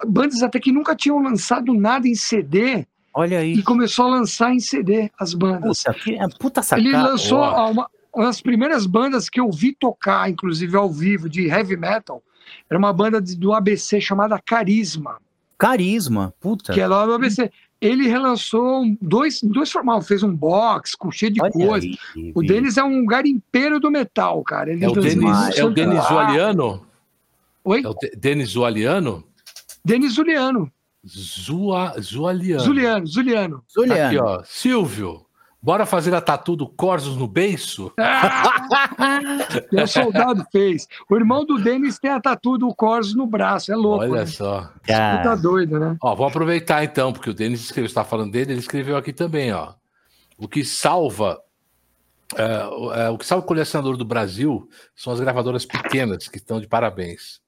[0.06, 2.86] bandas até que nunca tinham lançado nada em CD.
[3.14, 3.54] Olha aí.
[3.54, 5.84] E começou a lançar em CD as bandas.
[5.84, 6.88] Puta, que, é puta sacada.
[6.88, 11.46] Ele lançou uma, uma das primeiras bandas que eu vi tocar, inclusive ao vivo, de
[11.46, 12.22] heavy metal,
[12.68, 15.18] era uma banda de, do ABC chamada Carisma.
[15.56, 16.72] Carisma, puta.
[16.72, 17.50] Que é lá do ABC.
[17.80, 21.86] Ele relançou dois, dois formatos, fez um box com cheio de coisa.
[22.34, 24.72] O Denis é um garimpeiro do metal, cara.
[24.72, 26.86] Ele é o Denis, é o Denis Zualiano?
[27.62, 27.82] Oi?
[27.84, 29.24] É o Denis Zualiano?
[29.84, 30.72] Denis Zuliano.
[31.06, 32.62] Zua, Zualiano.
[32.62, 33.64] Zuliano, Zuliano.
[33.70, 34.06] Zuliano.
[34.06, 34.42] Aqui, ó.
[34.44, 35.26] Silvio.
[35.64, 37.90] Bora fazer a tatu do Corsos no beiço?
[39.72, 40.86] o soldado fez.
[41.08, 43.72] O irmão do Denis tem a tatu do Corsos no braço.
[43.72, 44.04] É louco.
[44.04, 44.26] Olha né?
[44.26, 44.70] só.
[44.86, 45.96] Tá doido, né?
[46.02, 49.54] Ó, vou aproveitar então, porque o Denis escreveu, está falando dele, ele escreveu aqui também,
[49.54, 49.72] ó.
[50.36, 51.40] O que salva.
[52.36, 56.60] É, é, o que salva o colecionador do Brasil são as gravadoras pequenas, que estão
[56.60, 57.40] de parabéns.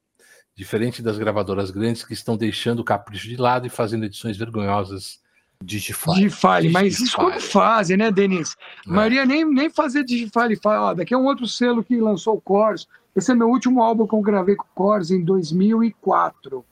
[0.57, 5.21] Diferente das gravadoras grandes que estão deixando o capricho de lado e fazendo edições vergonhosas
[5.63, 6.15] Digify.
[6.15, 8.57] Digify, mas isso quando fazem, né, Denis?
[8.87, 8.95] A é.
[8.95, 10.55] maioria nem, nem fazer Digify.
[10.63, 12.87] Fala, ó, daqui é um outro selo que lançou o Chorus.
[13.15, 16.65] Esse é meu último álbum que eu gravei com o Chorus em 2004.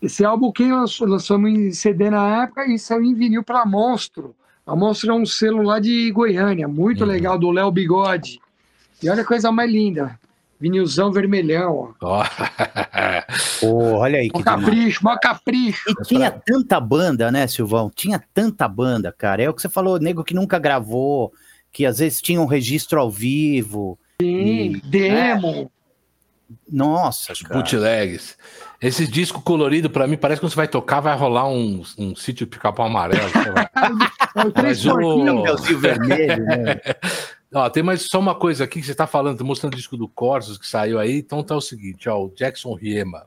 [0.00, 4.34] Esse álbum quem lançou, lançamos em CD na época e saiu em vinil para Monstro.
[4.66, 7.06] A Monstro é um selo lá de Goiânia, muito uhum.
[7.06, 8.40] legal, do Léo Bigode.
[9.02, 10.18] E olha a coisa mais linda.
[10.58, 12.24] Vinilzão vermelhão, ó.
[13.62, 15.90] Oh, olha aí que capricho, mó capricho.
[15.90, 17.90] E tinha tanta banda, né, Silvão?
[17.94, 19.42] Tinha tanta banda, cara.
[19.42, 21.32] É o que você falou, nego que nunca gravou,
[21.70, 23.98] que às vezes tinha um registro ao vivo.
[24.20, 25.70] Sim, e, demo.
[25.72, 25.76] É.
[26.70, 27.60] Nossa, Os cara.
[27.60, 28.36] bootlegs.
[28.80, 32.46] Esse disco colorido, para mim, parece que você vai tocar, vai rolar um, um sítio
[32.46, 33.20] pica-pau amarelo.
[34.36, 34.94] é o três o...
[35.78, 36.80] vermelho, né?
[37.54, 40.08] Ó, tem mais só uma coisa aqui que você está falando, mostrando o disco do
[40.08, 41.18] Corsos que saiu aí.
[41.18, 43.26] Então tá o seguinte, ó, o Jackson Riema.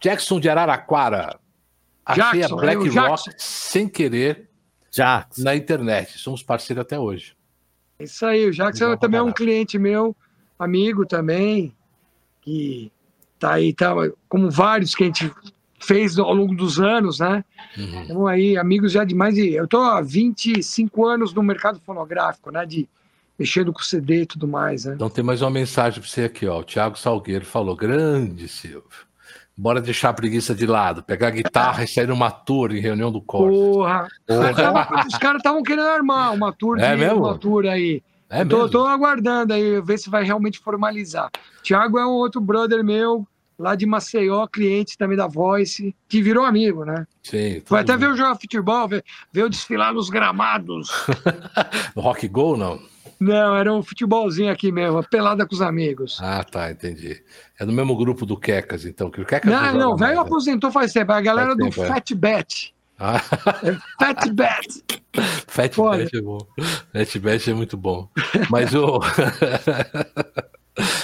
[0.00, 1.38] Jackson de Araraquara.
[2.04, 4.48] Achei Jackson, a Black Rock sem querer
[4.90, 5.42] Jackson.
[5.42, 6.18] na internet.
[6.18, 7.36] Somos parceiros até hoje.
[8.00, 10.16] Isso aí, o Jackson também é um cliente meu,
[10.58, 11.74] amigo também,
[12.40, 12.92] que
[13.38, 13.92] tá aí, tá,
[14.28, 15.32] como vários que a gente
[15.80, 17.44] fez ao longo dos anos, né?
[17.76, 18.02] Uhum.
[18.02, 19.52] Então aí, amigos já de mais de.
[19.52, 22.64] Eu tô há 25 anos no mercado fonográfico, né?
[22.64, 22.88] De
[23.38, 24.94] mexendo com CD e tudo mais, né?
[24.94, 26.60] Então tem mais uma mensagem para você aqui, ó.
[26.60, 29.08] O Thiago Salgueiro falou: grande Silvio.
[29.56, 33.10] Bora deixar a preguiça de lado, pegar a guitarra e sair numa tour em reunião
[33.10, 33.52] do corpo.
[33.52, 34.06] Porra!
[34.24, 35.04] Porra.
[35.04, 37.24] Os caras estavam querendo armar uma tour é de mesmo?
[37.24, 38.00] uma tour aí.
[38.30, 38.68] É mesmo?
[38.68, 41.28] tô aguardando aí, ver se vai realmente formalizar.
[41.62, 43.26] Thiago é um outro brother meu,
[43.58, 47.04] lá de Maceió, cliente também da Voice, que virou amigo, né?
[47.22, 47.60] Sim.
[47.68, 50.88] Vai até ver o jogo de futebol, ver, ver o desfilar nos gramados.
[51.96, 52.78] Rock Go, não?
[53.20, 56.18] Não, era um futebolzinho aqui mesmo, pelada com os amigos.
[56.20, 57.20] Ah, tá, entendi.
[57.58, 60.20] É do mesmo grupo do Quecas, então, que o Quecas Não, não, velho né?
[60.20, 61.70] aposentou faz tempo, a galera do é.
[61.70, 62.74] Fat Bet.
[62.98, 63.20] Ah.
[63.62, 64.84] É Fat Bet.
[65.46, 66.38] Fat Bet é bom.
[66.92, 68.08] Fat Bet é muito bom.
[68.50, 69.00] Mas o.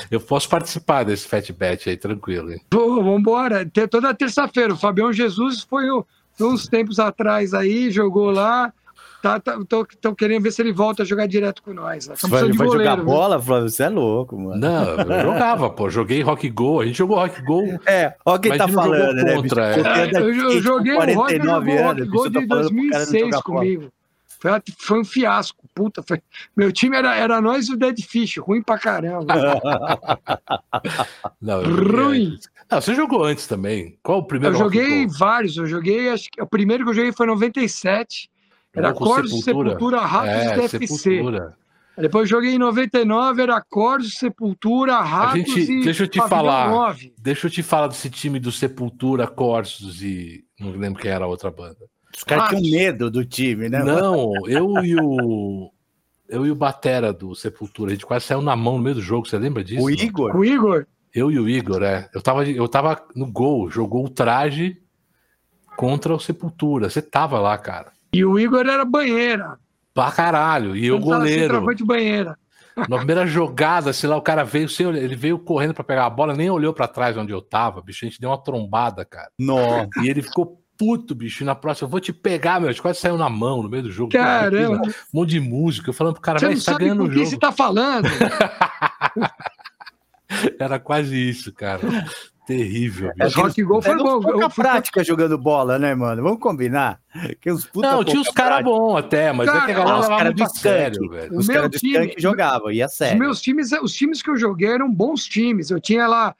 [0.08, 2.52] Eu posso participar desse Fat Bet aí, tranquilo.
[2.52, 2.60] Hein?
[2.70, 3.68] Pô, vambora.
[3.90, 4.72] Toda terça-feira.
[4.72, 5.86] O Fabião Jesus foi,
[6.32, 8.72] foi uns tempos atrás aí, jogou lá
[9.24, 12.06] tá, tá, tô, tô, querendo ver se ele volta a jogar direto com nós.
[12.06, 12.14] Né?
[12.14, 13.04] Você vai, vai goleiro, jogar viu?
[13.06, 13.70] bola, Flávio?
[13.70, 14.60] Você é louco, mano.
[14.60, 14.98] Não, eu
[15.32, 15.88] jogava, pô.
[15.88, 16.82] Joguei Rock Go.
[16.82, 17.62] A gente jogou Rock Go.
[17.86, 19.34] É, ó quem tá falando, né?
[19.34, 19.80] Contra, é.
[19.80, 23.90] É, eu, eu joguei o Rock, Rock Go de 2006 comigo.
[24.38, 26.02] Foi, foi, um fiasco, puta.
[26.02, 26.20] Foi...
[26.54, 29.32] Meu time era, era nós e o Dead Fish, ruim pra caramba.
[31.40, 32.36] Não, ruim.
[32.70, 33.96] Não, você jogou antes também.
[34.02, 34.54] Qual o primeiro?
[34.54, 35.56] Eu joguei vários.
[35.56, 38.28] Eu joguei, acho que o primeiro que eu joguei foi em 97.
[38.74, 40.86] Era Corso, Sepultura, Sepultura Ratos é, DFC.
[40.88, 41.56] Sepultura.
[41.96, 47.14] Depois joguei em 99, era Corso, Sepultura, Ratos gente, e Deixa eu te falar, 9.
[47.16, 51.28] deixa eu te falar desse time do Sepultura, Corsos e não lembro quem era a
[51.28, 51.78] outra banda.
[52.16, 53.82] Os caras tinham medo do time, né?
[53.82, 55.70] Não, eu e o
[56.28, 59.02] eu e o Batera do Sepultura, a gente quase saiu na mão no meio do
[59.02, 59.84] jogo, você lembra disso?
[59.84, 60.32] O Igor?
[60.32, 60.40] Não?
[60.40, 60.86] O Igor?
[61.14, 62.08] Eu e o Igor, é.
[62.12, 64.78] Eu tava, eu tava no gol, jogou o traje
[65.76, 66.90] contra o Sepultura.
[66.90, 67.92] Você tava lá, cara.
[68.14, 69.58] E o Igor era banheira.
[69.92, 70.76] Pra caralho.
[70.76, 71.74] E o goleiro.
[71.74, 72.38] de banheira.
[72.88, 76.34] Na primeira jogada, sei lá, o cara veio, ele veio correndo para pegar a bola,
[76.34, 78.04] nem olhou para trás onde eu tava, bicho.
[78.04, 79.30] A gente deu uma trombada, cara.
[79.38, 79.88] Nossa.
[80.02, 81.44] E ele ficou puto, bicho.
[81.44, 82.68] E na próxima, eu vou te pegar, meu.
[82.68, 84.10] A gente quase saiu na mão no meio do jogo.
[84.10, 84.88] Caramba.
[84.88, 85.90] Um monte de música.
[85.90, 87.20] Eu falando pro cara, vai, você tá ganhando o jogo.
[87.20, 88.08] O que você tá falando?
[90.58, 91.80] Era quase isso, cara.
[92.46, 93.10] Terrível.
[93.18, 94.20] É, rock gol foi bom.
[94.20, 96.22] Pouca prática jogando bola, né, mano?
[96.22, 97.00] Vamos combinar.
[97.40, 100.00] Que os puta não, tinha os caras bons até, mas cara, é que a galera
[100.00, 101.38] levava muito a sério, velho.
[101.38, 103.14] Os caras do time jogavam, ia sério.
[103.14, 105.70] Os meus times, os times que eu joguei eram bons times.
[105.70, 106.34] Eu tinha lá,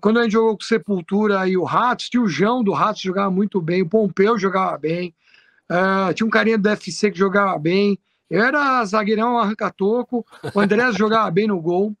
[0.00, 3.30] quando a gente jogou com Sepultura e o Ratos, tinha o João do Ratos jogava
[3.30, 5.12] muito bem, o Pompeu jogava bem,
[5.68, 7.98] uh, tinha um carinha do FC que jogava bem.
[8.30, 10.24] Eu era zagueirão arranca-toco,
[10.54, 11.92] o Andrés jogava bem no gol.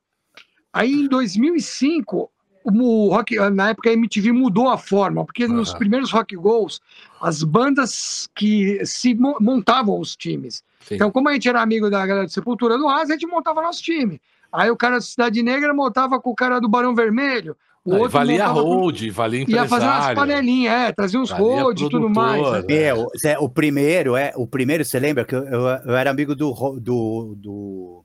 [0.72, 2.30] Aí em 2005,
[2.64, 5.54] o rock, na época a MTV mudou a forma, porque uhum.
[5.54, 6.80] nos primeiros rock goals,
[7.20, 10.62] as bandas que se montavam os times.
[10.80, 10.94] Sim.
[10.96, 13.62] Então, como a gente era amigo da galera de Sepultura do Asa, a gente montava
[13.62, 14.20] nosso time.
[14.52, 17.56] Aí o cara da Cidade Negra montava com o cara do Barão Vermelho.
[17.84, 19.12] O outro valia hold, com...
[19.12, 19.64] valia empresário.
[19.64, 22.64] Ia fazer umas panelinhas, é, trazia uns hold e tudo mais.
[22.64, 22.74] Né?
[22.76, 23.08] É, o,
[23.40, 27.34] o, primeiro, é, o primeiro, você lembra que eu, eu, eu era amigo do, do,
[27.36, 28.04] do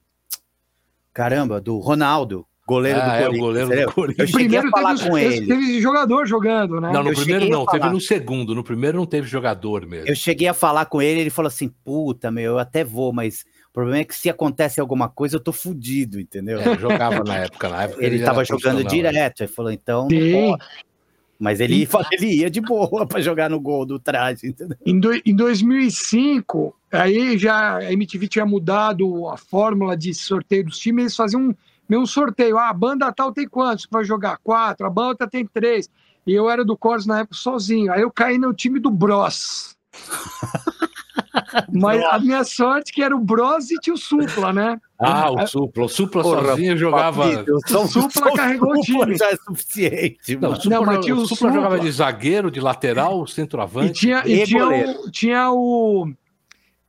[1.14, 2.47] caramba, do Ronaldo.
[2.68, 4.34] Goleiro ah, do é, o goleiro do Corinthians.
[4.34, 5.45] Eu cheguei a falar com ele.
[5.45, 6.91] Teve jogador jogando, né?
[6.91, 8.55] Não, no eu primeiro não, teve no segundo.
[8.55, 10.07] No primeiro não teve jogador mesmo.
[10.07, 13.45] Eu cheguei a falar com ele, ele falou assim: puta, meu, eu até vou, mas
[13.70, 16.59] o problema é que se acontece alguma coisa, eu tô fudido, entendeu?
[16.59, 18.03] É, eu jogava na época, na época.
[18.03, 18.89] Ele, ele tava jogando né?
[18.89, 20.07] direto, ele falou, então.
[21.38, 24.78] Mas ele, então, ele ia de boa para jogar no gol do traje, entendeu?
[24.84, 30.80] Em, do, em 2005, aí já a MTV tinha mudado a fórmula de sorteio dos
[30.80, 31.55] times, eles faziam um
[31.88, 32.57] meu sorteio.
[32.57, 33.88] Ah, a banda tal tem quantos?
[33.89, 35.89] Vai jogar quatro, a banda tem três.
[36.25, 37.91] E eu era do Corsos na época sozinho.
[37.91, 39.75] Aí eu caí no time do Bros.
[41.71, 44.79] Mas a minha sorte que era o Bros e tinha o Supla, né?
[44.99, 45.86] Ah, o Supla.
[45.86, 47.23] O Supla Porra, sozinho jogava.
[47.47, 49.17] O Supla carregou o time.
[49.17, 50.36] Já é suficiente.
[50.38, 53.89] Não, o Supla, não, mas tinha o Supla, jogava de zagueiro, de lateral, centroavante.
[53.89, 56.11] E tinha, e, e tinha, o, tinha o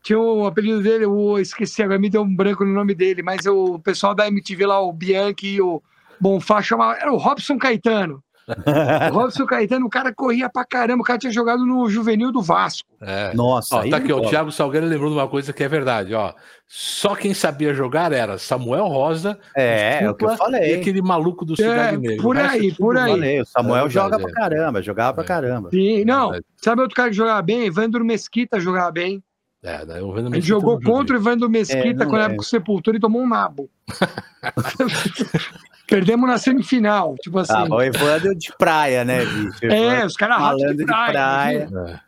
[0.07, 3.44] tinha o apelido dele, o esqueci, agora me deu um branco no nome dele, mas
[3.44, 5.82] o pessoal da MTV lá, o Bianchi e o
[6.20, 8.22] Bonfá chamava, era o Robson Caetano.
[9.11, 12.40] o Robson Caetano, o cara corria pra caramba, o cara tinha jogado no juvenil do
[12.40, 12.88] Vasco.
[13.00, 13.34] É.
[13.34, 16.14] Nossa, ó, tá aqui, ó, o Thiago Salgueiro lembrou de uma coisa que é verdade,
[16.14, 16.32] ó.
[16.68, 20.76] Só quem sabia jogar era Samuel Rosa, é, é o que eu falei.
[20.76, 22.22] E aquele maluco do Cidade é, Negro.
[22.22, 23.11] Por aí, por aí.
[23.11, 25.26] Falei, o Samuel é joga pra caramba, jogava pra é.
[25.26, 25.70] caramba.
[25.70, 27.66] Sim, não, sabe outro cara que jogava bem?
[27.66, 29.20] Evandro Mesquita jogava bem.
[29.62, 32.96] É, daí o Ele jogou contra o Evandro Mesquita é, quando era com o Sepultura
[32.96, 33.68] e tomou um nabo.
[35.88, 37.52] Perdemos na semifinal, tipo assim.
[37.52, 39.66] Ah, o Evandro de praia, né, bicho?
[39.66, 41.66] É, os caras falando de praia.
[41.66, 42.02] De praia.
[42.02, 42.07] É.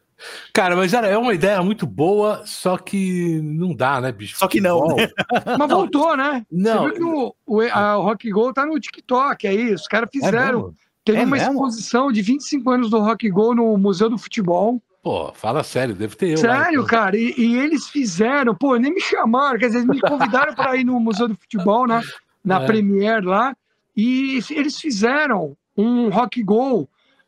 [0.53, 4.37] Cara, mas era, é uma ideia muito boa, só que não dá, né, bicho?
[4.37, 4.97] Só que não.
[4.97, 5.09] Né?
[5.57, 6.45] Mas voltou, né?
[6.51, 6.83] Não.
[6.83, 10.09] Você viu que o, o, a, o Rock Go tá no TikTok aí, os caras
[10.13, 10.75] é fizeram.
[10.85, 11.53] É Teve é uma mesmo?
[11.53, 14.83] exposição de 25 anos do Rock Go no Museu do Futebol.
[15.09, 16.37] Pô, fala sério, deve ter eu.
[16.37, 16.85] Sério, lá, então.
[16.85, 20.85] cara, e, e, eles fizeram, pô, nem me chamaram, quer dizer, me convidaram para ir
[20.85, 22.03] no Museu do Futebol, né?
[22.45, 22.67] Na é.
[22.67, 23.57] Premiere lá,
[23.97, 26.83] e eles fizeram um rock go.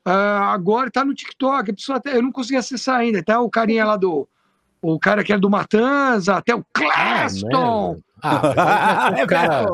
[0.06, 0.10] Uh,
[0.50, 3.40] agora tá no TikTok, a pessoa até, eu não consegui acessar ainda, tá?
[3.40, 4.28] O carinha lá do.
[4.82, 7.98] O cara que era do Matanza, até o Claston.
[7.98, 9.66] Ah, ah, é cara,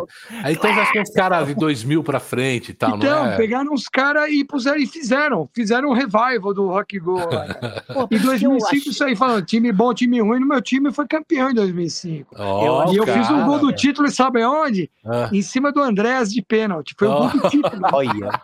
[0.43, 3.37] aí então já são os caras de 2000 para frente e tal, então, é?
[3.37, 7.21] pegaram os caras e puseram e fizeram, fizeram um revival do Rock Go.
[8.11, 11.55] em 2005 isso aí falando, time bom, time ruim, no meu time foi campeão em
[11.55, 12.35] 2005.
[12.39, 13.19] Oh, e eu cara.
[13.19, 14.91] fiz um gol do título, e sabe onde?
[15.05, 15.29] Ah.
[15.33, 17.19] Em cima do Andrés de pênalti, foi o oh.
[17.19, 17.83] gol do título.
[17.93, 18.41] Olha.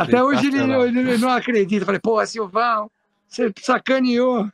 [0.00, 2.90] Até hoje ele, ele, não acredita, falei, pô, Silvão,
[3.28, 4.48] você sacaneou.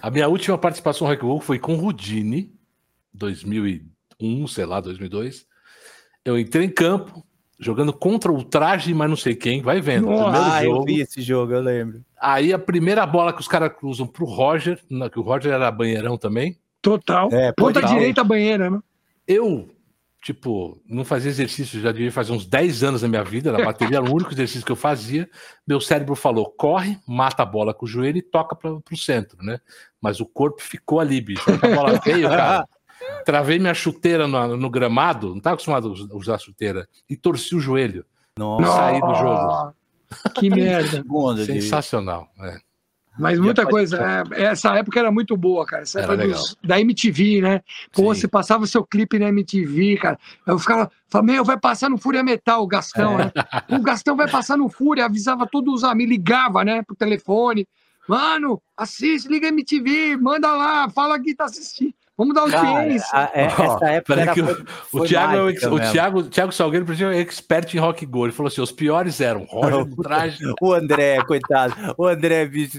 [0.00, 2.52] A minha última participação no Rock Go foi com o Rudini
[3.12, 5.46] 2001, sei lá, 2002.
[6.24, 7.24] Eu entrei em campo,
[7.58, 10.06] jogando contra o traje, mas não sei quem, vai vendo.
[10.06, 10.76] Nossa, ah, jogo.
[10.78, 12.04] eu vi esse jogo, eu lembro.
[12.20, 14.80] Aí a primeira bola que os caras cruzam pro Roger,
[15.12, 16.58] que o Roger era banheirão também.
[16.80, 17.28] Total.
[17.32, 17.96] É, Ponta total.
[17.96, 18.80] direita banheira, né?
[19.26, 19.68] Eu,
[20.20, 23.98] tipo, não fazia exercício, já devia fazer uns 10 anos na minha vida, na bateria
[23.98, 25.30] era o único exercício que eu fazia.
[25.66, 29.38] Meu cérebro falou: corre, mata a bola com o joelho e toca para pro centro,
[29.42, 29.60] né?
[30.00, 31.44] Mas o corpo ficou ali, bicho.
[31.48, 32.66] A bola veio, cara.
[33.24, 37.60] Travei minha chuteira no, no gramado, não estava acostumado a usar chuteira, e torci o
[37.60, 38.04] joelho.
[38.38, 38.76] Nossa.
[38.76, 39.74] Saí do jogo.
[40.34, 41.02] Que merda.
[41.46, 42.28] Sensacional.
[42.38, 42.58] É.
[43.18, 44.24] Mas muita coisa.
[44.34, 45.82] É, essa época era muito boa, cara.
[45.82, 47.60] Essa época dos, da MTV, né?
[47.92, 48.20] Pô, Sim.
[48.20, 50.18] você passava seu clipe na MTV, cara.
[50.46, 53.24] Eu ficava, falava, meu, vai passar no Fúria Metal, o Gastão, é.
[53.24, 53.32] né?
[53.70, 57.66] O Gastão vai passar no Fúria, avisava todos os amigos, ligava, né, pro telefone.
[58.08, 61.94] Mano, assiste, liga MTV, manda lá, fala que tá assistindo.
[62.16, 63.08] Vamos dar audiência.
[63.10, 66.52] Cara, a, a, essa época que foi, o, o, Thiago, é o, o Thiago, Thiago
[66.52, 68.26] Salgueiro, por exemplo, é expert em rock go.
[68.26, 70.38] Ele falou assim: os piores eram Roger do Traje.
[70.60, 71.74] o André, coitado.
[71.96, 72.78] O André, bicho.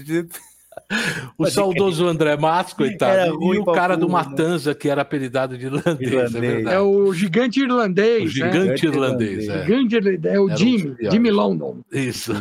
[1.38, 3.32] O saudoso André Matos, coitado.
[3.54, 6.12] e o cara do Matanza, que era apelidado de irlandês.
[6.12, 6.66] É irlandês.
[6.66, 8.24] É, é, o gigante irlandês.
[8.24, 8.92] O gigante né?
[8.92, 9.48] irlandês.
[9.48, 9.62] É.
[9.62, 10.34] Gigante irlandês.
[10.34, 11.80] É o era Jimmy, Jimmy London.
[11.92, 12.32] Isso.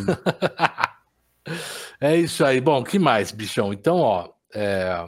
[2.02, 2.60] é isso aí.
[2.60, 3.74] Bom, que mais, bichão?
[3.74, 4.30] Então, ó.
[4.54, 5.06] É...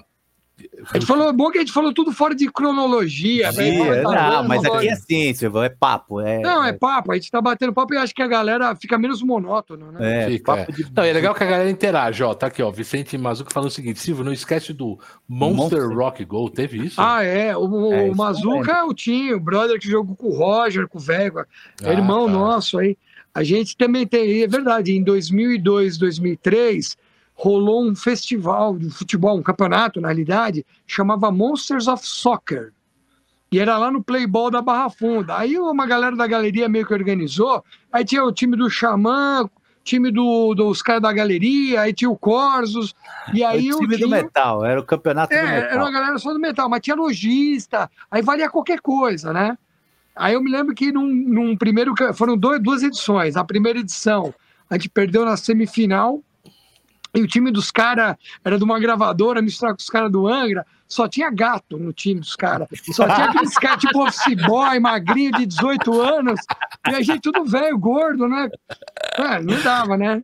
[0.90, 3.52] A gente falou, bom que a gente falou tudo fora de cronologia.
[3.52, 4.02] Sim, né?
[4.02, 6.22] não, mas aqui é ciência, é papo.
[6.22, 7.12] É, não, é papo.
[7.12, 10.24] A gente tá batendo papo e acho que a galera fica menos monótono, né?
[10.24, 10.76] É, fica, papo é.
[10.76, 10.86] De...
[10.94, 12.34] Não, é legal que a galera interage, ó.
[12.34, 12.72] Tá aqui, ó.
[12.72, 14.98] Vicente Mazuco falando o seguinte: Silvio, não esquece do
[15.28, 15.98] Monster, Monster.
[15.98, 16.50] Rock Go.
[16.50, 17.02] Teve isso?
[17.02, 17.56] Ah, é.
[17.58, 20.98] O, é, o Mazuca é o Tinho, o brother que jogou com o Roger, com
[20.98, 21.48] o Vega,
[21.84, 22.32] ah, irmão tá.
[22.32, 22.98] nosso aí.
[23.34, 26.96] A gente também tem, é verdade, em 2002, 2003
[27.36, 32.72] rolou um festival de futebol, um campeonato, na realidade, chamava Monsters of Soccer.
[33.52, 35.38] E era lá no Playball da Barra Funda.
[35.38, 37.64] Aí uma galera da galeria meio que organizou.
[37.92, 39.48] Aí tinha o time do Xamã,
[39.84, 42.96] time do, dos caras da galeria, aí tinha o Corsos.
[43.34, 45.70] E aí o time do metal, era o campeonato é, do metal.
[45.70, 49.58] Era uma galera só do metal, mas tinha lojista, aí valia qualquer coisa, né?
[50.16, 51.94] Aí eu me lembro que num, num primeiro.
[52.14, 53.36] Foram dois, duas edições.
[53.36, 54.34] A primeira edição
[54.70, 56.24] a gente perdeu na semifinal
[57.16, 60.66] e o time dos caras era de uma gravadora, misturar com os caras do Angra,
[60.88, 62.68] só tinha gato no time dos caras.
[62.92, 66.40] Só tinha aqueles caras tipo office boy, magrinho de 18 anos,
[66.88, 68.50] e a gente tudo velho, gordo, né?
[69.18, 70.22] É, não dava, né?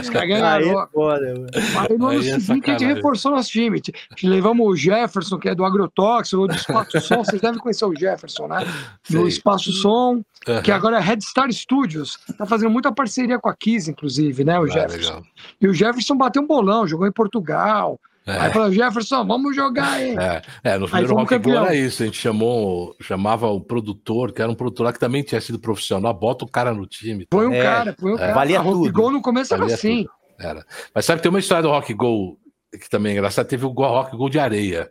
[0.00, 0.78] Os caras ganharam.
[0.78, 3.80] Aí, no ano é seguinte a gente reforçou nosso time.
[4.22, 7.24] Levamos o Jefferson, que é do Agrotóxico, do Espaço Som.
[7.24, 8.66] Vocês devem conhecer o Jefferson, né?
[9.08, 10.22] Do Espaço Som,
[10.64, 12.18] que agora é Red Star Studios.
[12.36, 14.58] Tá fazendo muita parceria com a Kiss, inclusive, né?
[14.58, 15.22] O ah, Jefferson.
[15.60, 17.98] E o Jefferson bateu um bolão, jogou em Portugal.
[18.28, 18.38] É.
[18.38, 20.14] Aí falou, Jefferson, vamos jogar aí.
[20.16, 21.64] É, é no primeiro Rock campeão.
[21.64, 25.22] era isso, a gente chamou, chamava o produtor, que era um produtor lá que também
[25.22, 27.26] tinha sido profissional, bota o cara no time.
[27.26, 28.18] Põe um é, cara, põe um é.
[28.18, 28.34] cara.
[28.34, 30.04] Valia a Rock Go no começo Valia era assim.
[30.04, 30.12] Tudo.
[30.38, 30.64] Era.
[30.94, 32.38] Mas sabe, tem uma história do Rock Go
[32.70, 34.90] que também é engraçada, teve o Rock Go de areia,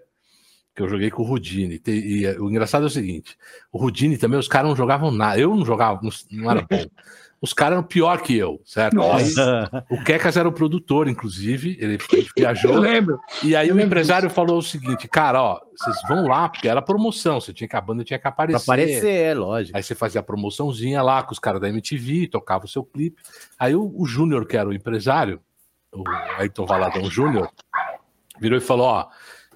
[0.75, 1.79] que eu joguei com o Rudini.
[1.85, 3.37] E, o engraçado é o seguinte,
[3.71, 6.67] o Rudini também, os caras não jogavam nada, eu não jogava, não, não era bom.
[7.39, 8.99] os caras eram pior que eu, certo?
[9.01, 9.31] Aí,
[9.91, 12.73] o Kekas era o produtor, inclusive, ele, ele viajou.
[12.77, 13.19] Eu lembro.
[13.43, 14.35] E aí eu o empresário disso.
[14.35, 17.81] falou o seguinte, cara, ó, vocês vão lá, porque era promoção, você tinha que a
[17.81, 18.65] banda tinha que aparecer.
[18.65, 19.77] Pra aparecer, é lógico.
[19.77, 23.21] Aí você fazia a promoçãozinha lá com os caras da MTV, tocava o seu clipe.
[23.59, 25.39] Aí o, o Júnior, que era o empresário,
[25.93, 26.03] o
[26.37, 27.49] Ayrton Valadão Júnior,
[28.39, 29.07] virou e falou, ó,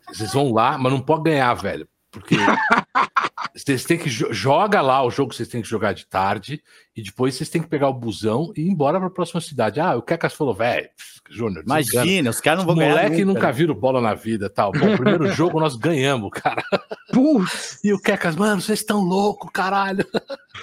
[0.08, 1.88] vocês vão lá, mas não pode ganhar, velho.
[2.12, 2.36] Porque
[3.56, 6.62] vocês têm que joga lá o jogo, vocês têm que jogar de tarde
[6.96, 9.80] e depois vocês têm que pegar o busão e ir embora para a próxima cidade.
[9.80, 10.90] Ah, o Kekas falou, velho,
[11.30, 11.64] Júnior.
[11.64, 12.92] Imagina, os caras não vão ganhar.
[12.92, 14.72] Moleque nunca, nunca viram bola na vida, tal.
[14.72, 16.64] Bom, primeiro jogo nós ganhamos, cara.
[17.12, 17.80] Putz.
[17.84, 20.06] E o Kekas, mano, vocês estão loucos, caralho.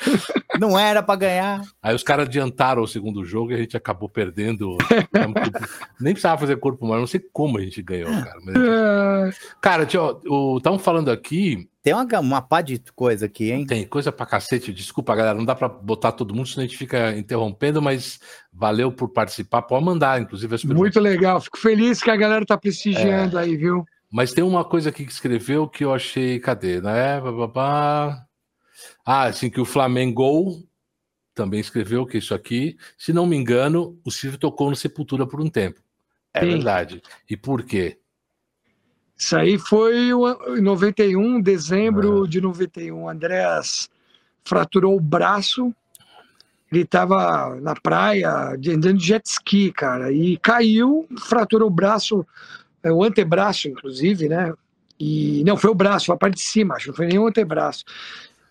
[0.61, 1.63] Não era para ganhar.
[1.83, 4.77] Aí os caras adiantaram o segundo jogo e a gente acabou perdendo.
[6.01, 8.39] Nem precisava fazer corpo mas não sei como a gente ganhou, cara.
[8.45, 9.39] Mas...
[9.61, 13.65] Cara, estavam falando aqui tem uma, uma pá de coisa aqui, hein?
[13.65, 14.73] Tem coisa pra cacete.
[14.73, 15.39] Desculpa, galera.
[15.39, 18.19] Não dá pra botar todo mundo, senão a gente fica interrompendo, mas
[18.53, 19.63] valeu por participar.
[19.63, 20.81] Pode mandar, inclusive, as perguntas.
[20.81, 21.41] Muito legal.
[21.41, 23.43] Fico feliz que a galera tá prestigiando é.
[23.43, 23.85] aí, viu?
[24.11, 26.41] Mas tem uma coisa aqui que escreveu que eu achei.
[26.41, 26.81] Cadê?
[26.81, 27.21] Né?
[29.05, 30.69] Ah, assim, que o Flamengo
[31.33, 32.77] também escreveu que isso aqui.
[32.97, 35.81] Se não me engano, o Silvio tocou no Sepultura por um tempo.
[36.35, 36.47] É Sim.
[36.49, 37.03] verdade.
[37.31, 37.99] E por quê?
[39.19, 40.11] Isso aí foi
[40.57, 43.03] em 91, dezembro de 91.
[43.03, 43.91] O Andréas
[44.45, 45.75] fraturou o braço.
[46.71, 52.25] Ele estava na praia andando de jet ski, cara, e caiu, fraturou o braço,
[52.83, 54.53] é, o antebraço, inclusive, né?
[55.01, 57.27] E não foi o braço, foi a parte de cima, acho, não foi nem o
[57.27, 57.85] antebraço.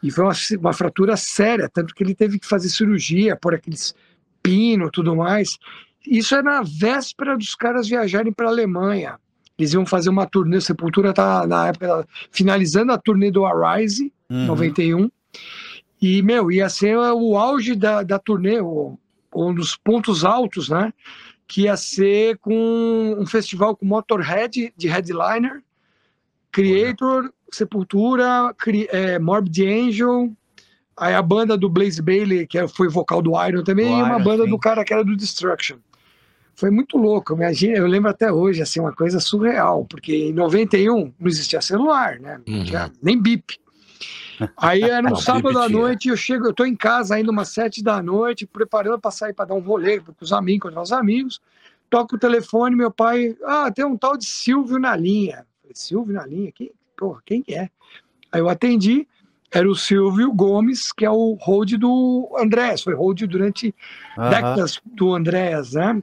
[0.01, 3.95] E foi uma, uma fratura séria, tanto que ele teve que fazer cirurgia por aqueles
[4.41, 5.57] pino, tudo mais.
[6.05, 9.19] Isso é na véspera dos caras viajarem para a Alemanha.
[9.57, 14.45] Eles iam fazer uma turnê, Sepultura tá na época finalizando a turnê do Arise, uhum.
[14.45, 15.09] 91.
[15.99, 20.93] E, meu, ia ser o auge da, da turnê, um dos pontos altos, né?
[21.47, 25.63] Que ia ser com um festival com Motorhead de headliner,
[26.51, 27.33] Creator, Olha.
[27.51, 28.55] Sepultura,
[28.89, 30.31] é, Morbid Angel,
[30.95, 34.43] aí a banda do Blaze Bailey, que foi vocal do Iron também, e uma banda
[34.43, 34.49] sim.
[34.49, 35.77] do cara que era do Destruction
[36.57, 37.33] foi muito louco.
[37.33, 42.19] Imagina, eu lembro até hoje, assim, uma coisa surreal, porque em 91 não existia celular,
[42.19, 42.41] né?
[42.49, 42.91] Uhum.
[43.01, 43.59] nem bip.
[44.57, 47.83] Aí era um sábado à noite, eu chego, eu tô em casa ainda umas sete
[47.83, 51.39] da noite, preparando para sair para dar um rolê com os amigos, com os amigos.
[51.91, 55.45] Toco o telefone, meu pai, ah, tem um tal de Silvio na linha.
[55.61, 56.51] Falei, Silvio na linha?
[56.51, 57.69] Quem, pô, quem é?
[58.31, 59.07] Aí eu atendi,
[59.51, 63.73] era o Silvio Gomes, que é o hold do Andrés, foi hold durante
[64.17, 66.01] décadas do Andrés, né?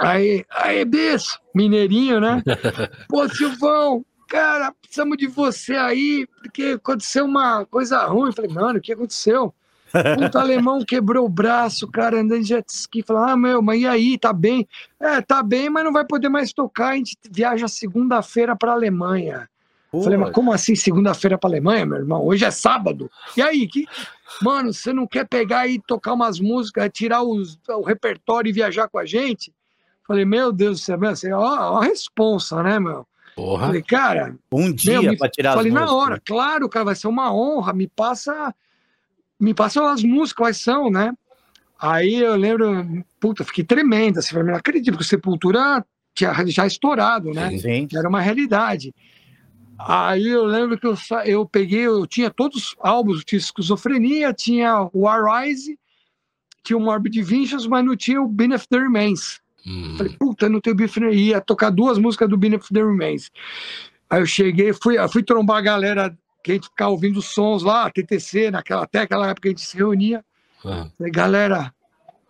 [0.00, 2.42] Aí, aí, bis, mineirinho, né?
[3.06, 8.28] Pô, Silvão, cara, precisamos de você aí, porque aconteceu uma coisa ruim.
[8.28, 9.52] Eu falei, mano, o que aconteceu?
[10.16, 13.02] Puta alemão quebrou o braço, cara, andando de jet ski.
[13.02, 14.66] Falei, ah, meu, mas e aí, tá bem?
[14.98, 16.92] É, tá bem, mas não vai poder mais tocar.
[16.92, 19.50] A gente viaja segunda-feira pra Alemanha.
[19.90, 20.02] Pô.
[20.02, 22.24] Falei, mas como assim segunda-feira pra Alemanha, meu irmão?
[22.24, 23.10] Hoje é sábado.
[23.36, 23.84] E aí, que...
[24.40, 28.88] mano, você não quer pegar e tocar umas músicas, tirar os, o repertório e viajar
[28.88, 29.52] com a gente?
[30.10, 33.06] Falei, meu Deus do céu, meu, assim, ó, ó a responsa, né, meu?
[33.36, 33.66] Porra.
[33.66, 34.34] Falei, cara.
[34.50, 37.72] Um dia para tirar Falei, na hora, claro, cara, vai ser uma honra.
[37.72, 38.52] Me passa.
[39.38, 41.14] Me passa as músicas, quais são, né?
[41.78, 44.18] Aí eu lembro, puta, fiquei tremenda.
[44.18, 47.56] Assim, não acredito que o Sepultura tinha já estourado, né?
[47.56, 47.86] Sim.
[47.94, 48.92] Era uma realidade.
[49.78, 54.90] Aí eu lembro que eu, eu peguei, eu tinha todos os álbuns, tinha esquizofrenia, tinha
[54.92, 55.78] o Arise,
[56.64, 59.40] tinha o Morbid Visions, mas não tinha o Benefit the Remains.
[59.66, 59.94] Hum.
[59.96, 63.30] Falei, puta, não tenho bife, ia tocar duas músicas do Benefit the Remains.
[64.08, 67.90] Aí eu cheguei, fui, fui trombar a galera que a gente ficava ouvindo sons lá,
[67.90, 70.24] TTC, naquela, até aquela época a gente se reunia.
[70.64, 70.88] Ah.
[70.96, 71.74] Falei, galera,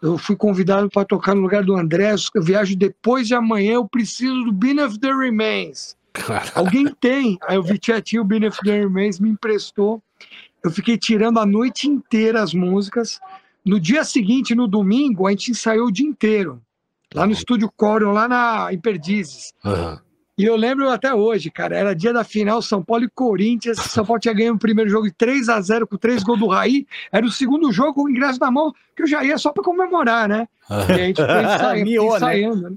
[0.03, 3.89] eu fui convidado para tocar no lugar do André, eu viajo depois de amanhã, eu
[3.89, 5.97] preciso do Benefit the Remains.
[6.13, 6.51] Caralho.
[6.55, 7.39] Alguém tem?
[7.47, 10.03] Aí eu vi Tietinho, o Benefit the Remains me emprestou.
[10.63, 13.21] Eu fiquei tirando a noite inteira as músicas.
[13.65, 16.61] No dia seguinte, no domingo, a gente ensaiou o dia inteiro
[17.15, 19.53] lá no estúdio Corion, lá na, em Perdizes.
[19.65, 19.99] Uhum.
[20.39, 23.77] E eu lembro até hoje, cara, era dia da final São Paulo e Corinthians.
[23.93, 26.47] São Paulo tinha ganho o primeiro jogo de 3 a 0 com três gols do
[26.47, 26.87] Raí.
[27.13, 29.63] Era o segundo jogo com o ingresso na mão, que eu já ia só para
[29.63, 30.49] comemorar, né?
[30.89, 32.71] E a gente foi Miou, ensaiando né?
[32.71, 32.77] né?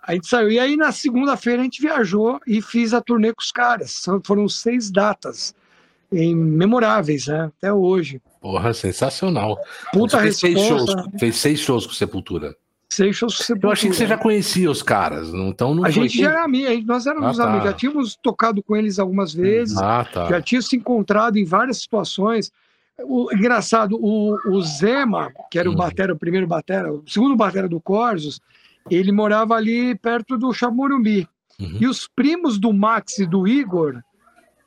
[0.00, 0.50] A gente saiu.
[0.50, 4.02] E aí, na segunda-feira, a gente viajou e fiz a turnê com os caras.
[4.24, 5.54] Foram seis datas
[6.10, 7.50] memoráveis, né?
[7.58, 8.22] Até hoje.
[8.40, 9.58] Porra, sensacional.
[9.92, 12.56] Puta fez seis shows, fez seis shows com Sepultura.
[12.98, 16.42] Seixas Eu achei que você já conhecia os caras, então não A gente já era
[16.42, 17.48] amigo, nós éramos ah, tá.
[17.48, 20.26] amigos, já tínhamos tocado com eles algumas vezes, ah, tá.
[20.26, 22.50] já tínhamos se encontrado em várias situações.
[23.00, 25.76] O, engraçado, o, o Zema, que era o hum.
[25.76, 28.40] batera, o primeiro batera, o segundo batera do Corsos,
[28.90, 31.28] ele morava ali perto do Chamorumbi.
[31.60, 31.78] Uhum.
[31.80, 34.02] E os primos do Max e do Igor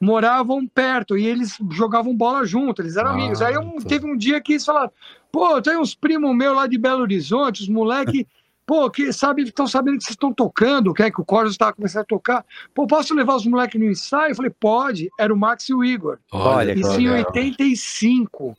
[0.01, 3.41] moravam perto e eles jogavam bola junto, eles eram ah, amigos.
[3.41, 3.87] Aí eu, tá.
[3.87, 4.91] teve um dia que eles falaram:
[5.31, 8.25] Pô, tem uns primos meus lá de Belo Horizonte, os moleques,
[8.65, 11.73] pô, que sabe, estão sabendo que vocês estão tocando, que é que o Corsos estava
[11.73, 12.45] começando a tocar.
[12.73, 14.31] Pô, posso levar os moleques no ensaio?
[14.31, 15.09] Eu falei, pode.
[15.19, 16.17] Era o Max e o Igor.
[16.31, 18.57] Olha, Isso em 85.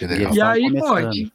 [0.00, 0.94] E aí, pô,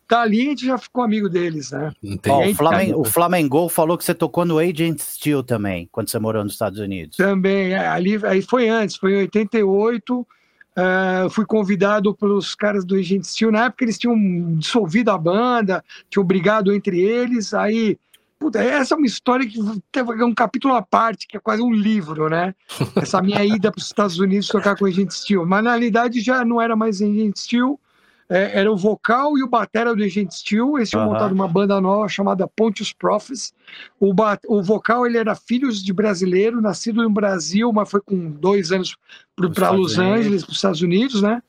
[0.10, 1.92] dali a gente já ficou amigo deles, né?
[2.28, 6.20] Ó, o, Flamengo, o Flamengo falou que você tocou no Agent Steel também, quando você
[6.20, 7.18] morou nos Estados Unidos.
[7.18, 10.28] Também, é, ali aí foi antes, foi em 88.
[10.78, 13.52] Uh, fui convidado pelos caras do Agent Steel.
[13.52, 14.16] Na época eles tinham
[14.58, 17.52] dissolvido a banda, tinham brigado entre eles.
[17.52, 17.98] Aí,
[18.38, 19.58] puta, essa é uma história que
[19.92, 22.54] tem um capítulo à parte, que é quase um livro, né?
[22.96, 25.48] Essa minha ida para os Estados Unidos tocar com o Agent Steel.
[25.48, 27.80] Mas na realidade já não era mais Agent Steel.
[28.30, 30.78] É, era o vocal e o batera do Agent Steel.
[30.78, 31.14] Eles tinham uhum.
[31.14, 33.54] montado uma banda nova chamada Pontius Prophets.
[34.00, 34.14] O,
[34.48, 38.98] o vocal ele era filho de brasileiro, nascido no Brasil, mas foi com dois anos
[39.54, 41.42] para Los Angeles, para os Estados Unidos, né?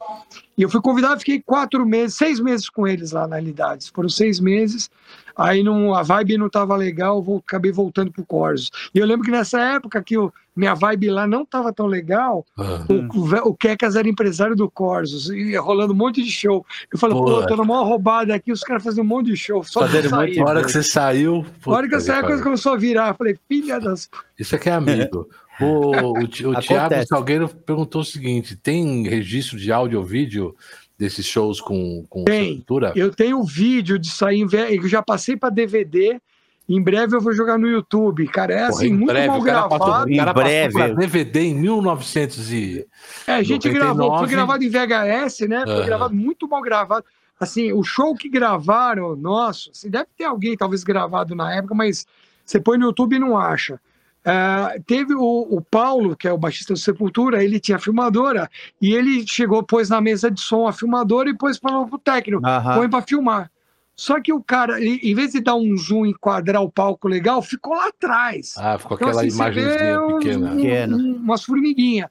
[0.57, 3.91] E eu fui convidado, fiquei quatro meses, seis meses com eles lá na realidade.
[3.93, 4.91] Foram seis meses.
[5.39, 8.71] Aí não, a vibe não estava legal, vou, acabei voltando pro Corsos.
[8.93, 12.45] E eu lembro que nessa época que eu, minha vibe lá não estava tão legal,
[12.57, 13.09] uhum.
[13.15, 16.67] o, o Kekas era empresário do Corsos, e rolando um monte de show.
[16.93, 19.63] Eu falei, pô, tô na maior roubada aqui, os caras fazendo um monte de show.
[19.63, 21.47] Só Fazendo muito, hora que você saiu.
[21.65, 23.11] Na hora que eu saí, a coisa começou a virar.
[23.11, 24.11] Eu falei, filha das.
[24.37, 25.29] Isso aqui é amigo.
[25.61, 30.55] O, o, o Thiago Salgueiro perguntou o seguinte: tem registro de áudio ou vídeo
[30.99, 32.65] desses shows com, com Tem.
[32.97, 36.21] Eu tenho vídeo de sair, eu já passei para DVD.
[36.69, 38.53] Em breve eu vou jogar no YouTube, cara.
[38.53, 40.11] É assim, muito breve, mal gravado.
[40.11, 40.95] Em breve.
[40.95, 42.87] DVD em 1900 e.
[43.27, 45.63] É, a gente gravou, foi gravado em VHS, né?
[45.65, 45.87] Foi uhum.
[45.87, 47.07] gravado muito mal gravado.
[47.41, 52.05] Assim, o show que gravaram, nossa, assim, deve ter alguém talvez gravado na época, mas
[52.45, 53.81] você põe no YouTube e não acha.
[54.27, 58.51] Uh, teve o, o, Paulo, que é o baixista do Sepultura, ele tinha filmadora,
[58.81, 62.47] e ele chegou, pôs na mesa de som a filmadora e pôs para o técnico,
[62.47, 62.75] uhum.
[62.75, 63.51] põe para filmar.
[63.99, 67.09] Só que o cara, ele, em vez de dar um zoom e enquadrar o palco
[67.09, 68.55] legal, ficou lá atrás.
[68.57, 70.97] Ah, ficou então, aquela assim, imagenzinha pequena.
[70.97, 72.09] Um, um, umas formiguinhas.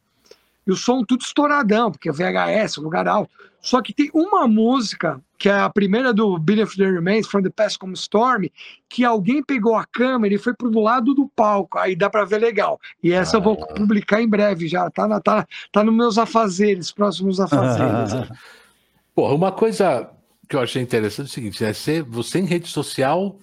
[0.68, 3.32] E o som tudo estouradão, porque é VHS, lugar alto.
[3.62, 7.42] Só que tem uma música, que é a primeira do Billy of the Remains, From
[7.42, 8.48] the Past Come Storm,
[8.90, 12.40] que alguém pegou a câmera e foi pro lado do palco, aí dá para ver
[12.40, 12.80] legal.
[13.02, 13.40] E essa ah.
[13.40, 13.74] eu vou ah.
[13.74, 18.30] publicar em breve já, tá, na, tá, tá nos meus afazeres, próximos afazeres.
[19.16, 20.10] Porra, uma coisa
[20.48, 21.74] que eu achei interessante é o seguinte, né?
[21.74, 23.38] Você, você em rede social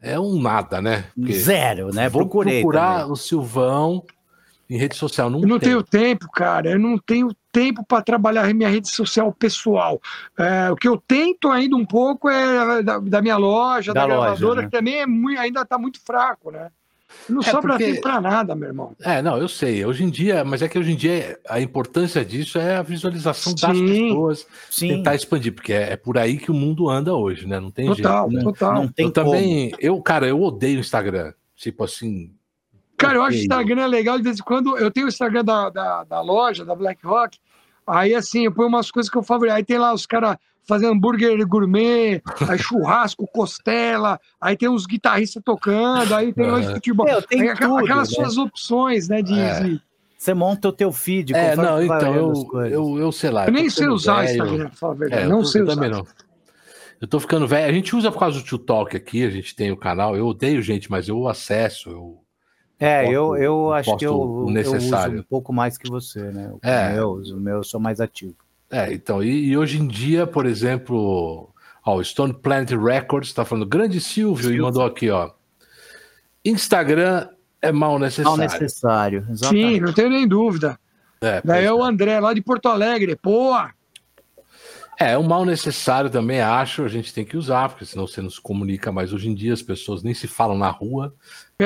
[0.00, 1.04] é um nada, né?
[1.14, 2.08] Porque Zero, né?
[2.08, 3.12] Vou Procurei procurar também.
[3.12, 4.04] o Silvão
[4.72, 5.28] em rede social.
[5.28, 6.70] Não eu não tenho tempo, cara.
[6.70, 10.00] Eu não tenho tempo para trabalhar minha rede social pessoal.
[10.38, 14.06] É, o que eu tento ainda um pouco é da, da minha loja, da, da
[14.06, 14.68] loja, gravadora, né?
[14.68, 16.70] que também é muito, ainda está muito fraco, né?
[17.28, 17.84] Não é sobra porque...
[17.84, 18.96] tempo para nada, meu irmão.
[19.02, 19.84] É, não, eu sei.
[19.84, 23.54] Hoje em dia, mas é que hoje em dia a importância disso é a visualização
[23.54, 24.88] sim, das pessoas, sim.
[24.88, 27.60] tentar expandir, porque é, é, por aí que o mundo anda hoje, né?
[27.60, 28.44] Não tem total, jeito.
[28.44, 29.26] Total, não, não tem eu como.
[29.26, 31.34] também, eu, cara, eu odeio o Instagram.
[31.54, 32.32] Tipo assim,
[33.02, 34.76] Cara, eu acho que o Instagram é legal de vez em quando.
[34.78, 37.38] Eu tenho o Instagram da, da, da loja, da Black Rock.
[37.86, 39.54] Aí, assim, eu ponho umas coisas que eu favorito.
[39.54, 45.42] Aí tem lá os caras fazendo hambúrguer gourmet, aí churrasco, costela, aí tem uns guitarristas
[45.44, 46.74] tocando, aí tem uhum.
[46.74, 47.06] futebol.
[47.06, 48.14] Meu, tem aí, tudo, aquelas né?
[48.14, 49.22] suas opções, né?
[49.22, 49.60] De, é.
[49.60, 49.80] de...
[50.16, 51.34] Você monta o teu feed.
[51.34, 53.46] É, não, então, eu, eu, eu, sei lá.
[53.46, 55.22] Eu nem sei usar o Instagram, pra falar a verdade.
[55.22, 55.74] É, não tô, sei usar.
[55.74, 56.06] Também não.
[57.00, 57.68] Eu tô ficando velho.
[57.68, 60.16] A gente usa por causa do Tio Talk aqui, a gente tem o canal.
[60.16, 62.21] Eu odeio gente, mas eu acesso, eu
[62.82, 65.12] é, eu, eu acho que eu, necessário.
[65.12, 66.50] eu uso um pouco mais que você, né?
[66.52, 66.92] O é.
[66.94, 68.34] meu, o meu eu sou mais ativo.
[68.70, 71.48] É, então, e, e hoje em dia, por exemplo,
[71.84, 75.30] ó, o Stone Planet Records está falando, grande Silvio, Silvio, e mandou aqui, ó.
[76.44, 77.28] Instagram
[77.60, 78.38] é mal necessário.
[78.38, 79.74] Mal necessário, exatamente.
[79.74, 80.78] Sim, não tenho nem dúvida.
[81.20, 83.54] É, Daí é o André, lá de Porto Alegre, pô!
[84.98, 88.30] É, o mal necessário também acho, a gente tem que usar, porque senão você não
[88.30, 91.14] se comunica mais hoje em dia, as pessoas nem se falam na rua,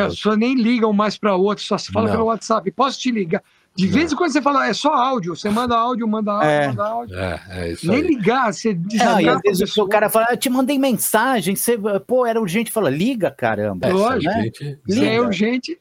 [0.05, 2.12] Pessoas nem ligam mais para outro, só se fala não.
[2.12, 2.70] pelo WhatsApp.
[2.70, 3.42] Posso te ligar?
[3.76, 5.36] De vez em quando você fala, é só áudio.
[5.36, 6.68] Você manda áudio, manda áudio, é.
[6.68, 7.18] manda áudio.
[7.18, 8.07] É, é isso Nem aí.
[8.07, 9.20] ligar, você desligar.
[9.22, 12.72] É, às vezes o cara fala, eu te mandei mensagem, você, pô, era urgente.
[12.72, 13.86] Fala, liga, caramba.
[13.86, 14.51] É, Lógico, né?
[14.88, 15.07] liga.
[15.07, 15.78] é urgente.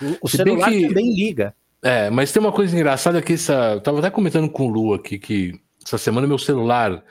[0.00, 0.88] O, o celular que...
[0.88, 1.54] também liga.
[1.82, 3.74] É, mas tem uma coisa engraçada que essa.
[3.74, 7.04] Eu tava até comentando com o Lu aqui que essa semana meu celular,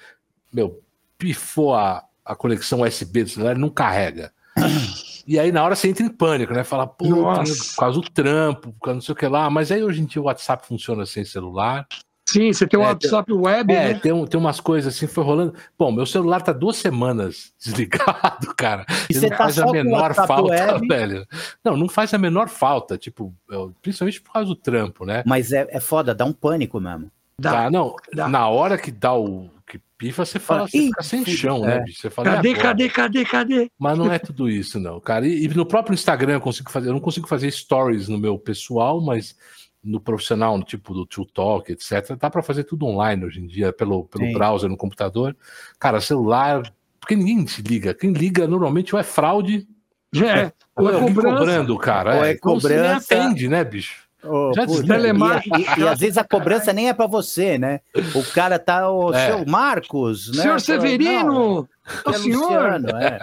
[0.52, 0.82] meu,
[1.20, 4.34] pifou a, a conexão USB do celular, não carrega.
[5.28, 6.63] E aí na hora você entra em pânico, né?
[6.63, 9.49] Fala, pô, por causa do trampo, por causa não sei o que lá.
[9.49, 11.88] Mas aí hoje em dia o WhatsApp funciona sem celular.
[12.28, 13.99] Sim, você tem o é, WhatsApp tem, web, é, né?
[13.99, 15.53] tem, tem umas coisas assim, foi rolando.
[15.78, 18.86] Bom, meu celular tá duas semanas desligado, cara.
[19.09, 20.41] E você não tá faz a menor falta,
[20.73, 20.88] web?
[20.88, 21.28] velho.
[21.63, 23.34] Não, não faz a menor falta, tipo,
[23.82, 25.21] principalmente por causa do trampo, né?
[25.26, 27.11] Mas é, é foda, dá um pânico mesmo.
[27.40, 28.30] Dá, tá, não, dá.
[28.30, 29.50] na hora que dá o,
[29.98, 31.80] pifa, você fala, você fica sem chão, né, é.
[31.80, 31.86] né?
[31.88, 33.72] Você fala, cadê, cadê, cadê, cadê?
[33.78, 35.28] Mas não é tudo isso, não, cara.
[35.28, 38.38] E, e, no próprio Instagram eu consigo fazer, eu não consigo fazer stories no meu
[38.38, 39.36] pessoal, mas
[39.84, 42.16] no profissional, no tipo do True Talk, etc.
[42.20, 45.36] Dá para fazer tudo online hoje em dia, pelo, pelo browser no computador.
[45.80, 46.64] Cara, celular,
[47.00, 47.94] porque ninguém se liga.
[47.94, 49.68] Quem liga normalmente ou é fraude.
[50.16, 52.18] É, ou é, cobrando, cara.
[52.18, 53.00] Ou é, é cobrança.
[53.02, 54.05] Você atende, né, bicho?
[54.28, 57.80] Oh, Já puta, e, e, e, às vezes a cobrança nem é para você, né?
[58.13, 59.28] O cara tá, o é.
[59.28, 60.43] seu Marcos, né?
[60.43, 61.26] Senhor Severino!
[61.26, 61.67] Não,
[62.05, 62.41] é o senhor!
[62.41, 63.19] Luciano, é.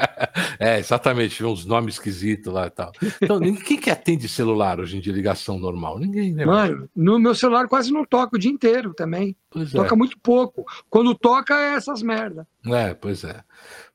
[0.58, 2.92] é, exatamente, uns nomes esquisitos lá e tal.
[3.20, 5.98] Então, quem que atende celular hoje em dia, ligação normal?
[5.98, 6.44] Ninguém, né?
[6.44, 9.36] Mano, no meu celular quase não toca o dia inteiro também.
[9.50, 9.98] Pois toca é.
[9.98, 10.64] muito pouco.
[10.88, 12.46] Quando toca é essas merda.
[12.66, 13.42] É, pois é.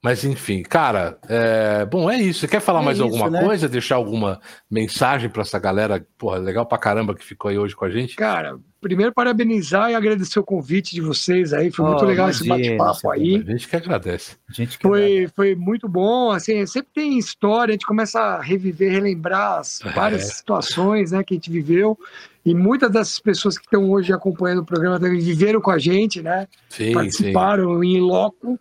[0.01, 1.85] Mas enfim, cara, é...
[1.85, 2.41] bom, é isso.
[2.41, 3.43] Você quer falar é mais isso, alguma né?
[3.43, 3.67] coisa?
[3.67, 4.39] Deixar alguma
[4.69, 8.15] mensagem para essa galera, porra, legal pra caramba que ficou aí hoje com a gente?
[8.15, 11.71] Cara, primeiro parabenizar e agradecer o convite de vocês aí.
[11.71, 13.35] Foi oh, muito legal imagina, esse bate-papo aí.
[13.35, 14.37] A gente que agradece.
[14.49, 16.31] Gente que foi, foi muito bom.
[16.31, 19.89] Assim, sempre tem história, a gente começa a reviver, relembrar as é.
[19.91, 21.97] várias situações né, que a gente viveu.
[22.45, 26.21] E muitas dessas pessoas que estão hoje acompanhando o programa também viveram com a gente,
[26.21, 26.47] né?
[26.69, 27.87] Sim, Participaram sim.
[27.87, 28.57] em loco.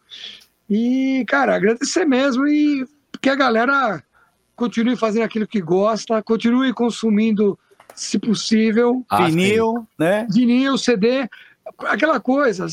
[0.68, 2.86] E, cara, agradecer mesmo e
[3.20, 4.02] que a galera
[4.54, 7.58] continue fazendo aquilo que gosta, continue consumindo,
[7.94, 10.26] se possível, ah, vinil, né?
[10.30, 11.28] Vinil, CD,
[11.80, 12.66] aquela coisa.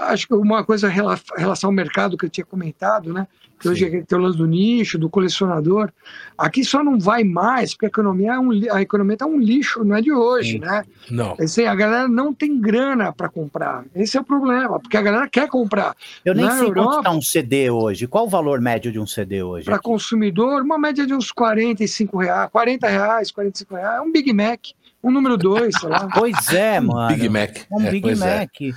[0.00, 3.26] Acho que uma coisa em relação ao mercado que eu tinha comentado, né?
[3.62, 5.90] que hoje é tem o lance do nicho, do colecionador.
[6.36, 9.84] Aqui só não vai mais, porque a economia é um, a economia tá um lixo,
[9.84, 10.58] não é de hoje, Sim.
[10.58, 10.84] né?
[11.08, 11.36] Não.
[11.38, 13.84] Assim, a galera não tem grana para comprar.
[13.94, 15.94] Esse é o problema, porque a galera quer comprar.
[16.24, 18.08] Eu nem Na sei Europa, quanto tá um CD hoje.
[18.08, 19.64] Qual o valor médio de um CD hoje?
[19.64, 23.98] Para consumidor, uma média de uns 45 reais, 40 reais, 45 reais.
[23.98, 24.60] É um Big Mac.
[25.02, 26.08] Um número 2, sei lá.
[26.14, 27.08] Pois é, mano.
[27.08, 27.56] Big Mac.
[27.70, 28.14] Um é, Big é.
[28.14, 28.60] Mac.
[28.60, 28.72] É.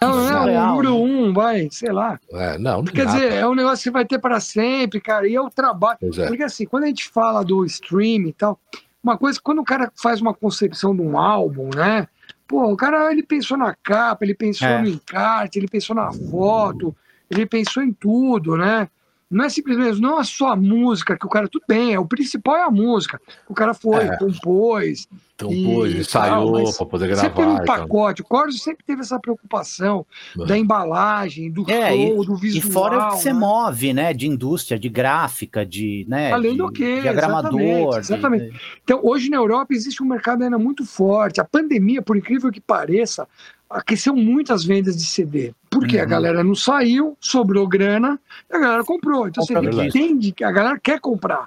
[0.00, 2.20] Não, não, é o número um, vai, sei lá.
[2.32, 3.18] É, não, não Quer nada.
[3.18, 5.98] dizer, é um negócio que você vai ter para sempre, cara, e é o trabalho.
[6.02, 6.26] É.
[6.26, 8.60] Porque assim, quando a gente fala do stream e tal,
[9.02, 12.06] uma coisa, quando o cara faz uma concepção de um álbum, né?
[12.46, 14.82] Pô, o cara ele pensou na capa, ele pensou é.
[14.82, 16.94] no encarte, ele pensou na foto,
[17.28, 18.88] ele pensou em tudo, né?
[19.30, 22.06] Não é simplesmente, não é só a música que o cara, tudo bem, é, o
[22.06, 23.20] principal é a música.
[23.46, 24.16] O cara foi, é.
[24.16, 25.06] compôs.
[25.38, 27.22] Compôs, ensaiou para poder gravar.
[27.22, 28.22] Sempre um pacote.
[28.22, 30.04] O Corso sempre teve essa preocupação
[30.36, 30.46] é.
[30.46, 32.68] da embalagem, do é, show, e, do visual.
[32.68, 33.38] E fora o que você né?
[33.38, 34.12] move, né?
[34.14, 36.06] De indústria, de gráfica, de.
[36.08, 37.60] Né, Além de, do que, diagramador.
[37.60, 37.98] Exatamente.
[37.98, 38.50] exatamente.
[38.50, 38.60] De...
[38.82, 41.40] Então, hoje na Europa existe um mercado ainda muito forte.
[41.40, 43.28] A pandemia, por incrível que pareça,
[43.68, 45.52] aqueceu muitas vendas de CD.
[45.70, 46.02] Porque uhum.
[46.02, 48.18] a galera não saiu, sobrou grana,
[48.50, 49.28] e a galera comprou.
[49.28, 51.46] Então você assim, entende que a galera quer comprar.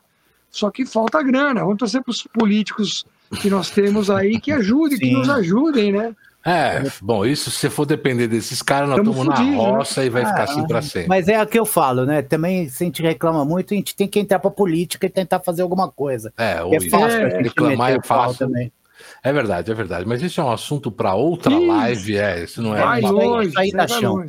[0.50, 1.62] Só que falta grana.
[1.62, 3.06] Vamos torcer para os políticos
[3.42, 5.06] que nós temos aí que ajudem, Sim.
[5.06, 6.16] que nos ajudem, né?
[6.44, 9.56] É, bom, isso se for depender desses caras, nós estamos na né?
[9.56, 10.08] roça né?
[10.08, 11.08] e vai ficar assim para sempre.
[11.08, 12.24] Mas é o que eu falo, né?
[12.24, 15.40] Também, se a gente reclama muito, a gente tem que entrar para política e tentar
[15.40, 16.34] fazer alguma coisa.
[16.36, 18.48] É, ou é fácil, é, reclamar é fácil.
[18.48, 18.72] Também.
[19.24, 20.08] É verdade, é verdade.
[20.08, 21.68] Mas isso é um assunto para outra isso.
[21.68, 22.44] live, é.
[22.44, 22.82] Isso não é.
[22.82, 23.12] Vai uma...
[23.12, 24.26] longe, aí da chão.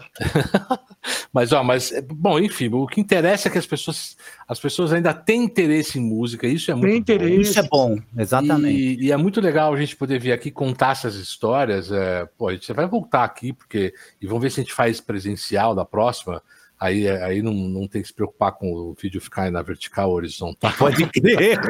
[1.32, 4.16] mas, ó, mas, bom, enfim, o que interessa é que as pessoas,
[4.46, 6.46] as pessoas ainda têm interesse em música.
[6.46, 7.36] Isso é muito Tem interesse.
[7.36, 7.40] Bom.
[7.40, 8.78] Isso é bom, exatamente.
[8.78, 11.90] E, e, é muito legal a gente poder vir aqui contar essas histórias.
[11.90, 13.94] É, pô, a gente vai voltar aqui, porque.
[14.20, 16.42] E vamos ver se a gente faz presencial da próxima.
[16.82, 20.16] Aí, aí não, não tem que se preocupar com o vídeo ficar na vertical ou
[20.16, 20.72] horizontal.
[20.76, 21.60] Pode crer.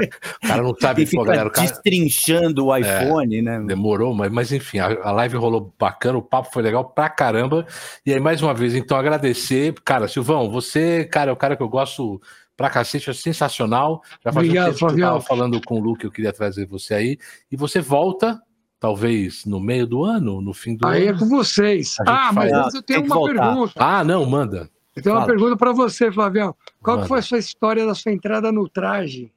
[0.42, 1.50] o cara não sabe, pô, galera.
[1.50, 1.68] O cara...
[1.68, 3.60] Destrinchando o é, iPhone, é, né?
[3.66, 7.66] Demorou, mas, mas enfim, a, a, live rolou bacana, o papo foi legal pra caramba.
[8.06, 9.74] E aí, mais uma vez, então, agradecer.
[9.84, 12.18] Cara, Silvão, você, cara, é o cara que eu gosto
[12.56, 14.00] pra cacete, é sensacional.
[14.24, 16.64] Já faz Obrigado, um tempo que eu tava falando com o Luke, eu queria trazer
[16.64, 17.18] você aí.
[17.50, 18.40] E você volta
[18.80, 21.10] talvez no meio do ano, no fim do aí ano.
[21.10, 21.96] Aí é com vocês.
[22.00, 22.74] Ah, mas faz...
[22.74, 23.34] eu tenho uma voltar.
[23.34, 23.72] pergunta.
[23.76, 24.70] Ah, não, manda.
[24.94, 26.54] Eu tenho uma pergunta para você, Flavião.
[26.82, 29.32] Qual que foi a sua história da sua entrada no traje?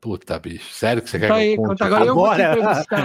[0.00, 0.72] Puta, bicho.
[0.72, 1.82] Sério que você quer aí, que eu conte?
[1.82, 2.42] Agora, eu vou te.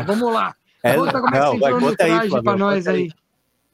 [0.06, 0.56] Vamos lá.
[0.86, 3.10] É, conta como não, é que você entrou no traje para nós aí.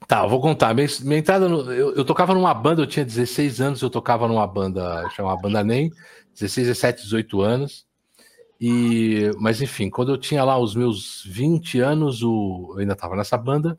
[0.07, 0.75] Tá, eu vou contar.
[0.75, 4.27] Minha, minha entrada, no, eu, eu, tocava numa banda, eu tinha 16 anos, eu tocava
[4.27, 5.89] numa banda, chamava Banda NEM,
[6.35, 7.87] 16, 17, 18 anos.
[8.61, 13.15] E, mas enfim, quando eu tinha lá os meus 20 anos, o, eu ainda estava
[13.15, 13.75] nessa banda,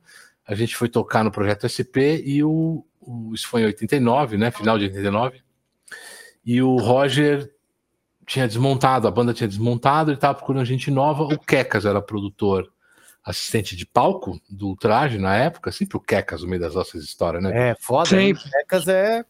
[0.50, 2.84] a gente foi tocar no projeto SP e o,
[3.32, 4.50] isso foi em 89, né?
[4.50, 5.40] Final de 89.
[6.44, 7.54] E o Roger
[8.26, 11.22] tinha desmontado, a banda tinha desmontado, ele estava procurando gente nova.
[11.22, 12.68] O Kekas era produtor,
[13.24, 17.40] assistente de palco do traje na época, sempre o Kekas no meio das nossas histórias,
[17.44, 17.70] né?
[17.70, 18.08] É, foda.
[18.08, 18.42] Sempre.
[18.42, 19.24] O Kekas é.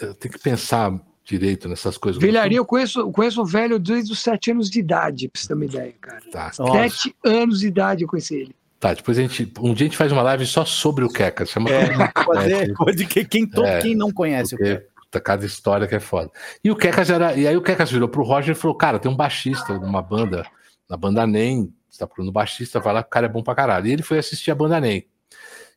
[0.00, 2.22] Eu tenho que pensar direito nessas coisas.
[2.22, 5.48] Velharia, eu conheço, eu conheço o velho desde os sete anos de idade, pra você
[5.48, 6.22] ter uma ideia, cara.
[6.30, 6.52] Tá.
[6.52, 8.56] Sete anos de idade eu conheci ele.
[8.84, 9.50] Tá, depois a gente.
[9.60, 11.46] Um dia a gente faz uma live só sobre o Keka.
[11.46, 14.90] Chama é, pode, pode que quem, todo, é, quem não conhece porque, o Keka.
[14.94, 16.30] Puta, cada história que é foda.
[16.62, 17.34] E o Kekas era.
[17.34, 20.46] E aí o Kekas virou pro Roger e falou: Cara, tem um baixista numa banda,
[20.86, 21.72] na banda NEM.
[21.88, 23.86] Você tá procurando baixista, vai lá, o cara é bom pra caralho.
[23.86, 25.06] E ele foi assistir a banda NEM.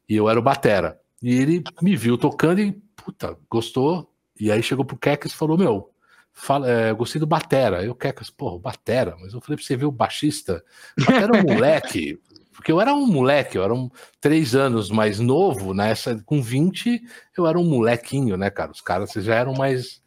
[0.09, 0.99] E eu era o Batera.
[1.23, 4.11] E ele me viu tocando e, puta, gostou.
[4.37, 5.93] E aí chegou pro Kekas e falou: Meu,
[6.33, 7.85] fala, é, gostei do Batera.
[7.85, 10.61] Eu, Kekas, porra, Batera, mas eu falei pra você ver o baixista.
[10.99, 12.19] Batera é um moleque.
[12.57, 13.87] Porque eu era um moleque, eu era um
[14.19, 16.99] três anos mais novo, nessa, com 20,
[17.37, 18.71] eu era um molequinho, né, cara?
[18.71, 20.01] Os caras já eram mais.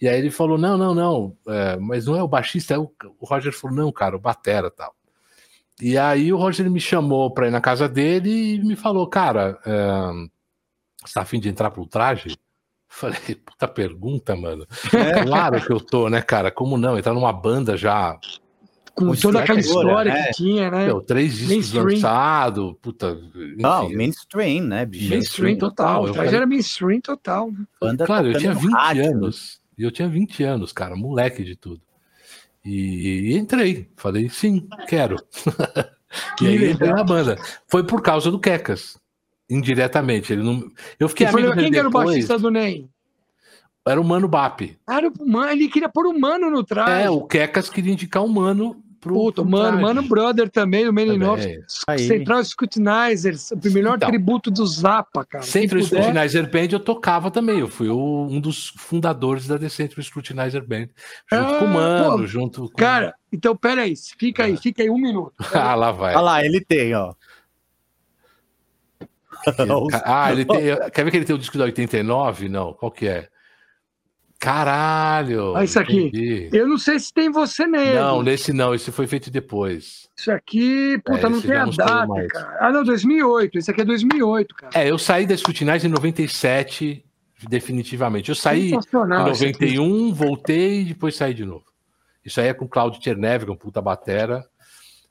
[0.00, 2.90] E aí ele falou: não, não, não, é, mas não é o baixista, é o...
[3.20, 4.92] o Roger falou: não, cara, o Batera tal.
[5.80, 9.56] E aí o Roger me chamou para ir na casa dele e me falou: cara,
[9.64, 10.10] é,
[11.06, 12.36] você tá afim de entrar pro traje?
[12.88, 14.66] Falei, puta pergunta, mano.
[14.92, 15.22] É.
[15.24, 16.50] Claro que eu tô, né, cara?
[16.50, 16.98] Como não?
[16.98, 18.18] Entrar numa banda já
[18.94, 20.86] com toda aquela história que tinha, né?
[20.86, 23.18] Meu, três discos lançados, puta.
[23.34, 23.56] Enfim.
[23.58, 25.10] Não, mainstream, né, bicho?
[25.10, 26.04] Mainstream total.
[26.04, 27.50] O cara era mainstream total.
[27.50, 27.64] Né?
[27.80, 29.10] Banda claro, eu tinha 20 rádio.
[29.10, 29.60] anos.
[29.76, 31.80] E eu tinha 20 anos, cara, moleque de tudo.
[32.64, 35.16] E, e entrei, falei, sim, quero.
[36.40, 37.36] e aí entrei na banda.
[37.66, 38.96] Foi por causa do Quecas,
[39.50, 40.32] indiretamente.
[40.32, 40.70] Ele não...
[40.98, 41.76] Eu fiquei amigo Quem depois...
[41.76, 42.88] era o baixista do NEM?
[43.86, 44.78] Era o Mano Bap.
[44.88, 47.04] Era o Mano, ele queria pôr o Mano no traje.
[47.04, 49.14] É, o Kekas queria indicar o Mano pro.
[49.14, 51.40] Puta, pro Mano, Mano Brother também, o Meninov.
[51.98, 55.44] Central Scrutinizers, o melhor então, tributo do Zappa, cara.
[55.44, 57.60] Central Scrutinizer Band eu tocava também.
[57.60, 60.88] Eu fui o, um dos fundadores da The Central Scrutinizer Band.
[61.30, 62.76] Junto ah, com o Mano, pô, junto com.
[62.76, 65.34] Cara, então peraí, fica aí, fica aí um minuto.
[65.52, 66.14] ah, lá vai.
[66.14, 67.14] Olha lá, ele tem, ó.
[70.04, 70.90] ah, ele tem.
[70.90, 72.48] Quer ver que ele tem o disco da 89?
[72.48, 73.28] Não, qual que é?
[74.44, 75.52] Caralho!
[75.52, 76.06] Olha isso aqui.
[76.06, 76.48] Entendi.
[76.52, 77.94] Eu não sei se tem você nele.
[77.94, 78.74] Não, nesse não.
[78.74, 80.06] Esse foi feito depois.
[80.14, 82.58] Isso aqui, puta, é, não tem a data, cara.
[82.60, 83.58] Ah, não, 2008.
[83.58, 84.72] Esse aqui é 2008, cara.
[84.74, 87.02] É, eu saí da Scrutinage em 97,
[87.48, 88.28] definitivamente.
[88.28, 91.64] Eu saí em 91, voltei e depois saí de novo.
[92.22, 94.44] Isso aí é com Claudio Tchernev, um puta batera.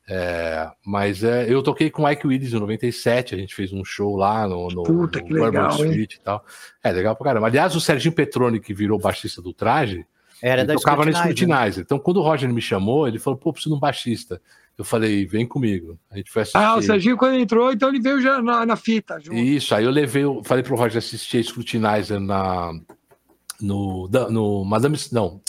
[0.07, 3.85] É, mas é, eu toquei com o Ike Willis em 97, a gente fez um
[3.85, 6.43] show lá no, no, Puta, no legal, Street e tal.
[6.84, 7.47] É legal pra caramba.
[7.47, 10.05] Aliás, o Serginho Petroni, que virou baixista do traje,
[10.41, 11.84] Era da tocava na Scrutinizer.
[11.84, 14.41] Então, quando o Roger me chamou, ele falou: pô, preciso de um baixista.
[14.77, 15.97] Eu falei, vem comigo.
[16.09, 16.57] A gente foi assistir.
[16.57, 19.19] Ah, o Serginho, quando entrou, então ele veio já na, na fita.
[19.19, 19.38] Junto.
[19.38, 22.73] Isso, aí eu levei, eu falei pro Roger assistir a Scrutinizer na,
[23.61, 24.97] no, no Madame.
[25.11, 25.39] Não.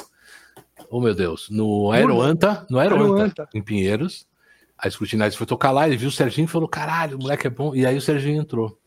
[0.90, 1.48] Oh, meu Deus.
[1.51, 3.48] No Aeroanta, no Aeroanta, Aeroanta.
[3.55, 4.28] em Pinheiros.
[4.78, 7.51] A Scrutinizer foi tocar lá, ele viu o Serginho e falou: caralho, o moleque é
[7.51, 7.74] bom.
[7.74, 8.78] E aí o Serginho entrou.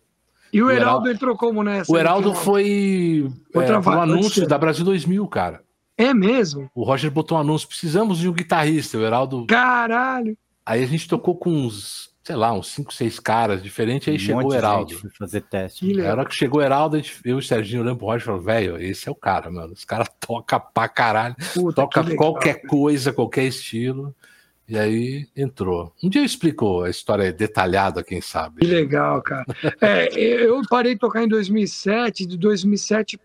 [0.52, 1.92] E o, o Heraldo, entrou como nessa?
[1.92, 5.62] O Heraldo foi Outra é, um anúncio da Brasil 2000, cara.
[5.98, 6.70] É mesmo?
[6.76, 8.98] O Roger botou um anúncio: precisamos de um guitarrista.
[8.98, 9.46] O Heraldo.
[9.48, 10.38] Caralho!
[10.66, 14.08] Aí a gente tocou com uns, sei lá, uns 5, 6 caras diferentes.
[14.08, 14.94] Aí um chegou o Heraldo.
[14.96, 15.94] Foi fazer teste.
[15.94, 18.22] Na hora que chegou o Heraldo, a gente, eu e o Serginho olhando pro Roger
[18.22, 19.74] e falou: velho, esse é o cara, mano.
[19.74, 21.36] Os caras tocam pra caralho.
[21.54, 24.16] Puta, toca qualquer coisa, qualquer estilo.
[24.68, 25.94] E aí entrou.
[26.04, 28.62] Um dia eu explico a história detalhada, quem sabe.
[28.62, 29.46] Que legal, cara.
[29.80, 33.20] É, eu parei de tocar em 2007, de 2007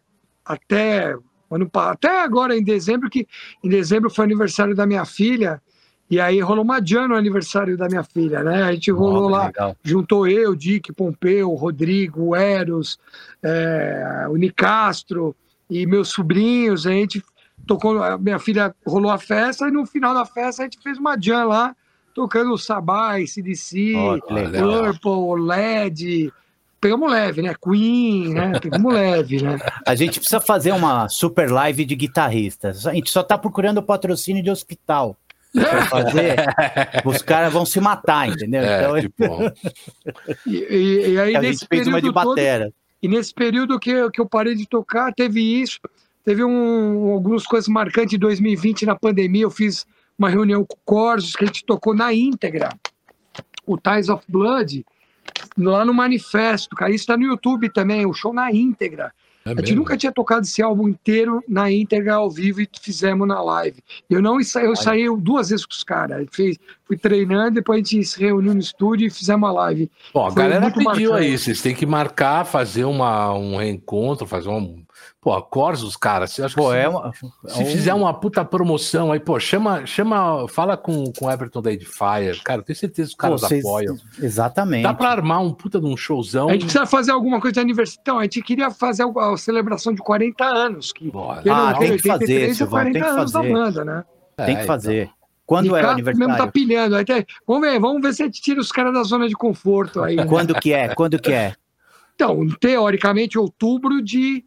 [0.45, 1.17] até
[1.55, 3.27] ano até agora em dezembro, que
[3.63, 5.61] em dezembro foi aniversário da minha filha,
[6.11, 8.63] e aí rolou uma jam no aniversário da minha filha, né?
[8.63, 9.77] A gente rolou oh, lá, legal.
[9.83, 12.99] juntou eu, Dick, Pompeu, Rodrigo, Eros,
[13.43, 15.35] é, o Nicastro
[15.71, 17.23] e meus sobrinhos, a gente
[17.67, 20.99] tocou, a minha filha rolou a festa, e no final da festa a gente fez
[20.99, 21.75] uma jam lá,
[22.15, 26.33] tocando o Sabá, CDC, oh, Purple, LED,
[26.83, 27.55] pegamos leve, né?
[27.63, 28.59] Queen, né?
[28.61, 29.57] Pegamos leve, né?
[29.87, 32.87] A gente precisa fazer uma super live de guitarristas.
[32.87, 35.17] A gente só tá procurando patrocínio de hospital.
[35.53, 36.37] Pra fazer,
[37.05, 38.63] os caras vão se matar, entendeu?
[38.63, 39.25] É, então, tipo...
[40.47, 42.65] e, e, e, aí, a nesse gente fez uma de batera.
[42.65, 45.79] Todo, e nesse período que, que eu parei de tocar, teve isso,
[46.25, 49.87] teve um, algumas coisas marcantes em 2020, na pandemia, eu fiz
[50.19, 52.69] uma reunião com o Corsos, que a gente tocou na íntegra,
[53.67, 54.85] o Ties of Blood,
[55.57, 56.91] lá no Manifesto, cara.
[56.91, 59.13] Isso está no YouTube também, o show na íntegra.
[59.45, 59.77] É a gente mesmo?
[59.79, 63.83] nunca tinha tocado esse álbum inteiro na íntegra ao vivo e fizemos na live.
[64.09, 66.27] Eu não eu saí duas vezes com os caras.
[66.31, 69.91] Fui treinando, depois a gente se reuniu no estúdio e fizemos a live.
[70.15, 71.13] Bom, a galera pediu marcante.
[71.15, 74.85] aí, vocês têm que marcar, fazer uma, um reencontro, fazer um,
[75.23, 77.25] Pô, Corsos, cara, você acha pô, que é uma, se,
[77.61, 77.67] é um...
[77.67, 82.43] fizer uma puta promoção aí, pô, chama, chama, fala com, com o Everton da Edifier,
[82.43, 83.65] cara, eu tenho certeza que os caras Vocês...
[83.65, 83.97] apoiam.
[84.21, 84.83] Exatamente.
[84.83, 86.49] Dá pra armar um puta de um showzão.
[86.49, 88.01] A gente precisa fazer alguma coisa de aniversário.
[88.03, 90.93] Então, a gente queria fazer a, celebração de 40 anos.
[90.93, 91.13] Que,
[91.49, 93.53] ah, tem que fazer, Silvão, tem que fazer.
[93.53, 94.05] Banda, né?
[94.37, 95.03] É, tem que fazer.
[95.05, 95.15] Então.
[95.47, 96.19] Quando é o aniversário?
[96.19, 96.97] mesmo tá pilhando.
[96.97, 100.03] Até, vamos ver, vamos ver se a gente tira os caras da zona de conforto
[100.03, 100.17] aí.
[100.17, 100.25] Né?
[100.25, 100.93] Quando que é?
[100.97, 101.55] Quando que é?
[102.17, 104.45] Então, teoricamente, outubro de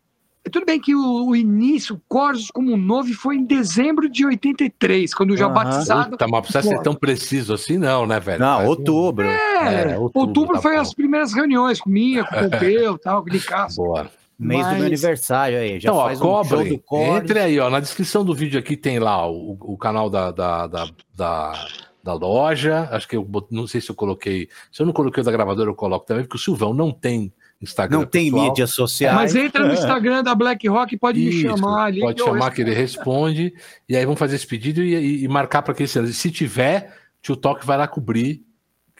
[0.50, 5.36] tudo bem que o, o início, Corsos como novo, foi em dezembro de 83, quando
[5.36, 5.54] já uhum.
[5.54, 6.12] batizado.
[6.12, 8.40] Puta, mas precisa ser tão preciso assim, não, né, velho?
[8.40, 9.28] Não, outubro.
[9.28, 10.82] É, é outubro, outubro tá foi bom.
[10.82, 13.78] as primeiras reuniões minha, com o Pompeu tal, com o Nicasso.
[13.78, 14.10] Boa.
[14.38, 14.74] Mês Mas...
[14.74, 15.80] do meu aniversário aí.
[15.80, 16.84] Já então, faz ó, um cobre,
[17.18, 17.70] entre aí, ó.
[17.70, 21.68] Na descrição do vídeo aqui tem lá o, o canal da, da, da, da,
[22.04, 22.90] da loja.
[22.92, 24.50] Acho que eu não sei se eu coloquei.
[24.72, 27.34] Se eu não coloquei o da gravadora, eu coloco também, porque o Silvão não tem
[27.62, 28.00] Instagram.
[28.00, 28.50] Não tem pessoal.
[28.50, 29.16] mídias sociais.
[29.16, 32.02] Mas entra no Instagram da Black Rock, pode Isso, me chamar ali.
[32.02, 33.54] Pode chamar que ele responde.
[33.88, 37.36] E aí vamos fazer esse pedido e, e, e marcar para que se tiver, tio
[37.36, 38.44] Talk vai lá cobrir.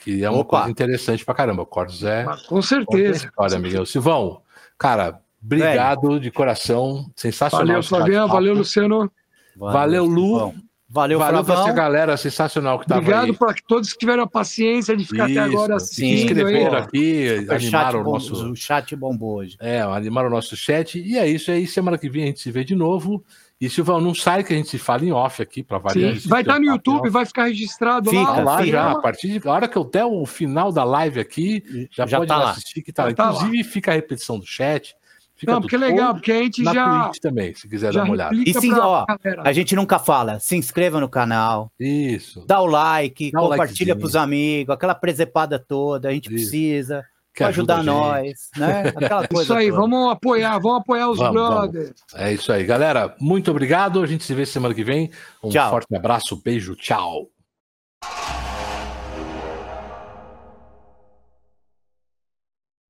[0.02, 0.58] Que é uma Opa.
[0.58, 1.66] coisa interessante pra caramba.
[1.66, 2.26] Cortes é.
[2.48, 3.32] com certeza.
[3.38, 3.86] Olha, Miguel.
[3.86, 4.42] Silvão,
[4.78, 7.10] cara, obrigado de coração.
[7.16, 7.66] Sensacional.
[7.66, 8.28] Valeu, Flaviano.
[8.28, 9.12] Valeu, Luciano.
[9.56, 10.54] Valeu, valeu Lu.
[10.88, 14.96] Valeu, Valeu para essa galera sensacional que estava Obrigado para todos que tiveram a paciência
[14.96, 16.18] de ficar Isso, até agora assistindo.
[16.18, 18.52] Se inscreveram aqui, Super animaram o nosso...
[18.52, 19.58] O chat bombou hoje.
[19.60, 21.00] É, animaram o nosso chat.
[21.00, 21.66] E é isso aí.
[21.66, 23.24] Semana que vem a gente se vê de novo.
[23.60, 26.14] E Silvão, não sai que a gente se fala em off aqui para variar.
[26.26, 28.44] Vai estar tá no YouTube, vai ficar registrado fica, lá.
[28.44, 31.88] lá já, a partir de a hora que eu der o final da live aqui,
[31.90, 33.64] já, já pode tá assistir que tá, tá Inclusive, lá.
[33.64, 34.96] fica a repetição do chat.
[35.36, 37.04] Fica não, porque é legal, porque a gente na já.
[37.04, 38.36] Twitch também, se quiser dar uma olhada.
[38.36, 39.06] E sim, ó,
[39.44, 41.72] a gente nunca fala, se inscreva no canal.
[41.78, 42.46] Isso.
[42.48, 46.36] Dá o like, dá compartilha para os amigos, aquela presepada toda, a gente isso.
[46.36, 47.04] precisa.
[47.36, 48.94] Pra ajudar nós, né?
[48.96, 49.44] Aquela coisa.
[49.44, 49.82] Isso aí, toda.
[49.82, 51.94] vamos apoiar, vamos apoiar os vamos, brothers.
[52.14, 52.26] Vamos.
[52.26, 53.14] É isso aí, galera.
[53.20, 54.02] Muito obrigado.
[54.02, 55.12] A gente se vê semana que vem.
[55.44, 55.70] Um tchau.
[55.70, 57.28] forte abraço, beijo, tchau.